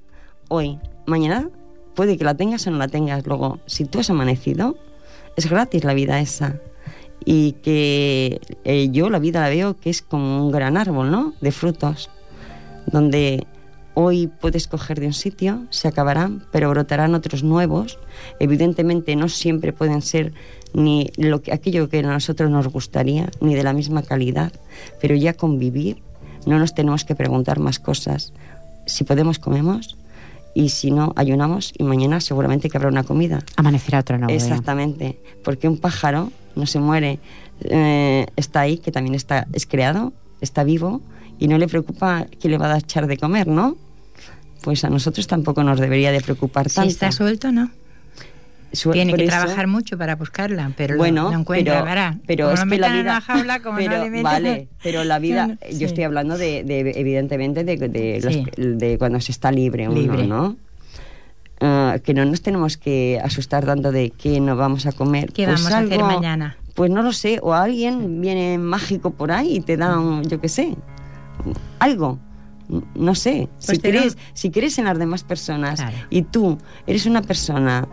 hoy, 0.47 0.79
mañana 1.07 1.49
puede 1.95 2.17
que 2.17 2.23
la 2.23 2.35
tengas 2.35 2.65
o 2.67 2.71
no 2.71 2.77
la 2.77 2.87
tengas. 2.87 3.25
Luego, 3.25 3.59
si 3.65 3.85
tú 3.85 3.99
has 3.99 4.09
amanecido, 4.09 4.77
es 5.35 5.49
gratis 5.49 5.83
la 5.83 5.93
vida 5.93 6.19
esa. 6.19 6.59
Y 7.23 7.53
que 7.63 8.39
eh, 8.63 8.89
yo 8.91 9.09
la 9.09 9.19
vida 9.19 9.41
la 9.41 9.49
veo 9.49 9.77
que 9.77 9.89
es 9.89 10.01
como 10.01 10.45
un 10.45 10.51
gran 10.51 10.77
árbol, 10.77 11.11
¿no? 11.11 11.33
De 11.41 11.51
frutos, 11.51 12.09
donde 12.87 13.45
Hoy 13.93 14.27
puedes 14.27 14.67
coger 14.67 14.99
de 14.99 15.07
un 15.07 15.13
sitio, 15.13 15.65
se 15.69 15.87
acabarán, 15.87 16.43
pero 16.51 16.69
brotarán 16.69 17.13
otros 17.13 17.43
nuevos. 17.43 17.99
Evidentemente 18.39 19.15
no 19.15 19.27
siempre 19.27 19.73
pueden 19.73 20.01
ser 20.01 20.33
ni 20.73 21.11
lo 21.17 21.41
que, 21.41 21.51
aquello 21.51 21.89
que 21.89 21.99
a 21.99 22.03
nosotros 22.03 22.49
nos 22.49 22.67
gustaría, 22.67 23.29
ni 23.41 23.55
de 23.55 23.63
la 23.63 23.73
misma 23.73 24.03
calidad, 24.03 24.53
pero 25.01 25.15
ya 25.15 25.33
convivir, 25.33 26.01
no 26.45 26.57
nos 26.57 26.73
tenemos 26.73 27.03
que 27.03 27.15
preguntar 27.15 27.59
más 27.59 27.79
cosas. 27.79 28.31
Si 28.85 29.03
podemos, 29.03 29.39
comemos, 29.39 29.97
y 30.53 30.69
si 30.69 30.91
no, 30.91 31.13
ayunamos 31.15 31.73
y 31.77 31.83
mañana 31.83 32.19
seguramente 32.21 32.69
que 32.69 32.77
habrá 32.77 32.89
una 32.89 33.03
comida. 33.03 33.43
Amanecerá 33.57 33.99
otra 33.99 34.17
nueva. 34.17 34.33
Exactamente, 34.33 35.19
porque 35.43 35.67
un 35.67 35.77
pájaro 35.77 36.31
no 36.55 36.65
se 36.65 36.79
muere, 36.79 37.19
eh, 37.61 38.25
está 38.35 38.61
ahí, 38.61 38.77
que 38.77 38.91
también 38.91 39.15
está, 39.15 39.47
es 39.53 39.65
creado, 39.65 40.13
está 40.41 40.63
vivo 40.63 41.01
y 41.41 41.47
no 41.47 41.57
le 41.57 41.67
preocupa 41.67 42.27
que 42.39 42.47
le 42.47 42.59
va 42.59 42.71
a 42.71 42.77
echar 42.77 43.07
de 43.07 43.17
comer, 43.17 43.47
¿no? 43.47 43.75
Pues 44.61 44.85
a 44.85 44.91
nosotros 44.91 45.25
tampoco 45.25 45.63
nos 45.63 45.79
debería 45.79 46.11
de 46.11 46.21
preocupar 46.21 46.69
tanto. 46.69 46.83
Si 46.83 46.89
está 46.89 47.11
suelto, 47.11 47.51
¿no? 47.51 47.71
Tiene 48.93 49.15
que 49.15 49.25
trabajar 49.25 49.65
mucho 49.65 49.97
para 49.97 50.15
buscarla, 50.15 50.71
pero 50.77 50.97
bueno, 50.97 51.31
lo, 51.31 51.39
encuentra, 51.39 51.83
pero, 51.83 52.21
pero 52.25 52.51
es 52.51 52.63
que 52.63 52.77
la 52.77 52.89
vida, 52.93 53.23
vale, 54.23 54.67
pero 54.83 55.03
la 55.03 55.17
vida, 55.27 55.57
yo 55.73 55.87
estoy 55.87 56.03
hablando 56.03 56.37
de, 56.37 56.59
evidentemente 56.95 57.63
de, 57.63 57.75
de, 57.75 58.97
cuando 58.99 59.19
se 59.19 59.31
está 59.31 59.51
libre, 59.51 59.89
uno, 59.89 60.23
¿no? 60.23 60.57
Ah, 61.59 61.97
que 62.03 62.13
no 62.13 62.23
nos 62.23 62.41
tenemos 62.41 62.77
que 62.77 63.19
asustar 63.23 63.65
tanto 63.65 63.91
de 63.91 64.11
qué 64.11 64.39
nos 64.39 64.57
vamos 64.57 64.85
a 64.85 64.91
comer. 64.91 65.33
¿Qué 65.33 65.47
vamos 65.47 65.71
a 65.71 65.79
hacer 65.79 66.01
mañana? 66.01 66.55
Pues 66.75 66.89
no 66.91 67.01
lo 67.01 67.11
sé, 67.11 67.39
o 67.41 67.53
alguien 67.53 68.21
viene 68.21 68.57
mágico 68.57 69.09
por 69.09 69.31
ahí 69.31 69.57
y 69.57 69.61
te 69.61 69.75
da, 69.75 69.99
un, 69.99 70.23
yo 70.23 70.39
qué 70.39 70.47
sé, 70.47 70.75
algo 71.79 72.19
no 72.95 73.15
sé, 73.15 73.49
pues 73.65 73.77
si, 73.77 73.79
crees, 73.79 74.17
si 74.33 74.49
crees 74.49 74.77
en 74.79 74.85
las 74.85 74.97
demás 74.97 75.23
personas 75.23 75.83
y 76.09 76.21
tú 76.21 76.57
eres 76.87 77.05
una 77.05 77.21
persona 77.21 77.87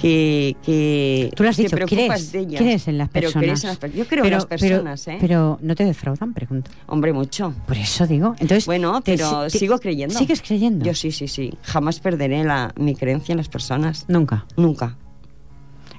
que, 0.00 0.56
que 0.62 1.30
tú 1.34 1.42
lo 1.42 1.50
has 1.50 1.56
dicho, 1.56 1.76
crees, 1.76 2.32
de 2.32 2.40
ellas, 2.40 2.88
en 2.88 2.98
las 2.98 3.08
personas. 3.08 3.62
yo 3.94 4.06
creo 4.06 4.24
en 4.24 4.30
las 4.30 4.46
personas, 4.46 5.08
¿eh? 5.08 5.18
Pero 5.20 5.58
no 5.60 5.74
te 5.74 5.84
defraudan, 5.84 6.32
pregunto. 6.32 6.70
Hombre, 6.86 7.12
mucho. 7.12 7.52
Por 7.66 7.76
eso 7.76 8.06
digo. 8.06 8.34
Entonces, 8.38 8.66
bueno, 8.66 9.00
pero 9.04 9.50
sigo 9.50 9.78
creyendo. 9.78 10.16
¿Sigues 10.16 10.42
creyendo? 10.42 10.84
Yo 10.84 10.94
sí, 10.94 11.10
sí, 11.10 11.28
sí. 11.28 11.52
Jamás 11.62 12.00
perderé 12.00 12.44
la, 12.44 12.72
mi 12.76 12.94
creencia 12.94 13.32
en 13.32 13.38
las 13.38 13.48
personas. 13.48 14.06
Nunca. 14.08 14.46
Nunca. 14.56 14.96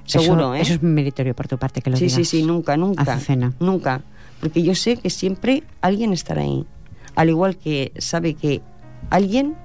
Seguro, 0.04 0.54
¿eh? 0.54 0.62
Eso 0.62 0.74
es 0.74 0.82
meritorio 0.82 1.34
por 1.34 1.46
tu 1.46 1.58
parte 1.58 1.80
que 1.80 1.90
lo 1.90 1.96
sí, 1.96 2.06
digas. 2.06 2.16
Sí, 2.16 2.24
sí, 2.24 2.42
nunca, 2.42 2.76
nunca. 2.76 3.02
Azucena. 3.02 3.52
Nunca. 3.60 4.02
Porque 4.40 4.62
yo 4.62 4.74
sé 4.74 4.96
que 4.96 5.10
siempre 5.10 5.62
alguien 5.80 6.12
estará 6.12 6.42
ahí. 6.42 6.66
Al 7.14 7.28
igual 7.28 7.56
que 7.56 7.92
sabe 7.98 8.34
que 8.34 8.62
alguien 9.10 9.56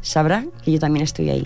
sabrá 0.00 0.44
que 0.64 0.72
yo 0.72 0.78
también 0.78 1.04
estoy 1.04 1.30
ahí. 1.30 1.44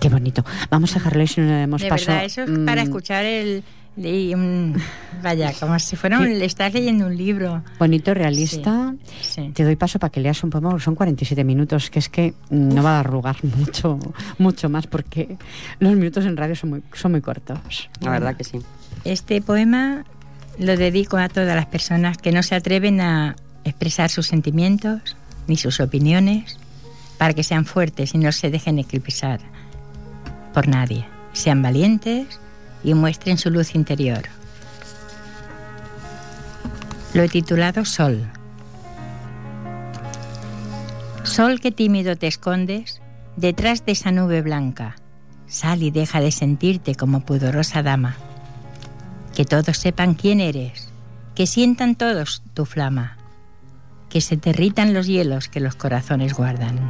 Qué 0.00 0.08
bonito. 0.08 0.44
Vamos 0.70 0.92
a 0.92 0.94
dejarlo 0.94 1.22
y 1.22 1.26
si 1.26 1.40
no 1.40 1.46
le 1.46 1.52
demos 1.54 1.82
de 1.82 1.88
paso. 1.88 2.06
Verdad, 2.06 2.24
eso 2.24 2.42
es 2.42 2.58
para 2.66 2.82
mm. 2.82 2.86
escuchar 2.86 3.24
el. 3.24 3.64
vaya, 5.22 5.54
como 5.58 5.78
si 5.78 5.96
fuera 5.96 6.18
un, 6.18 6.26
estás 6.26 6.74
leyendo 6.74 7.06
un 7.06 7.16
libro. 7.16 7.62
Bonito, 7.78 8.12
realista. 8.12 8.94
Te 9.54 9.64
doy 9.64 9.76
paso 9.76 9.98
para 9.98 10.10
que 10.10 10.20
leas 10.20 10.44
un 10.44 10.50
poema, 10.50 10.78
son 10.78 10.94
47 10.94 11.42
minutos, 11.44 11.88
que 11.88 11.98
es 11.98 12.10
que 12.10 12.34
no 12.50 12.82
va 12.82 12.96
a 12.96 13.00
arrugar 13.00 13.36
mucho, 13.42 13.98
mucho 14.38 14.68
más, 14.68 14.86
porque 14.86 15.38
los 15.78 15.94
minutos 15.94 16.26
en 16.26 16.36
radio 16.36 16.54
son 16.54 16.70
muy, 16.70 16.82
son 16.92 17.12
muy 17.12 17.22
cortos. 17.22 17.88
La 18.00 18.10
verdad 18.10 18.36
que 18.36 18.44
sí. 18.44 18.58
Este 19.04 19.40
poema 19.40 20.04
lo 20.58 20.76
dedico 20.76 21.16
a 21.16 21.30
todas 21.30 21.56
las 21.56 21.66
personas 21.66 22.18
que 22.18 22.32
no 22.32 22.42
se 22.42 22.54
atreven 22.54 23.00
a 23.00 23.34
expresar 23.68 24.10
sus 24.10 24.26
sentimientos 24.26 25.16
ni 25.46 25.56
sus 25.56 25.80
opiniones 25.80 26.58
para 27.18 27.34
que 27.34 27.44
sean 27.44 27.64
fuertes 27.64 28.14
y 28.14 28.18
no 28.18 28.32
se 28.32 28.50
dejen 28.50 28.78
eclipsar 28.78 29.40
por 30.54 30.68
nadie. 30.68 31.06
Sean 31.32 31.60
valientes 31.60 32.40
y 32.82 32.94
muestren 32.94 33.36
su 33.36 33.50
luz 33.50 33.74
interior. 33.74 34.22
Lo 37.12 37.22
he 37.22 37.28
titulado 37.28 37.84
Sol. 37.84 38.26
Sol 41.24 41.60
que 41.60 41.72
tímido 41.72 42.16
te 42.16 42.26
escondes 42.26 43.00
detrás 43.36 43.84
de 43.84 43.92
esa 43.92 44.12
nube 44.12 44.42
blanca. 44.42 44.96
Sal 45.46 45.82
y 45.82 45.90
deja 45.90 46.20
de 46.20 46.32
sentirte 46.32 46.94
como 46.94 47.20
pudorosa 47.20 47.82
dama. 47.82 48.16
Que 49.34 49.44
todos 49.44 49.76
sepan 49.76 50.14
quién 50.14 50.40
eres, 50.40 50.88
que 51.34 51.46
sientan 51.46 51.94
todos 51.94 52.42
tu 52.54 52.64
flama, 52.64 53.15
que 54.16 54.22
se 54.22 54.38
derritan 54.38 54.94
los 54.94 55.06
hielos 55.06 55.50
que 55.50 55.60
los 55.60 55.74
corazones 55.74 56.32
guardan. 56.32 56.80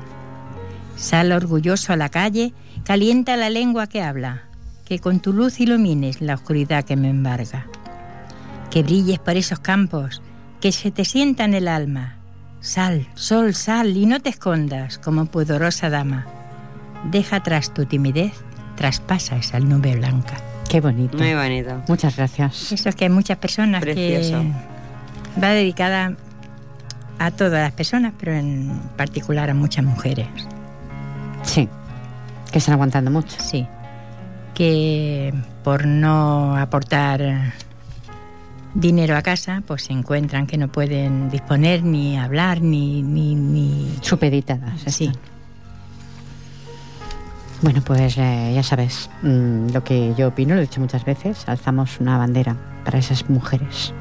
Sal 0.94 1.32
orgulloso 1.32 1.92
a 1.92 1.96
la 1.96 2.08
calle, 2.08 2.54
calienta 2.84 3.36
la 3.36 3.50
lengua 3.50 3.88
que 3.88 4.00
habla, 4.00 4.44
que 4.84 5.00
con 5.00 5.18
tu 5.18 5.32
luz 5.32 5.58
ilumines 5.58 6.20
la 6.20 6.34
oscuridad 6.34 6.84
que 6.84 6.94
me 6.94 7.10
embarga. 7.10 7.66
Que 8.70 8.84
brilles 8.84 9.18
por 9.18 9.36
esos 9.36 9.58
campos, 9.58 10.22
que 10.60 10.70
se 10.70 10.92
te 10.92 11.04
sienta 11.04 11.44
en 11.44 11.54
el 11.54 11.66
alma. 11.66 12.14
Sal, 12.60 13.08
sol, 13.16 13.56
sal 13.56 13.96
y 13.96 14.06
no 14.06 14.20
te 14.20 14.28
escondas 14.28 14.98
como 14.98 15.26
pudorosa 15.26 15.90
dama. 15.90 16.26
Deja 17.10 17.38
atrás 17.38 17.74
tu 17.74 17.86
timidez, 17.86 18.34
traspasa 18.76 19.36
esa 19.36 19.58
nube 19.58 19.96
blanca. 19.96 20.36
Qué 20.70 20.80
bonito. 20.80 21.18
Muy 21.18 21.34
bonito. 21.34 21.82
Muchas 21.88 22.14
gracias. 22.14 22.70
Eso 22.70 22.88
es 22.88 22.94
que 22.94 23.06
hay 23.06 23.10
muchas 23.10 23.38
personas 23.38 23.80
Precioso. 23.80 24.42
que 25.34 25.40
va 25.40 25.50
dedicada 25.50 26.14
a 27.18 27.30
todas 27.30 27.62
las 27.62 27.72
personas, 27.72 28.12
pero 28.18 28.32
en 28.34 28.80
particular 28.96 29.50
a 29.50 29.54
muchas 29.54 29.84
mujeres. 29.84 30.28
Sí, 31.42 31.68
que 32.50 32.58
están 32.58 32.74
aguantando 32.74 33.10
mucho. 33.10 33.36
Sí, 33.40 33.66
que 34.54 35.34
por 35.62 35.86
no 35.86 36.56
aportar 36.56 37.52
dinero 38.74 39.16
a 39.16 39.22
casa, 39.22 39.62
pues 39.66 39.84
se 39.84 39.92
encuentran 39.92 40.46
que 40.46 40.58
no 40.58 40.68
pueden 40.68 41.30
disponer 41.30 41.82
ni 41.82 42.16
hablar 42.18 42.60
ni... 42.60 43.02
ni, 43.02 43.34
ni... 43.34 43.98
Supeditadas, 44.00 44.80
sí. 44.86 45.12
Bueno, 47.62 47.82
pues 47.84 48.16
eh, 48.18 48.52
ya 48.54 48.62
sabes 48.62 49.08
mm, 49.22 49.70
lo 49.72 49.82
que 49.82 50.14
yo 50.16 50.28
opino, 50.28 50.54
lo 50.54 50.60
he 50.60 50.64
dicho 50.64 50.80
muchas 50.80 51.04
veces, 51.04 51.48
alzamos 51.48 52.00
una 52.00 52.18
bandera 52.18 52.56
para 52.84 52.98
esas 52.98 53.28
mujeres. 53.30 53.94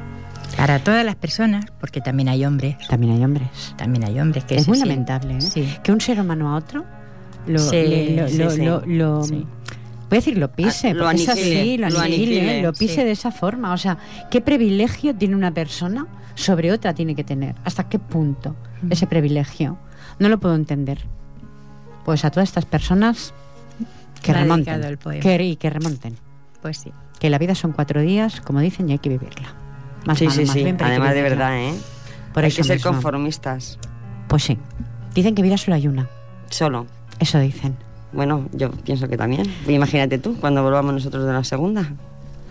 Para 0.57 0.79
todas 0.79 1.05
las 1.05 1.15
personas, 1.15 1.65
porque 1.79 2.01
también 2.01 2.29
hay 2.29 2.45
hombres. 2.45 2.77
También 2.87 3.13
hay 3.13 3.23
hombres. 3.23 3.49
También 3.77 4.05
hay 4.05 4.19
hombres 4.19 4.45
que 4.45 4.55
es 4.55 4.67
muy 4.67 4.79
lamentable, 4.79 5.37
¿eh? 5.37 5.79
Que 5.83 5.91
un 5.91 6.01
ser 6.01 6.19
humano 6.19 6.53
a 6.53 6.57
otro 6.57 6.85
lo, 7.47 7.59
lo, 8.85 9.19
voy 9.19 9.45
a 10.11 10.15
decir 10.15 10.37
lo 10.37 10.51
pise, 10.51 10.89
ah, 10.89 10.93
lo 10.93 11.05
porque 11.05 11.31
así, 11.31 11.77
lo, 11.77 11.99
aniquile, 11.99 12.61
lo 12.61 12.73
pise 12.73 13.05
de 13.05 13.11
esa 13.11 13.31
forma. 13.31 13.73
O 13.73 13.77
sea, 13.77 13.97
¿qué 14.31 14.41
privilegio 14.41 15.15
tiene 15.15 15.35
una 15.35 15.53
persona 15.53 16.07
sobre 16.35 16.71
otra 16.71 16.93
tiene 16.93 17.15
que 17.15 17.23
tener? 17.23 17.55
¿Hasta 17.63 17.87
qué 17.87 17.99
punto 17.99 18.55
ese 18.89 19.07
privilegio? 19.07 19.77
No 20.19 20.29
lo 20.29 20.39
puedo 20.39 20.55
entender. 20.55 20.99
Pues 22.03 22.23
a 22.23 22.31
todas 22.31 22.49
estas 22.49 22.65
personas 22.65 23.33
que 24.21 24.33
remonten. 24.33 24.81
Que, 25.21 25.57
que 25.57 25.69
remonten. 25.69 26.15
Pues 26.61 26.77
sí. 26.77 26.91
Que 27.19 27.29
la 27.29 27.37
vida 27.37 27.55
son 27.55 27.71
cuatro 27.71 28.01
días, 28.01 28.41
como 28.41 28.59
dicen, 28.59 28.89
y 28.89 28.93
hay 28.93 28.99
que 28.99 29.09
vivirla. 29.09 29.64
Más 30.05 30.17
sí, 30.17 30.29
sí, 30.29 30.45
sí. 30.45 30.75
Además, 30.79 31.13
de 31.13 31.21
verdad, 31.21 31.57
¿eh? 31.57 31.73
hay 32.35 32.51
que 32.51 32.63
ser 32.63 32.81
conformistas. 32.81 33.79
Pues 34.27 34.43
sí. 34.43 34.57
Dicen 35.13 35.35
que 35.35 35.41
vida 35.41 35.57
solo 35.57 35.75
hay 35.75 35.87
una. 35.87 36.07
Solo. 36.49 36.87
Eso 37.19 37.39
dicen. 37.39 37.75
Bueno, 38.11 38.47
yo 38.53 38.71
pienso 38.71 39.07
que 39.07 39.17
también. 39.17 39.43
Imagínate 39.67 40.17
tú, 40.17 40.35
cuando 40.39 40.63
volvamos 40.63 40.93
nosotros 40.93 41.25
de 41.25 41.33
la 41.33 41.43
segunda. 41.43 41.93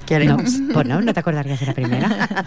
¿Qué 0.06 0.16
haremos? 0.16 0.60
No, 0.60 0.74
pues 0.74 0.86
no, 0.86 1.00
no 1.00 1.14
te 1.14 1.20
acordarías 1.20 1.60
de 1.60 1.66
la 1.66 1.74
primera. 1.74 2.28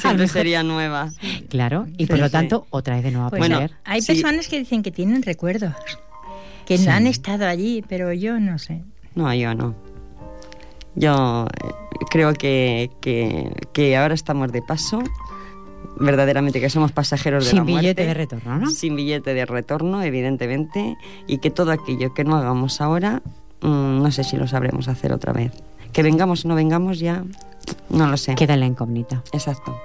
siempre 0.00 0.28
sería 0.28 0.62
nueva. 0.62 1.12
Claro, 1.48 1.86
y 1.96 2.06
por 2.06 2.18
lo 2.18 2.30
tanto, 2.30 2.66
otra 2.70 2.96
vez 2.96 3.04
de 3.04 3.10
nuevo 3.12 3.26
a 3.26 3.30
pues 3.30 3.38
bueno, 3.38 3.60
Hay 3.84 4.02
personas 4.02 4.48
que 4.48 4.58
dicen 4.58 4.82
que 4.82 4.90
tienen 4.90 5.22
recuerdos, 5.22 5.74
que 6.66 6.78
no 6.78 6.92
han 6.92 7.06
estado 7.06 7.46
allí, 7.46 7.84
pero 7.88 8.12
yo 8.12 8.40
no 8.40 8.58
sé. 8.58 8.82
No, 9.14 9.32
yo 9.34 9.54
no. 9.54 9.74
Yo 10.96 11.46
eh, 11.46 11.68
creo 12.10 12.32
que, 12.34 12.90
que, 13.72 13.96
ahora 13.96 14.14
estamos 14.14 14.52
de 14.52 14.62
paso 14.62 15.02
verdaderamente 15.96 16.60
que 16.60 16.70
somos 16.70 16.92
pasajeros 16.92 17.46
de 17.46 17.52
la 17.54 17.64
muerte. 17.64 17.72
Sin 17.72 17.80
billete 17.80 18.06
de 18.06 18.14
retorno, 18.14 18.58
¿no? 18.58 18.70
Sin 18.70 18.96
billete 18.96 19.34
de 19.34 19.46
retorno, 19.46 20.02
evidentemente, 20.02 20.96
y 21.26 21.38
que 21.38 21.50
todo 21.50 21.70
aquello 21.72 22.14
que 22.14 22.24
no 22.24 22.36
hagamos 22.36 22.80
ahora, 22.80 23.22
mm, 23.60 24.02
no 24.02 24.10
sé 24.10 24.24
si 24.24 24.36
lo 24.36 24.46
sabremos 24.46 24.88
hacer 24.88 25.12
otra 25.12 25.32
vez. 25.32 25.52
Que 25.92 26.02
vengamos 26.02 26.44
o 26.44 26.48
no 26.48 26.54
vengamos 26.56 26.98
ya, 26.98 27.24
no 27.90 28.08
lo 28.08 28.16
sé. 28.16 28.34
Queda 28.34 28.56
la 28.56 28.66
incógnita. 28.66 29.22
Exacto. 29.32 29.78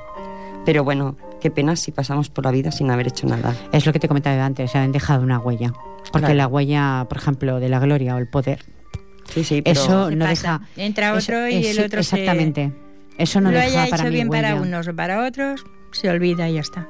Pero 0.66 0.84
bueno, 0.84 1.16
qué 1.39 1.51
pena 1.51 1.76
si 1.76 1.91
pasamos 1.91 2.30
por 2.30 2.45
la 2.45 2.51
vida 2.51 2.72
sin 2.72 2.89
haber 2.91 3.07
hecho 3.07 3.28
nada. 3.28 3.55
Es 3.72 3.86
lo 3.86 3.93
que 3.93 3.99
te 3.99 4.07
comentaba 4.07 4.45
antes, 4.45 4.72
se 4.72 4.78
han 4.78 4.91
dejado 4.91 5.24
una 5.24 5.39
huella. 5.39 5.74
Porque 6.12 6.34
la 6.34 6.47
huella, 6.47 7.05
por 7.07 7.18
ejemplo, 7.18 7.60
de 7.60 7.70
la 7.70 7.80
gloria 7.80 8.16
o 8.16 8.18
el 8.18 8.28
poder 8.28 8.60
Sí, 9.26 9.43
sí, 9.43 9.61
pero 9.61 9.80
eso 9.82 10.11
no 10.11 10.26
deja. 10.28 10.61
Entra 10.78 11.13
otro 11.13 11.47
y 11.47 11.65
el 11.67 11.80
otro 11.80 11.99
exactamente. 11.99 12.72
Eso 13.17 13.41
no 13.41 13.51
lo 13.51 13.57
deja 13.57 13.82
haya 13.84 13.89
para 13.91 14.03
hecho 14.03 14.11
bien 14.13 14.30
para 14.30 14.55
unos 14.55 14.88
o 14.88 14.95
para 14.95 15.26
otros, 15.28 15.65
se 15.91 16.09
olvida 16.09 16.49
y 16.49 16.53
ya 16.53 16.61
está. 16.61 16.88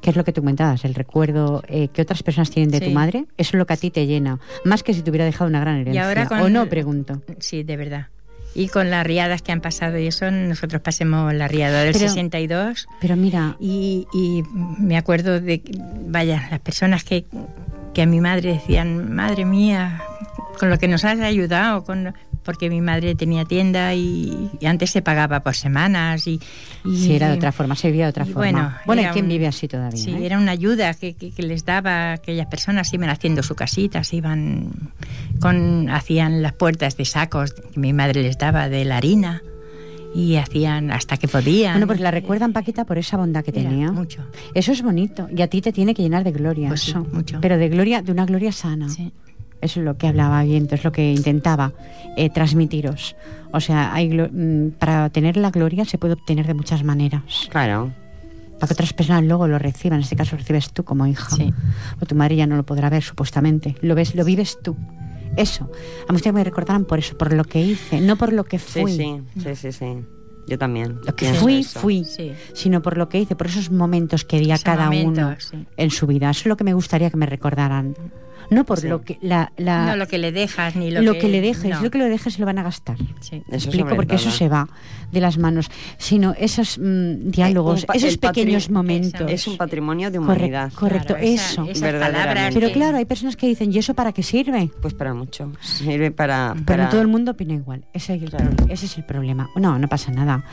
¿Qué 0.00 0.10
es 0.10 0.16
lo 0.16 0.24
que 0.24 0.32
tú 0.32 0.40
comentabas? 0.40 0.84
El 0.84 0.94
recuerdo 0.94 1.62
eh, 1.68 1.88
que 1.88 2.02
otras 2.02 2.22
personas 2.24 2.50
tienen 2.50 2.70
de 2.70 2.80
tu 2.80 2.86
Sí. 2.86 2.92
madre, 2.92 3.26
eso 3.36 3.50
es 3.50 3.54
lo 3.54 3.66
que 3.66 3.74
a 3.74 3.76
ti 3.76 3.90
te 3.90 4.06
llena. 4.06 4.40
Más 4.64 4.82
que 4.82 4.92
si 4.94 5.02
te 5.02 5.10
hubiera 5.10 5.24
dejado 5.24 5.48
una 5.48 5.60
gran 5.60 5.76
herencia. 5.76 6.08
ahora 6.08 6.26
con- 6.26 6.40
¿O 6.40 6.48
no, 6.48 6.66
pregunto? 6.68 7.22
Sí, 7.38 7.62
de 7.62 7.76
verdad. 7.76 8.08
Y 8.54 8.68
con 8.68 8.90
las 8.90 9.06
riadas 9.06 9.42
que 9.42 9.52
han 9.52 9.60
pasado 9.60 9.98
y 9.98 10.06
eso, 10.06 10.30
nosotros 10.30 10.80
pasemos 10.80 11.32
la 11.34 11.46
riada 11.46 11.82
del 11.84 11.92
Pero- 11.92 12.08
62 12.08 12.88
Pero 13.00 13.14
mira, 13.14 13.56
y, 13.60 14.06
y 14.14 14.42
me 14.80 14.96
acuerdo 14.96 15.40
de, 15.40 15.60
que, 15.60 15.78
vaya, 16.08 16.48
las 16.50 16.60
personas 16.60 17.04
que, 17.04 17.26
que 17.94 18.02
a 18.02 18.06
mi 18.06 18.20
madre 18.20 18.54
decían, 18.54 19.14
madre 19.14 19.44
mía, 19.44 20.00
con 20.58 20.70
lo 20.70 20.78
que 20.78 20.88
nos 20.88 21.04
has 21.04 21.18
ayudado, 21.20 21.84
con, 21.84 22.14
porque 22.44 22.70
mi 22.70 22.80
madre 22.80 23.14
tenía 23.14 23.44
tienda 23.44 23.94
y, 23.94 24.50
y 24.60 24.66
antes 24.66 24.90
se 24.90 25.02
pagaba 25.02 25.40
por 25.40 25.54
semanas 25.54 26.26
y... 26.26 26.40
y 26.84 26.96
si 26.96 27.14
era 27.14 27.28
de 27.28 27.34
otra 27.34 27.52
forma, 27.52 27.74
se 27.74 27.88
vivía 27.88 28.04
de 28.04 28.10
otra 28.10 28.24
forma. 28.24 28.40
bueno, 28.40 28.72
Bueno, 28.86 29.02
era 29.02 29.10
¿y 29.10 29.12
quién 29.12 29.24
un- 29.26 29.30
vive 29.30 29.46
así 29.46 29.68
todavía? 29.68 30.02
Sí, 30.02 30.10
eh? 30.12 30.26
era 30.26 30.38
una 30.38 30.52
ayuda 30.52 30.94
que, 30.94 31.14
que- 31.14 31.30
que 31.32 31.42
les 31.42 31.64
daba 31.64 32.10
a 32.10 32.12
aquellas 32.14 32.46
personas, 32.46 32.92
iban 32.94 33.10
haciendo 33.10 33.42
su 33.42 33.54
casita, 33.54 34.02
se 34.04 34.16
iban 34.16 34.70
con, 35.40 35.88
hacían 35.90 36.42
las 36.42 36.52
puertas 36.52 36.96
de 36.96 37.04
sacos 37.04 37.52
que 37.52 37.78
mi 37.80 37.92
madre 37.92 38.22
les 38.22 38.38
daba 38.38 38.68
de 38.68 38.84
la 38.84 38.96
harina 38.96 39.42
y 40.14 40.36
hacían 40.36 40.90
hasta 40.92 41.18
que 41.18 41.28
podían. 41.28 41.74
Bueno, 41.74 41.86
pues 41.88 42.00
la 42.00 42.10
recuerdan, 42.10 42.54
Paquita, 42.54 42.84
por 42.86 42.96
esa 42.96 43.18
bondad 43.18 43.44
que 43.44 43.52
tenía. 43.52 43.92
mucho. 43.92 44.24
Eso 44.54 44.72
es 44.72 44.80
bonito. 44.82 45.28
Y 45.36 45.42
a 45.42 45.48
ti 45.48 45.60
te 45.60 45.72
tiene 45.72 45.92
que 45.94 46.00
llenar 46.02 46.24
de 46.24 46.32
gloria. 46.32 46.68
Pues 46.68 46.80
sí, 46.82 46.90
eso. 46.92 47.04
mucho. 47.12 47.38
Pero 47.42 47.58
de 47.58 47.68
gloria, 47.68 48.00
de 48.00 48.12
una 48.12 48.24
gloria 48.24 48.50
sana. 48.52 48.88
Sí. 48.88 49.12
Eso 49.60 49.80
es 49.80 49.86
lo 49.86 49.96
que 49.96 50.06
hablaba 50.06 50.42
Viento, 50.44 50.74
es 50.74 50.84
lo 50.84 50.92
que 50.92 51.12
intentaba 51.12 51.72
eh, 52.16 52.30
transmitiros. 52.30 53.16
O 53.52 53.60
sea, 53.60 53.94
hay 53.94 54.10
mm, 54.10 54.72
para 54.78 55.08
tener 55.10 55.36
la 55.36 55.50
gloria 55.50 55.84
se 55.84 55.98
puede 55.98 56.14
obtener 56.14 56.46
de 56.46 56.54
muchas 56.54 56.84
maneras. 56.84 57.22
Claro. 57.50 57.92
Para 58.58 58.68
que 58.68 58.72
otras 58.74 58.92
personas 58.92 59.24
luego 59.24 59.46
lo 59.48 59.58
reciban. 59.58 59.98
En 59.98 60.02
este 60.04 60.16
caso 60.16 60.32
lo 60.36 60.38
recibes 60.38 60.72
tú 60.72 60.84
como 60.84 61.06
hija. 61.06 61.34
Sí. 61.36 61.52
O 62.00 62.06
tu 62.06 62.14
madre 62.14 62.36
ya 62.36 62.46
no 62.46 62.56
lo 62.56 62.64
podrá 62.64 62.88
ver, 62.90 63.02
supuestamente. 63.02 63.74
Lo 63.82 63.94
ves, 63.94 64.14
lo 64.14 64.24
vives 64.24 64.58
tú. 64.62 64.76
Eso. 65.36 65.70
A 66.08 66.12
mí 66.12 66.16
ustedes 66.16 66.32
me 66.34 66.44
recordarán 66.44 66.84
por 66.84 66.98
eso, 66.98 67.16
por 67.18 67.32
lo 67.32 67.44
que 67.44 67.60
hice, 67.60 68.00
no 68.00 68.16
por 68.16 68.32
lo 68.32 68.44
que 68.44 68.58
Sí, 68.58 68.80
fui. 68.80 68.92
sí, 68.92 69.22
sí, 69.42 69.54
sí, 69.56 69.72
sí. 69.72 69.96
Yo 70.48 70.58
también. 70.58 71.00
Lo 71.04 71.14
que 71.16 71.34
fui, 71.34 71.56
eso. 71.58 71.80
fui. 71.80 72.04
Sí. 72.04 72.32
Sino 72.54 72.80
por 72.80 72.96
lo 72.96 73.08
que 73.08 73.20
hice, 73.20 73.36
por 73.36 73.48
esos 73.48 73.70
momentos 73.70 74.24
que 74.24 74.38
di 74.38 74.52
a 74.52 74.58
cada 74.58 74.88
uno 74.90 75.34
sí. 75.38 75.66
en 75.76 75.90
su 75.90 76.06
vida. 76.06 76.30
Eso 76.30 76.40
es 76.42 76.46
lo 76.46 76.56
que 76.56 76.64
me 76.64 76.72
gustaría 76.72 77.10
que 77.10 77.16
me 77.16 77.26
recordaran. 77.26 77.94
No 78.50 78.64
por 78.64 78.80
Sí. 78.80 78.88
lo 78.88 79.02
que 79.02 79.18
la, 79.22 79.52
la- 79.56 79.86
no 79.86 79.96
lo 79.96 80.06
que 80.06 80.18
le 80.18 80.32
dejas 80.32 80.76
ni 80.76 80.90
lo, 80.90 81.02
lo, 81.02 81.14
que, 81.18 81.28
le 81.28 81.40
dejes, 81.40 81.64
no. 81.70 81.82
lo 81.82 81.90
que 81.90 81.98
lo 81.98 82.04
dejes 82.06 82.34
se 82.34 82.40
lo 82.40 82.46
van 82.46 82.58
a 82.58 82.62
gastar. 82.62 82.96
Sí. 83.20 83.42
¿Me 83.48 83.56
Eso 83.56 83.68
explico 83.68 83.94
porque 83.96 84.16
eso 84.16 84.30
se 84.30 84.48
va 84.48 84.68
de 85.12 85.20
las 85.20 85.38
manos, 85.38 85.70
sino 85.98 86.34
esos 86.38 86.78
mm, 86.78 87.30
diálogos, 87.30 87.84
Eh, 87.84 87.86
esos 87.94 88.16
pequeños 88.18 88.70
momentos. 88.70 89.30
Es 89.30 89.46
un 89.46 89.56
patrimonio 89.56 90.10
de 90.10 90.18
humanidad. 90.18 90.72
correcto, 90.72 91.14
Claro, 91.14 91.22
esa- 91.24 91.64
eso. 91.70 91.80
Verdaderamente. 91.80 92.60
Pero 92.60 92.72
claro, 92.72 92.96
hay 92.98 93.04
personas 93.04 93.36
que 93.36 93.46
dicen, 93.46 93.72
¿y 93.72 93.78
eso 93.78 93.94
para 93.94 94.12
qué 94.12 94.22
sirve? 94.22 94.70
Pues 94.82 94.94
para 94.94 95.14
mucho. 95.14 95.52
Sirve 95.60 96.10
para. 96.10 96.52
Pero 96.54 96.64
para... 96.66 96.84
no 96.84 96.90
todo 96.90 97.00
el 97.00 97.08
mundo 97.08 97.32
opina 97.32 97.54
igual. 97.54 97.84
Ese 97.92 98.14
es, 98.16 98.22
el 98.22 98.30
Claro. 98.30 98.50
pro- 98.50 98.66
ese 98.68 98.86
es 98.86 98.96
el 98.98 99.04
problema. 99.04 99.48
No, 99.56 99.78
no 99.78 99.88
pasa 99.88 100.10
nada. 100.12 100.44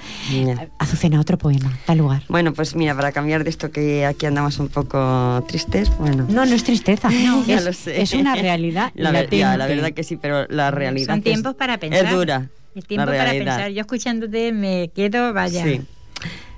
Azucena, 0.79 1.19
otro 1.19 1.37
poema, 1.37 1.71
da 1.87 1.95
lugar. 1.95 2.23
Bueno, 2.29 2.53
pues 2.53 2.75
mira, 2.75 2.95
para 2.95 3.11
cambiar 3.11 3.43
de 3.43 3.49
esto 3.49 3.71
que 3.71 4.05
aquí 4.05 4.25
andamos 4.25 4.59
un 4.59 4.67
poco 4.69 5.43
tristes, 5.47 5.89
bueno. 5.97 6.25
No, 6.29 6.45
no 6.45 6.53
es 6.55 6.63
tristeza. 6.63 7.09
ya 7.47 7.57
es, 7.57 7.65
lo 7.65 7.73
sé. 7.73 7.82
Es 7.87 8.13
una 8.13 8.35
realidad. 8.35 8.91
La, 8.95 9.11
ver- 9.11 9.23
latente. 9.25 9.37
ya, 9.37 9.57
la 9.57 9.67
verdad 9.67 9.91
que 9.91 10.03
sí, 10.03 10.17
pero 10.17 10.45
la 10.49 10.71
realidad. 10.71 11.13
Son 11.13 11.21
tiempos 11.21 11.55
para 11.55 11.77
pensar. 11.77 12.05
Es 12.05 12.11
dura. 12.11 12.49
Es 12.75 12.85
tiempo 12.85 13.05
para 13.07 13.31
pensar. 13.31 13.69
Yo 13.71 13.81
escuchándote 13.81 14.51
me 14.51 14.89
quedo, 14.95 15.33
vaya. 15.33 15.63
Sí. 15.63 15.81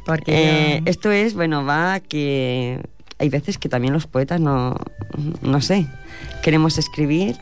Porque 0.05 0.76
Eh, 0.76 0.82
yo- 0.86 0.91
Esto 0.91 1.11
es, 1.11 1.34
bueno, 1.34 1.65
va 1.65 1.99
que 1.99 2.80
hay 3.17 3.30
veces 3.30 3.57
que 3.57 3.69
también 3.69 3.93
los 3.93 4.07
poetas 4.07 4.39
no, 4.39 4.76
no 5.41 5.61
sé, 5.61 5.88
queremos 6.43 6.78
escribir 6.78 7.36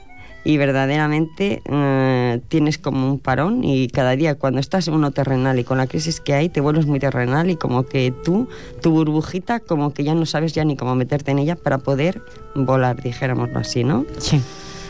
y 0.45 0.57
verdaderamente 0.57 1.61
eh, 1.65 2.41
tienes 2.49 2.77
como 2.77 3.07
un 3.09 3.19
parón 3.19 3.63
y 3.63 3.87
cada 3.87 4.15
día 4.15 4.35
cuando 4.35 4.59
estás 4.59 4.87
uno 4.87 5.11
terrenal 5.11 5.57
y 5.59 5.63
con 5.63 5.77
la 5.77 5.87
crisis 5.87 6.19
que 6.19 6.33
hay 6.33 6.49
te 6.49 6.59
vuelves 6.59 6.85
muy 6.85 6.99
terrenal 6.99 7.49
y 7.49 7.55
como 7.55 7.83
que 7.83 8.13
tú, 8.23 8.49
tu 8.81 8.91
burbujita, 8.91 9.61
como 9.61 9.93
que 9.93 10.03
ya 10.03 10.13
no 10.15 10.25
sabes 10.25 10.53
ya 10.53 10.65
ni 10.65 10.75
cómo 10.75 10.95
meterte 10.95 11.31
en 11.31 11.39
ella 11.39 11.55
para 11.55 11.77
poder 11.77 12.21
volar, 12.55 13.01
dijéramoslo 13.01 13.59
así, 13.59 13.83
¿no? 13.83 14.05
Sí, 14.17 14.41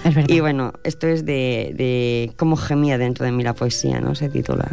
es 0.04 0.16
verdad. 0.16 0.30
Y 0.30 0.40
bueno, 0.40 0.74
esto 0.84 1.08
es 1.08 1.24
de, 1.26 1.74
de 1.76 2.34
cómo 2.38 2.56
gemía 2.56 2.98
dentro 2.98 3.26
de 3.26 3.32
mí 3.32 3.44
la 3.44 3.54
poesía, 3.54 4.00
¿no? 4.00 4.16
Se 4.16 4.30
titula. 4.30 4.72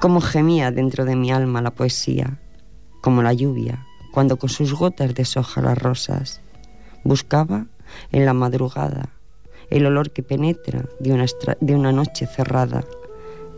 Cómo 0.00 0.20
gemía 0.20 0.70
dentro 0.70 1.04
de 1.04 1.14
mi 1.14 1.30
alma 1.30 1.60
la 1.60 1.70
poesía, 1.72 2.38
como 3.02 3.22
la 3.22 3.34
lluvia, 3.34 3.86
cuando 4.12 4.38
con 4.38 4.48
sus 4.48 4.72
gotas 4.72 5.14
deshoja 5.14 5.60
las 5.60 5.76
rosas. 5.76 6.40
Buscaba 7.04 7.66
en 8.12 8.24
la 8.24 8.32
madrugada 8.32 9.13
el 9.74 9.86
olor 9.86 10.12
que 10.12 10.22
penetra 10.22 10.84
de 11.00 11.12
una, 11.12 11.26
de 11.60 11.74
una 11.74 11.90
noche 11.90 12.28
cerrada, 12.28 12.84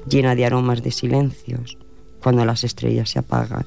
llena 0.09 0.35
de 0.35 0.47
aromas 0.47 0.83
de 0.83 0.91
silencios, 0.91 1.77
cuando 2.23 2.47
las 2.47 2.65
estrellas 2.65 3.11
se 3.11 3.19
apagan. 3.19 3.67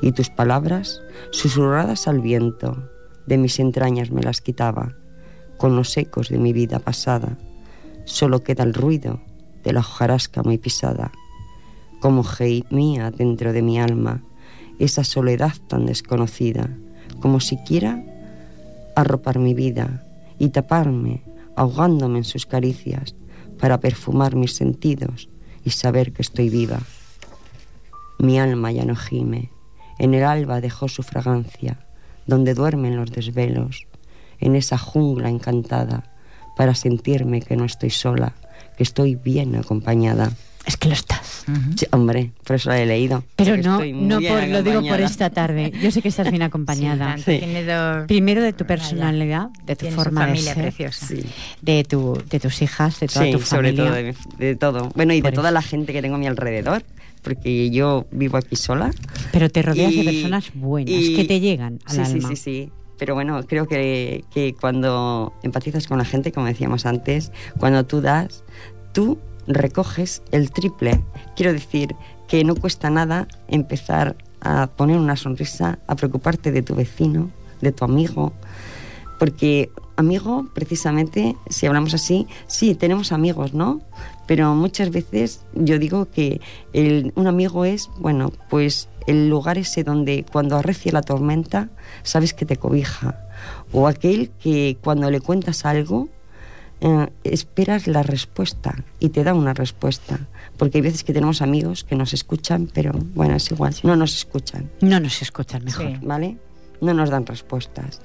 Y 0.00 0.12
tus 0.12 0.30
palabras, 0.30 1.02
susurradas 1.32 2.06
al 2.06 2.20
viento, 2.20 2.88
de 3.26 3.36
mis 3.36 3.58
entrañas 3.58 4.12
me 4.12 4.22
las 4.22 4.40
quitaba 4.40 4.94
con 5.56 5.74
los 5.74 5.96
ecos 5.96 6.28
de 6.28 6.38
mi 6.38 6.52
vida 6.52 6.78
pasada. 6.78 7.36
Solo 8.04 8.44
queda 8.44 8.62
el 8.62 8.72
ruido 8.72 9.20
de 9.64 9.72
la 9.72 9.80
hojarasca 9.80 10.44
muy 10.44 10.58
pisada, 10.58 11.10
como 12.00 12.22
gemía 12.22 13.10
dentro 13.10 13.52
de 13.52 13.62
mi 13.62 13.80
alma 13.80 14.22
esa 14.78 15.02
soledad 15.02 15.54
tan 15.66 15.86
desconocida, 15.86 16.70
como 17.18 17.40
siquiera 17.40 18.04
arropar 18.94 19.40
mi 19.40 19.52
vida 19.52 20.06
y 20.38 20.50
taparme, 20.50 21.24
ahogándome 21.56 22.18
en 22.18 22.24
sus 22.24 22.46
caricias, 22.46 23.14
para 23.58 23.80
perfumar 23.80 24.36
mis 24.36 24.54
sentidos 24.54 25.28
y 25.64 25.70
saber 25.70 26.12
que 26.12 26.22
estoy 26.22 26.50
viva. 26.50 26.80
Mi 28.18 28.38
alma 28.38 28.70
ya 28.70 28.84
no 28.84 28.94
gime, 28.94 29.50
en 29.98 30.14
el 30.14 30.24
alba 30.24 30.60
dejó 30.60 30.88
su 30.88 31.02
fragancia, 31.02 31.86
donde 32.26 32.54
duermen 32.54 32.96
los 32.96 33.10
desvelos, 33.10 33.86
en 34.38 34.56
esa 34.56 34.78
jungla 34.78 35.30
encantada, 35.30 36.12
para 36.56 36.74
sentirme 36.74 37.40
que 37.40 37.56
no 37.56 37.64
estoy 37.64 37.90
sola, 37.90 38.34
que 38.76 38.82
estoy 38.82 39.14
bien 39.14 39.56
acompañada. 39.56 40.32
Es 40.66 40.76
que 40.76 40.88
lo 40.88 40.94
estás. 40.94 41.44
Sí, 41.76 41.86
hombre, 41.92 42.32
por 42.44 42.56
eso 42.56 42.70
la 42.70 42.80
he 42.80 42.86
leído. 42.86 43.22
Pero 43.36 43.56
no, 43.56 43.80
no 43.84 44.20
por, 44.20 44.48
lo 44.48 44.62
digo 44.64 44.82
por 44.82 45.00
esta 45.00 45.30
tarde. 45.30 45.72
Yo 45.80 45.92
sé 45.92 46.02
que 46.02 46.08
estás 46.08 46.28
bien 46.30 46.42
acompañada. 46.50 47.14
tanto 47.14 47.30
Sí. 47.30 47.40
dos- 47.64 48.06
Primero 48.08 48.42
de 48.42 48.52
tu 48.52 48.66
personalidad, 48.66 49.48
de 49.64 49.76
tu 49.76 49.86
forma 49.92 50.26
de 50.26 50.38
ser, 50.38 50.56
preciosa. 50.56 51.06
Sí, 51.06 51.22
de, 51.62 51.84
tu, 51.84 52.20
de 52.28 52.40
tus 52.40 52.62
hijas, 52.62 52.98
de 52.98 53.06
toda 53.06 53.24
sí, 53.26 53.30
tu 53.32 53.40
sobre 53.42 53.72
familia. 53.74 53.84
todo 53.84 53.94
de, 54.38 54.44
de 54.46 54.56
todo. 54.56 54.90
Bueno, 54.96 55.14
y 55.14 55.22
Por 55.22 55.30
de 55.30 55.36
toda 55.36 55.48
eso. 55.50 55.54
la 55.54 55.62
gente 55.62 55.92
que 55.92 56.02
tengo 56.02 56.16
a 56.16 56.18
mi 56.18 56.26
alrededor, 56.26 56.82
porque 57.22 57.70
yo 57.70 58.06
vivo 58.10 58.36
aquí 58.36 58.56
sola. 58.56 58.90
Pero 59.30 59.48
te 59.48 59.62
rodeas 59.62 59.94
de 59.94 60.02
personas 60.02 60.50
buenas, 60.54 60.90
y- 60.92 61.14
que 61.14 61.24
te 61.26 61.38
llegan 61.38 61.78
al 61.84 61.94
sí, 62.06 62.12
alma. 62.12 62.28
Sí, 62.30 62.36
sí, 62.36 62.42
sí. 62.42 62.70
Pero 62.98 63.14
bueno, 63.14 63.40
creo 63.46 63.68
que, 63.68 64.24
que 64.34 64.54
cuando 64.60 65.32
empatizas 65.44 65.86
con 65.86 65.98
la 65.98 66.04
gente, 66.04 66.32
como 66.32 66.46
decíamos 66.46 66.86
antes, 66.86 67.30
cuando 67.58 67.84
tú 67.86 68.00
das, 68.00 68.42
tú 68.92 69.18
recoges 69.46 70.22
el 70.32 70.50
triple. 70.50 71.02
Quiero 71.34 71.52
decir 71.52 71.94
que 72.28 72.44
no 72.44 72.54
cuesta 72.54 72.90
nada 72.90 73.28
empezar 73.48 74.16
a 74.40 74.66
poner 74.66 74.98
una 74.98 75.16
sonrisa, 75.16 75.78
a 75.86 75.96
preocuparte 75.96 76.52
de 76.52 76.62
tu 76.62 76.74
vecino, 76.74 77.30
de 77.60 77.72
tu 77.72 77.84
amigo, 77.84 78.32
porque 79.18 79.70
amigo, 79.96 80.46
precisamente, 80.54 81.36
si 81.48 81.66
hablamos 81.66 81.94
así, 81.94 82.26
sí, 82.46 82.74
tenemos 82.74 83.12
amigos, 83.12 83.54
¿no? 83.54 83.80
Pero 84.26 84.54
muchas 84.54 84.90
veces 84.90 85.40
yo 85.54 85.78
digo 85.78 86.08
que 86.10 86.40
un 87.14 87.26
amigo 87.26 87.64
es, 87.64 87.88
bueno, 87.98 88.32
pues 88.50 88.88
el 89.06 89.28
lugar 89.28 89.56
ese 89.56 89.84
donde 89.84 90.26
cuando 90.30 90.56
arrecie 90.56 90.92
la 90.92 91.02
tormenta, 91.02 91.70
sabes 92.02 92.34
que 92.34 92.44
te 92.44 92.56
cobija. 92.56 93.26
O 93.72 93.86
aquel 93.86 94.30
que 94.42 94.76
cuando 94.82 95.10
le 95.10 95.20
cuentas 95.20 95.64
algo, 95.64 96.08
eh, 96.80 97.08
esperas 97.24 97.86
la 97.86 98.02
respuesta 98.02 98.74
y 98.98 99.10
te 99.10 99.24
da 99.24 99.34
una 99.34 99.54
respuesta. 99.54 100.20
Porque 100.56 100.78
hay 100.78 100.82
veces 100.82 101.04
que 101.04 101.12
tenemos 101.12 101.42
amigos 101.42 101.84
que 101.84 101.96
nos 101.96 102.14
escuchan, 102.14 102.68
pero 102.72 102.92
bueno, 103.14 103.36
es 103.36 103.50
igual, 103.50 103.74
no 103.82 103.96
nos 103.96 104.16
escuchan, 104.16 104.70
No 104.80 105.00
nos 105.00 105.20
escuchan 105.22 105.64
mejor. 105.64 105.86
Sí. 105.86 105.98
¿vale? 106.02 106.36
No 106.80 106.94
nos 106.94 107.10
dan 107.10 107.26
respuestas 107.26 108.00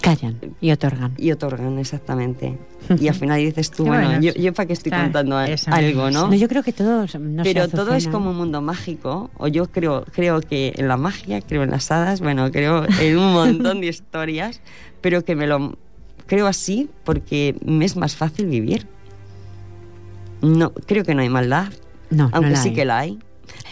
Callan 0.00 0.38
y 0.60 0.70
otorgan. 0.70 1.14
y 1.16 1.32
otorgan 1.32 1.78
exactamente. 1.78 2.58
Y 3.00 3.08
al 3.08 3.14
final 3.14 3.40
dices 3.40 3.72
tú, 3.72 3.84
bueno, 3.84 4.06
bueno, 4.06 4.22
yo, 4.22 4.32
yo 4.34 4.54
para 4.54 4.66
qué 4.66 4.74
estoy 4.74 4.92
contando 4.92 5.36
algo. 5.36 6.10
¿no? 6.10 6.28
No, 6.28 6.34
yo 6.34 6.48
creo 6.48 6.62
que 6.62 6.72
todos. 6.72 7.18
No 7.18 7.42
sé, 7.42 7.52
Pero 7.52 7.68
todo 7.68 7.94
es 7.94 8.06
como 8.06 8.30
un 8.30 8.36
mundo 8.36 8.60
mágico, 8.60 9.30
o 9.38 9.48
yo 9.48 9.66
creo, 9.66 10.04
creo 10.12 10.40
que 10.40 10.72
en 10.76 10.86
la 10.86 10.96
magia, 10.96 11.40
creo 11.40 11.64
en 11.64 11.70
las 11.70 11.90
hadas, 11.90 12.20
bueno, 12.20 12.50
creo 12.52 12.84
en 13.00 13.18
un 13.18 13.32
montón 13.32 13.80
de 13.80 13.86
historias, 13.88 14.60
pero 15.00 15.24
que 15.24 15.34
me 15.34 15.48
lo 15.48 15.76
creo 16.26 16.46
así 16.46 16.88
porque 17.04 17.56
me 17.64 17.84
es 17.84 17.96
más 17.96 18.16
fácil 18.16 18.46
vivir. 18.46 18.86
No, 20.42 20.72
creo 20.72 21.04
que 21.04 21.14
no 21.14 21.22
hay 21.22 21.28
maldad, 21.28 21.72
No, 22.10 22.24
no 22.28 22.30
aunque 22.34 22.50
la 22.52 22.56
sí 22.56 22.68
hay. 22.68 22.74
que 22.74 22.84
la 22.84 22.98
hay. 22.98 23.18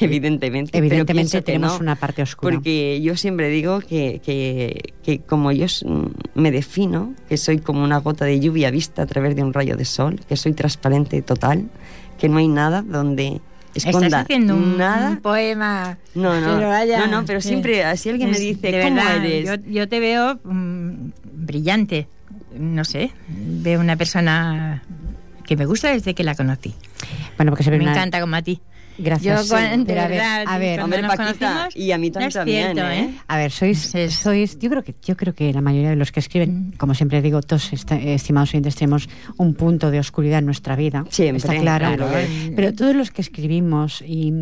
evidentemente. 0.01 0.77
Evidentemente 0.77 1.43
tenemos 1.43 1.81
una 1.81 1.95
parte 1.97 2.23
oscura. 2.23 2.55
Porque 2.55 3.01
yo 3.03 3.17
siempre 3.17 3.49
digo 3.49 3.81
que, 3.81 4.21
que, 4.25 4.95
que, 5.03 5.21
como 5.21 5.53
yo 5.53 5.67
me 6.35 6.51
defino, 6.51 7.15
que 7.29 7.37
soy 7.37 7.59
como 7.59 7.85
una 7.85 7.99
gota 7.99 8.25
de 8.25 8.41
lluvia 8.41 8.71
vista 8.71 9.03
a 9.03 9.07
través 9.07 9.37
de 9.37 9.43
un 9.43 9.53
rayo 9.53 9.77
de 9.77 9.85
sol, 9.85 10.21
que 10.29 10.37
soy 10.37 10.53
transparente 10.53 11.21
total, 11.23 11.69
que 12.19 12.29
no 12.29 12.39
hay 12.39 12.49
nada 12.49 12.83
donde 12.83 13.41
esconda 13.75 14.07
Estás 14.07 14.23
haciendo 14.25 14.55
un, 14.57 14.79
nada. 14.79 15.19
poema. 15.23 15.99
No, 16.15 16.41
no, 16.41 16.57
pero 16.57 16.69
vaya, 16.69 17.07
no, 17.07 17.21
no, 17.21 17.27
pero 17.27 17.41
siempre, 17.41 17.85
así 17.85 18.09
alguien 18.09 18.31
me 18.31 18.39
dice, 18.39 18.71
de 18.73 18.83
¿cómo 18.85 18.95
verdad, 18.97 19.25
eres? 19.25 19.47
Yo, 19.65 19.71
yo 19.71 19.89
te 19.89 20.01
veo 20.01 20.39
mm, 20.45 21.11
brillante, 21.33 22.09
no 22.59 22.85
sé, 22.85 23.11
veo 23.29 23.81
una 23.81 23.97
persona 23.97 24.83
que 25.47 25.57
me 25.57 25.67
gusta 25.67 25.91
desde 25.93 26.15
que 26.15 26.25
la 26.25 26.35
conocí. 26.35 26.75
Bueno, 27.37 27.51
porque 27.53 27.65
se 27.65 27.71
ve 27.71 27.79
me 27.79 27.85
una- 27.85 27.93
encanta 27.93 28.21
como 28.21 28.37
a 28.37 28.43
ti. 28.43 28.61
Gracias. 28.97 29.49
Yo, 29.49 29.57
de 29.57 29.85
Pero 29.85 30.01
a 30.03 30.07
ver, 30.07 30.19
verdad, 30.19 30.45
a 30.47 30.57
ver, 30.59 30.81
Hombre, 30.81 31.03
nos 31.03 31.17
Paquita, 31.17 31.49
conocimos, 31.49 31.77
y 31.77 31.91
a 31.91 31.99
mí 31.99 32.11
no 32.11 32.21
es 32.21 32.33
también, 32.35 32.75
cierto, 32.75 32.93
¿eh? 32.93 33.11
A 33.27 33.37
ver, 33.39 33.51
sois, 33.51 33.93
sois, 34.11 34.57
yo 34.61 34.71
creo 34.71 34.85
que, 34.85 34.95
yo 35.05 35.17
creo 35.17 35.35
que 35.35 35.53
la 35.53 35.61
mayoría 35.61 35.91
de 35.91 35.97
los 35.97 36.13
que 36.13 36.21
escriben, 36.21 36.73
como 36.79 36.95
siempre 36.95 37.21
digo, 37.21 37.43
todos 37.43 37.73
estimados 37.73 38.51
oyentes 38.51 38.77
tenemos 38.77 39.09
un 39.37 39.55
punto 39.55 39.91
de 39.91 39.99
oscuridad 39.99 40.39
en 40.39 40.47
nuestra 40.47 40.77
vida, 40.77 41.05
Siempre, 41.11 41.39
está 41.39 41.61
claro. 41.61 41.97
claro 41.97 42.09
que- 42.13 42.53
Pero 42.55 42.73
todos 42.73 42.95
los 42.95 43.11
que 43.11 43.21
escribimos 43.23 44.01
y, 44.07 44.33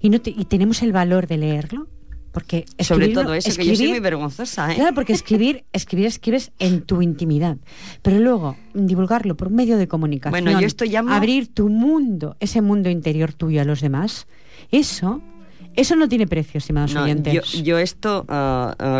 y, 0.00 0.08
no 0.08 0.18
te- 0.22 0.30
y 0.34 0.46
tenemos 0.46 0.80
el 0.82 0.92
valor 0.92 1.26
de 1.26 1.36
leerlo, 1.36 1.86
porque 2.32 2.64
Sobre 2.78 3.06
escribirlo- 3.06 3.22
todo 3.24 3.34
eso, 3.34 3.48
que 3.50 3.56
yo 3.56 3.64
soy 3.64 3.72
escribir- 3.86 3.90
muy 3.90 4.00
vergonzosa, 4.00 4.72
¿eh? 4.72 4.76
Claro, 4.76 4.94
porque 4.94 5.12
escribir, 5.12 5.64
escribir, 5.72 6.06
escribes 6.06 6.52
en 6.58 6.82
tu 6.82 7.02
intimidad. 7.02 7.56
Pero 8.02 8.18
luego, 8.18 8.56
divulgarlo 8.74 9.36
por 9.36 9.50
medio 9.50 9.76
de 9.78 9.88
comunicación. 9.88 10.44
Bueno, 10.44 10.60
yo 10.60 10.66
esto 10.66 10.84
llamo- 10.84 11.12
Abrir 11.12 11.48
tu 11.52 11.68
mundo, 11.68 12.36
ese 12.40 12.60
mundo 12.62 12.88
interior 12.90 13.32
tuyo 13.32 13.60
a 13.60 13.64
los 13.64 13.80
demás. 13.80 14.26
Eso, 14.70 15.20
eso 15.74 15.96
no 15.96 16.08
tiene 16.08 16.26
precio, 16.26 16.58
estimados 16.58 16.94
No, 16.94 17.02
oyentes. 17.04 17.32
yo, 17.34 17.62
yo 17.62 17.78
esto, 17.78 18.24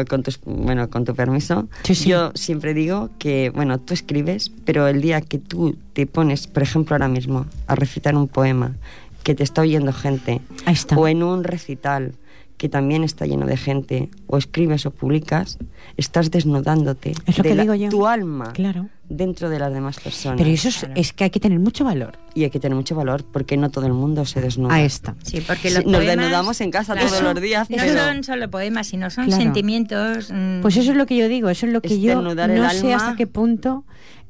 con, 0.08 0.22
tus- 0.22 0.40
bueno, 0.44 0.88
con 0.90 1.04
tu 1.04 1.14
permiso, 1.14 1.68
Sí, 1.84 1.94
sí. 1.94 2.08
yo 2.10 2.32
siempre 2.34 2.74
digo 2.74 3.10
que, 3.18 3.50
bueno, 3.50 3.78
tú 3.78 3.94
escribes, 3.94 4.50
pero 4.64 4.88
el 4.88 5.00
día 5.00 5.20
que 5.20 5.38
tú 5.38 5.76
te 5.92 6.06
pones, 6.06 6.46
por 6.46 6.62
ejemplo, 6.62 6.94
ahora 6.94 7.08
mismo, 7.08 7.46
a 7.66 7.74
recitar 7.76 8.14
un 8.16 8.28
poema, 8.28 8.74
que 9.22 9.34
te 9.34 9.42
está 9.44 9.60
oyendo 9.62 9.92
gente, 9.92 10.40
Ahí 10.64 10.72
está. 10.74 10.96
o 10.96 11.06
en 11.06 11.22
un 11.22 11.44
recital 11.44 12.14
que 12.60 12.68
también 12.68 13.04
está 13.04 13.24
lleno 13.24 13.46
de 13.46 13.56
gente, 13.56 14.10
o 14.26 14.36
escribes 14.36 14.84
o 14.84 14.90
publicas, 14.90 15.56
estás 15.96 16.30
desnudándote 16.30 17.12
Es 17.24 17.38
lo 17.38 17.42
de 17.42 17.48
que 17.48 17.54
la- 17.54 17.62
digo 17.62 17.74
yo. 17.74 17.88
tu 17.88 18.06
alma 18.06 18.52
Claro. 18.52 18.90
dentro 19.08 19.48
de 19.48 19.58
las 19.58 19.72
demás 19.72 19.98
personas. 19.98 20.36
Pero 20.36 20.50
eso 20.50 20.68
es, 20.68 20.76
Claro. 20.80 20.92
es 20.94 21.14
que 21.14 21.24
hay 21.24 21.30
que 21.30 21.40
tener 21.40 21.58
mucho 21.58 21.84
valor. 21.86 22.18
Y 22.34 22.44
hay 22.44 22.50
que 22.50 22.60
tener 22.60 22.76
mucho 22.76 22.94
valor 22.94 23.24
porque 23.24 23.56
no 23.56 23.70
todo 23.70 23.86
el 23.86 23.94
mundo 23.94 24.26
se 24.26 24.42
desnuda. 24.42 24.74
Ahí 24.74 24.84
está. 24.84 25.16
Sí, 25.22 25.40
porque 25.40 25.70
Sí, 25.70 25.78
nos 25.86 26.04
desnudamos 26.04 26.60
en 26.60 26.70
casa 26.70 26.92
claro, 26.92 27.08
todos 27.08 27.22
los 27.22 27.40
días, 27.42 27.70
No 27.70 27.78
pero- 27.78 27.98
son 27.98 28.24
solo 28.24 28.50
poemas, 28.50 28.88
sino 28.88 29.08
son 29.08 29.24
Claro. 29.24 29.42
sentimientos. 29.42 30.30
mm, 30.30 30.60
Pues 30.60 30.76
eso 30.76 30.90
es 30.90 30.98
lo 30.98 31.06
que 31.06 31.16
yo 31.16 31.28
digo, 31.28 31.48
eso 31.48 31.64
es 31.66 31.72
lo 31.72 31.80
que 31.80 31.88
Es 31.94 31.98
yo 31.98 32.20
no 32.20 32.34
sé 32.34 32.42
alma. 32.42 32.96
hasta 32.96 33.16
qué 33.16 33.26
punto 33.26 33.84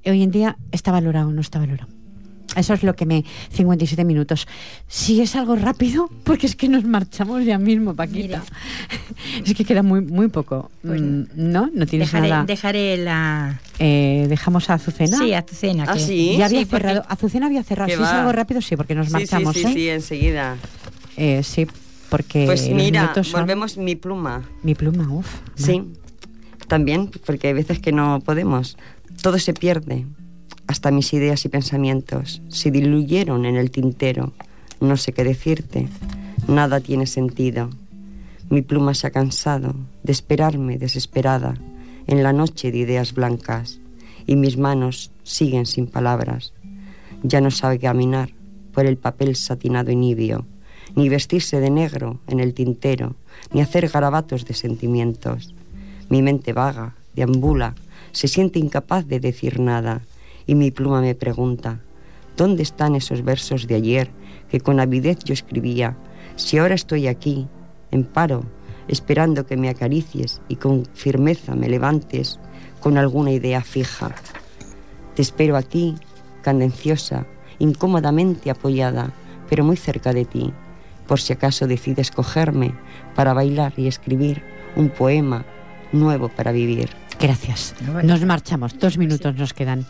hoy 0.06 0.22
en 0.22 0.30
día 0.30 0.56
está 0.70 0.92
valorado 0.92 1.30
o 1.30 1.32
no 1.32 1.40
está 1.40 1.58
valorado. 1.58 1.90
Eso 2.56 2.74
es 2.74 2.82
lo 2.82 2.96
que 2.96 3.06
me... 3.06 3.24
57 3.52 4.04
minutos. 4.04 4.46
Si 4.88 5.20
es 5.20 5.36
algo 5.36 5.54
rápido, 5.56 6.10
porque 6.24 6.46
es 6.46 6.56
que 6.56 6.68
nos 6.68 6.84
marchamos 6.84 7.44
ya 7.44 7.58
mismo, 7.58 7.94
Paquita. 7.94 8.42
es 9.44 9.54
que 9.54 9.64
queda 9.64 9.82
muy 9.82 10.00
muy 10.00 10.28
poco. 10.28 10.70
Pues 10.82 11.00
Mm, 11.00 11.24
¿No? 11.36 11.70
No 11.72 11.86
tienes 11.86 12.10
dejaré, 12.10 12.28
nada. 12.28 12.44
dejaré 12.44 12.96
la. 12.96 13.60
Eh, 13.78 14.26
dejamos 14.28 14.68
a 14.68 14.74
Azucena. 14.74 15.16
Sí, 15.18 15.32
Azucena. 15.32 15.84
¿Ah, 15.88 15.94
que- 15.94 16.00
sí? 16.00 16.36
Ya 16.38 16.46
había 16.46 16.60
Sí, 16.60 16.66
porque- 16.66 16.86
cerrado. 16.88 17.04
Azucena 17.08 17.46
había 17.46 17.62
cerrado. 17.62 17.88
Si 17.88 17.94
es 18.02 18.08
algo 18.08 18.32
rápido, 18.32 18.60
sí, 18.60 18.76
porque 18.76 18.94
nos 18.94 19.06
Sí, 19.06 19.12
marchamos, 19.12 19.54
sí, 19.54 19.62
sí, 19.62 19.68
¿eh? 19.68 19.72
sí, 19.74 19.88
enseguida. 19.88 20.56
Eh, 21.16 21.42
sí, 21.44 21.66
porque 22.08 22.46
Pues 22.46 22.68
mira, 22.70 23.12
son- 23.22 23.40
volvemos 23.42 23.76
mi 23.76 23.94
pluma. 23.94 24.42
Mi 24.64 24.74
pluma, 24.74 25.08
uff. 25.12 25.28
Sí, 25.54 25.82
también, 26.66 27.10
porque 27.26 27.48
hay 27.48 27.54
veces 27.54 27.78
que 27.78 27.92
no 27.92 28.20
podemos. 28.24 28.76
Todo 29.22 29.38
se 29.38 29.52
pierde, 29.54 30.06
hasta 30.70 30.92
mis 30.92 31.12
ideas 31.12 31.44
y 31.44 31.48
pensamientos. 31.48 32.42
Se 32.48 32.70
diluyeron 32.70 33.44
en 33.44 33.56
el 33.56 33.72
tintero. 33.72 34.32
No 34.80 34.96
sé 34.96 35.12
qué 35.12 35.24
decirte. 35.24 35.88
Nada 36.46 36.78
tiene 36.78 37.06
sentido. 37.08 37.70
Mi 38.50 38.62
pluma 38.62 38.94
se 38.94 39.08
ha 39.08 39.10
cansado 39.10 39.74
de 40.04 40.12
esperarme 40.12 40.78
desesperada 40.78 41.56
en 42.06 42.22
la 42.22 42.32
noche 42.32 42.70
de 42.70 42.78
ideas 42.78 43.14
blancas 43.14 43.80
y 44.28 44.36
mis 44.36 44.58
manos 44.58 45.10
siguen 45.24 45.66
sin 45.66 45.88
palabras. 45.88 46.52
Ya 47.24 47.40
no 47.40 47.50
sabe 47.50 47.80
caminar 47.80 48.30
por 48.72 48.86
el 48.86 48.96
papel 48.96 49.34
satinado 49.34 49.90
y 49.90 49.96
nibio, 49.96 50.46
ni 50.94 51.08
vestirse 51.08 51.58
de 51.58 51.70
negro 51.70 52.20
en 52.28 52.38
el 52.38 52.54
tintero, 52.54 53.16
ni 53.52 53.60
hacer 53.60 53.88
garabatos 53.88 54.44
de 54.44 54.54
sentimientos. 54.54 55.52
Mi 56.08 56.22
mente 56.22 56.52
vaga, 56.52 56.94
deambula, 57.16 57.74
se 58.12 58.28
siente 58.28 58.60
incapaz 58.60 59.04
de 59.08 59.18
decir 59.18 59.58
nada, 59.58 60.02
y 60.50 60.56
mi 60.56 60.72
pluma 60.72 61.00
me 61.00 61.14
pregunta, 61.14 61.78
¿dónde 62.36 62.64
están 62.64 62.96
esos 62.96 63.22
versos 63.22 63.68
de 63.68 63.76
ayer 63.76 64.10
que 64.50 64.58
con 64.58 64.80
avidez 64.80 65.20
yo 65.22 65.32
escribía? 65.32 65.96
Si 66.34 66.58
ahora 66.58 66.74
estoy 66.74 67.06
aquí, 67.06 67.46
en 67.92 68.02
paro, 68.02 68.42
esperando 68.88 69.46
que 69.46 69.56
me 69.56 69.68
acaricies 69.68 70.40
y 70.48 70.56
con 70.56 70.86
firmeza 70.92 71.54
me 71.54 71.68
levantes 71.68 72.40
con 72.80 72.98
alguna 72.98 73.30
idea 73.30 73.60
fija. 73.62 74.12
Te 75.14 75.22
espero 75.22 75.56
aquí, 75.56 75.94
cadenciosa, 76.42 77.26
incómodamente 77.60 78.50
apoyada, 78.50 79.12
pero 79.48 79.62
muy 79.62 79.76
cerca 79.76 80.12
de 80.12 80.24
ti, 80.24 80.52
por 81.06 81.20
si 81.20 81.32
acaso 81.32 81.68
decides 81.68 82.10
cogerme 82.10 82.74
para 83.14 83.34
bailar 83.34 83.72
y 83.76 83.86
escribir 83.86 84.42
un 84.74 84.88
poema 84.88 85.44
nuevo 85.92 86.28
para 86.28 86.50
vivir. 86.50 86.90
Gracias. 87.20 87.76
Nos 88.02 88.24
marchamos. 88.24 88.76
Dos 88.80 88.98
minutos 88.98 89.36
nos 89.36 89.54
quedan. 89.54 89.86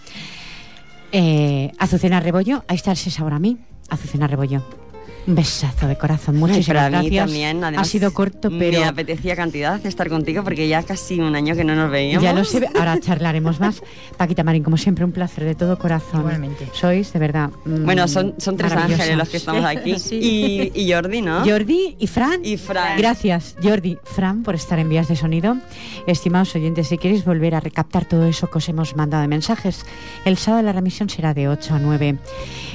Eh, 1.12 1.72
Azucena 1.78 2.20
Rebollo, 2.20 2.64
ahí 2.68 2.76
está 2.76 2.92
es 2.92 3.20
ahora 3.20 3.36
a 3.36 3.40
mí. 3.40 3.58
Azucena 3.88 4.26
Rebollo. 4.26 4.79
Un 5.26 5.34
besazo 5.34 5.86
de 5.86 5.96
corazón. 5.96 6.36
Ay, 6.36 6.40
Muchísimas 6.40 6.66
para 6.66 6.88
mí 7.02 7.08
gracias. 7.10 7.26
también, 7.26 7.62
ha 7.64 7.68
además, 7.68 7.88
sido 7.88 8.12
corto, 8.12 8.48
pero 8.58 8.80
Me 8.80 8.86
apetecía 8.86 9.36
cantidad 9.36 9.84
estar 9.86 10.08
contigo 10.08 10.42
porque 10.42 10.66
ya 10.66 10.82
casi 10.82 11.20
un 11.20 11.36
año 11.36 11.54
que 11.54 11.62
no 11.62 11.74
nos 11.74 11.90
veíamos. 11.90 12.22
ya 12.24 12.32
lo 12.32 12.42
sé. 12.44 12.66
Ahora 12.74 12.98
charlaremos 12.98 13.60
más. 13.60 13.82
Paquita 14.16 14.42
Marín, 14.44 14.62
como 14.64 14.76
siempre, 14.78 15.04
un 15.04 15.12
placer 15.12 15.44
de 15.44 15.54
todo 15.54 15.78
corazón. 15.78 16.20
Igualmente. 16.20 16.66
Sois, 16.72 17.12
de 17.12 17.18
verdad. 17.18 17.50
mm, 17.64 17.84
Bueno, 17.84 18.08
son, 18.08 18.34
son 18.38 18.56
tres 18.56 18.72
ángeles 18.72 19.16
los 19.16 19.28
que 19.28 19.36
estamos 19.36 19.64
aquí. 19.66 19.98
Sí. 19.98 20.70
y, 20.74 20.80
y 20.80 20.92
Jordi, 20.92 21.20
¿no? 21.22 21.44
Jordi 21.44 21.96
y 21.98 22.06
Fran. 22.06 22.40
Y 22.44 22.56
Fran. 22.56 22.96
Gracias, 22.98 23.56
Jordi, 23.62 23.98
Fran, 24.02 24.42
por 24.42 24.54
estar 24.54 24.78
en 24.78 24.88
vías 24.88 25.06
de 25.08 25.16
sonido. 25.16 25.56
Estimados 26.06 26.54
oyentes, 26.56 26.88
si 26.88 26.98
queréis 26.98 27.24
volver 27.24 27.54
a 27.54 27.60
recaptar 27.60 28.06
todo 28.06 28.26
eso 28.26 28.48
que 28.50 28.58
os 28.58 28.68
hemos 28.68 28.96
mandado 28.96 29.20
de 29.22 29.28
mensajes, 29.28 29.84
el 30.24 30.36
sábado 30.38 30.62
la 30.62 30.72
remisión 30.72 31.08
será 31.10 31.34
de 31.34 31.48
8 31.48 31.74
a 31.74 31.78
9. 31.78 32.18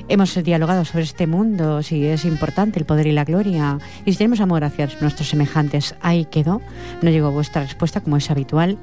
Hemos 0.08 0.42
dialogado 0.44 0.86
sobre 0.86 1.04
este 1.06 1.26
mundo, 1.28 1.82
si 1.82 2.06
es 2.06 2.24
importante 2.24 2.35
el 2.76 2.86
poder 2.86 3.08
y 3.08 3.12
la 3.12 3.24
gloria, 3.24 3.80
y 4.06 4.12
si 4.12 4.18
tenemos 4.18 4.40
amor 4.40 4.64
hacia 4.64 4.88
nuestros 5.02 5.30
semejantes. 5.30 5.96
Ahí 6.02 6.26
quedó. 6.26 6.62
No 7.02 7.10
llegó 7.10 7.32
vuestra 7.32 7.62
respuesta, 7.64 8.02
como 8.02 8.18
es 8.18 8.30
habitual. 8.32 8.78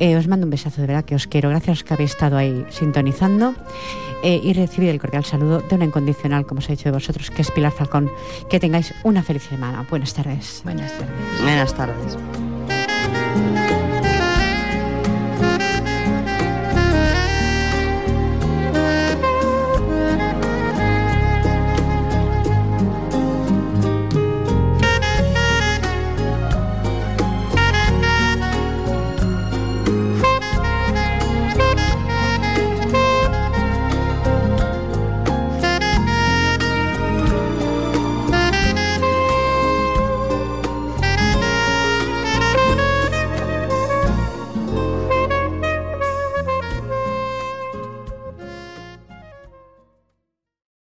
Eh, 0.00 0.16
os 0.16 0.26
mando 0.26 0.46
un 0.46 0.50
besazo 0.50 0.80
de 0.80 0.86
verdad 0.86 1.04
que 1.04 1.14
os 1.14 1.26
quiero. 1.26 1.48
Gracias 1.50 1.84
que 1.84 1.94
habéis 1.94 2.10
estado 2.10 2.36
ahí 2.36 2.64
sintonizando. 2.70 3.54
Eh, 4.22 4.40
y 4.42 4.54
recibir 4.54 4.88
el 4.88 4.98
cordial 4.98 5.24
saludo 5.24 5.60
de 5.60 5.74
una 5.74 5.84
incondicional, 5.84 6.46
como 6.46 6.60
os 6.60 6.68
he 6.68 6.72
dicho 6.72 6.84
de 6.84 6.92
vosotros, 6.92 7.30
que 7.30 7.42
es 7.42 7.50
Pilar 7.50 7.72
Falcón. 7.72 8.10
Que 8.48 8.58
tengáis 8.58 8.94
una 9.02 9.22
feliz 9.22 9.42
semana. 9.42 9.84
Buenas 9.90 10.14
tardes. 10.14 10.62
Buenas 10.64 10.92
tardes. 10.92 11.42
Buenas 11.42 11.74
tardes. 11.74 13.63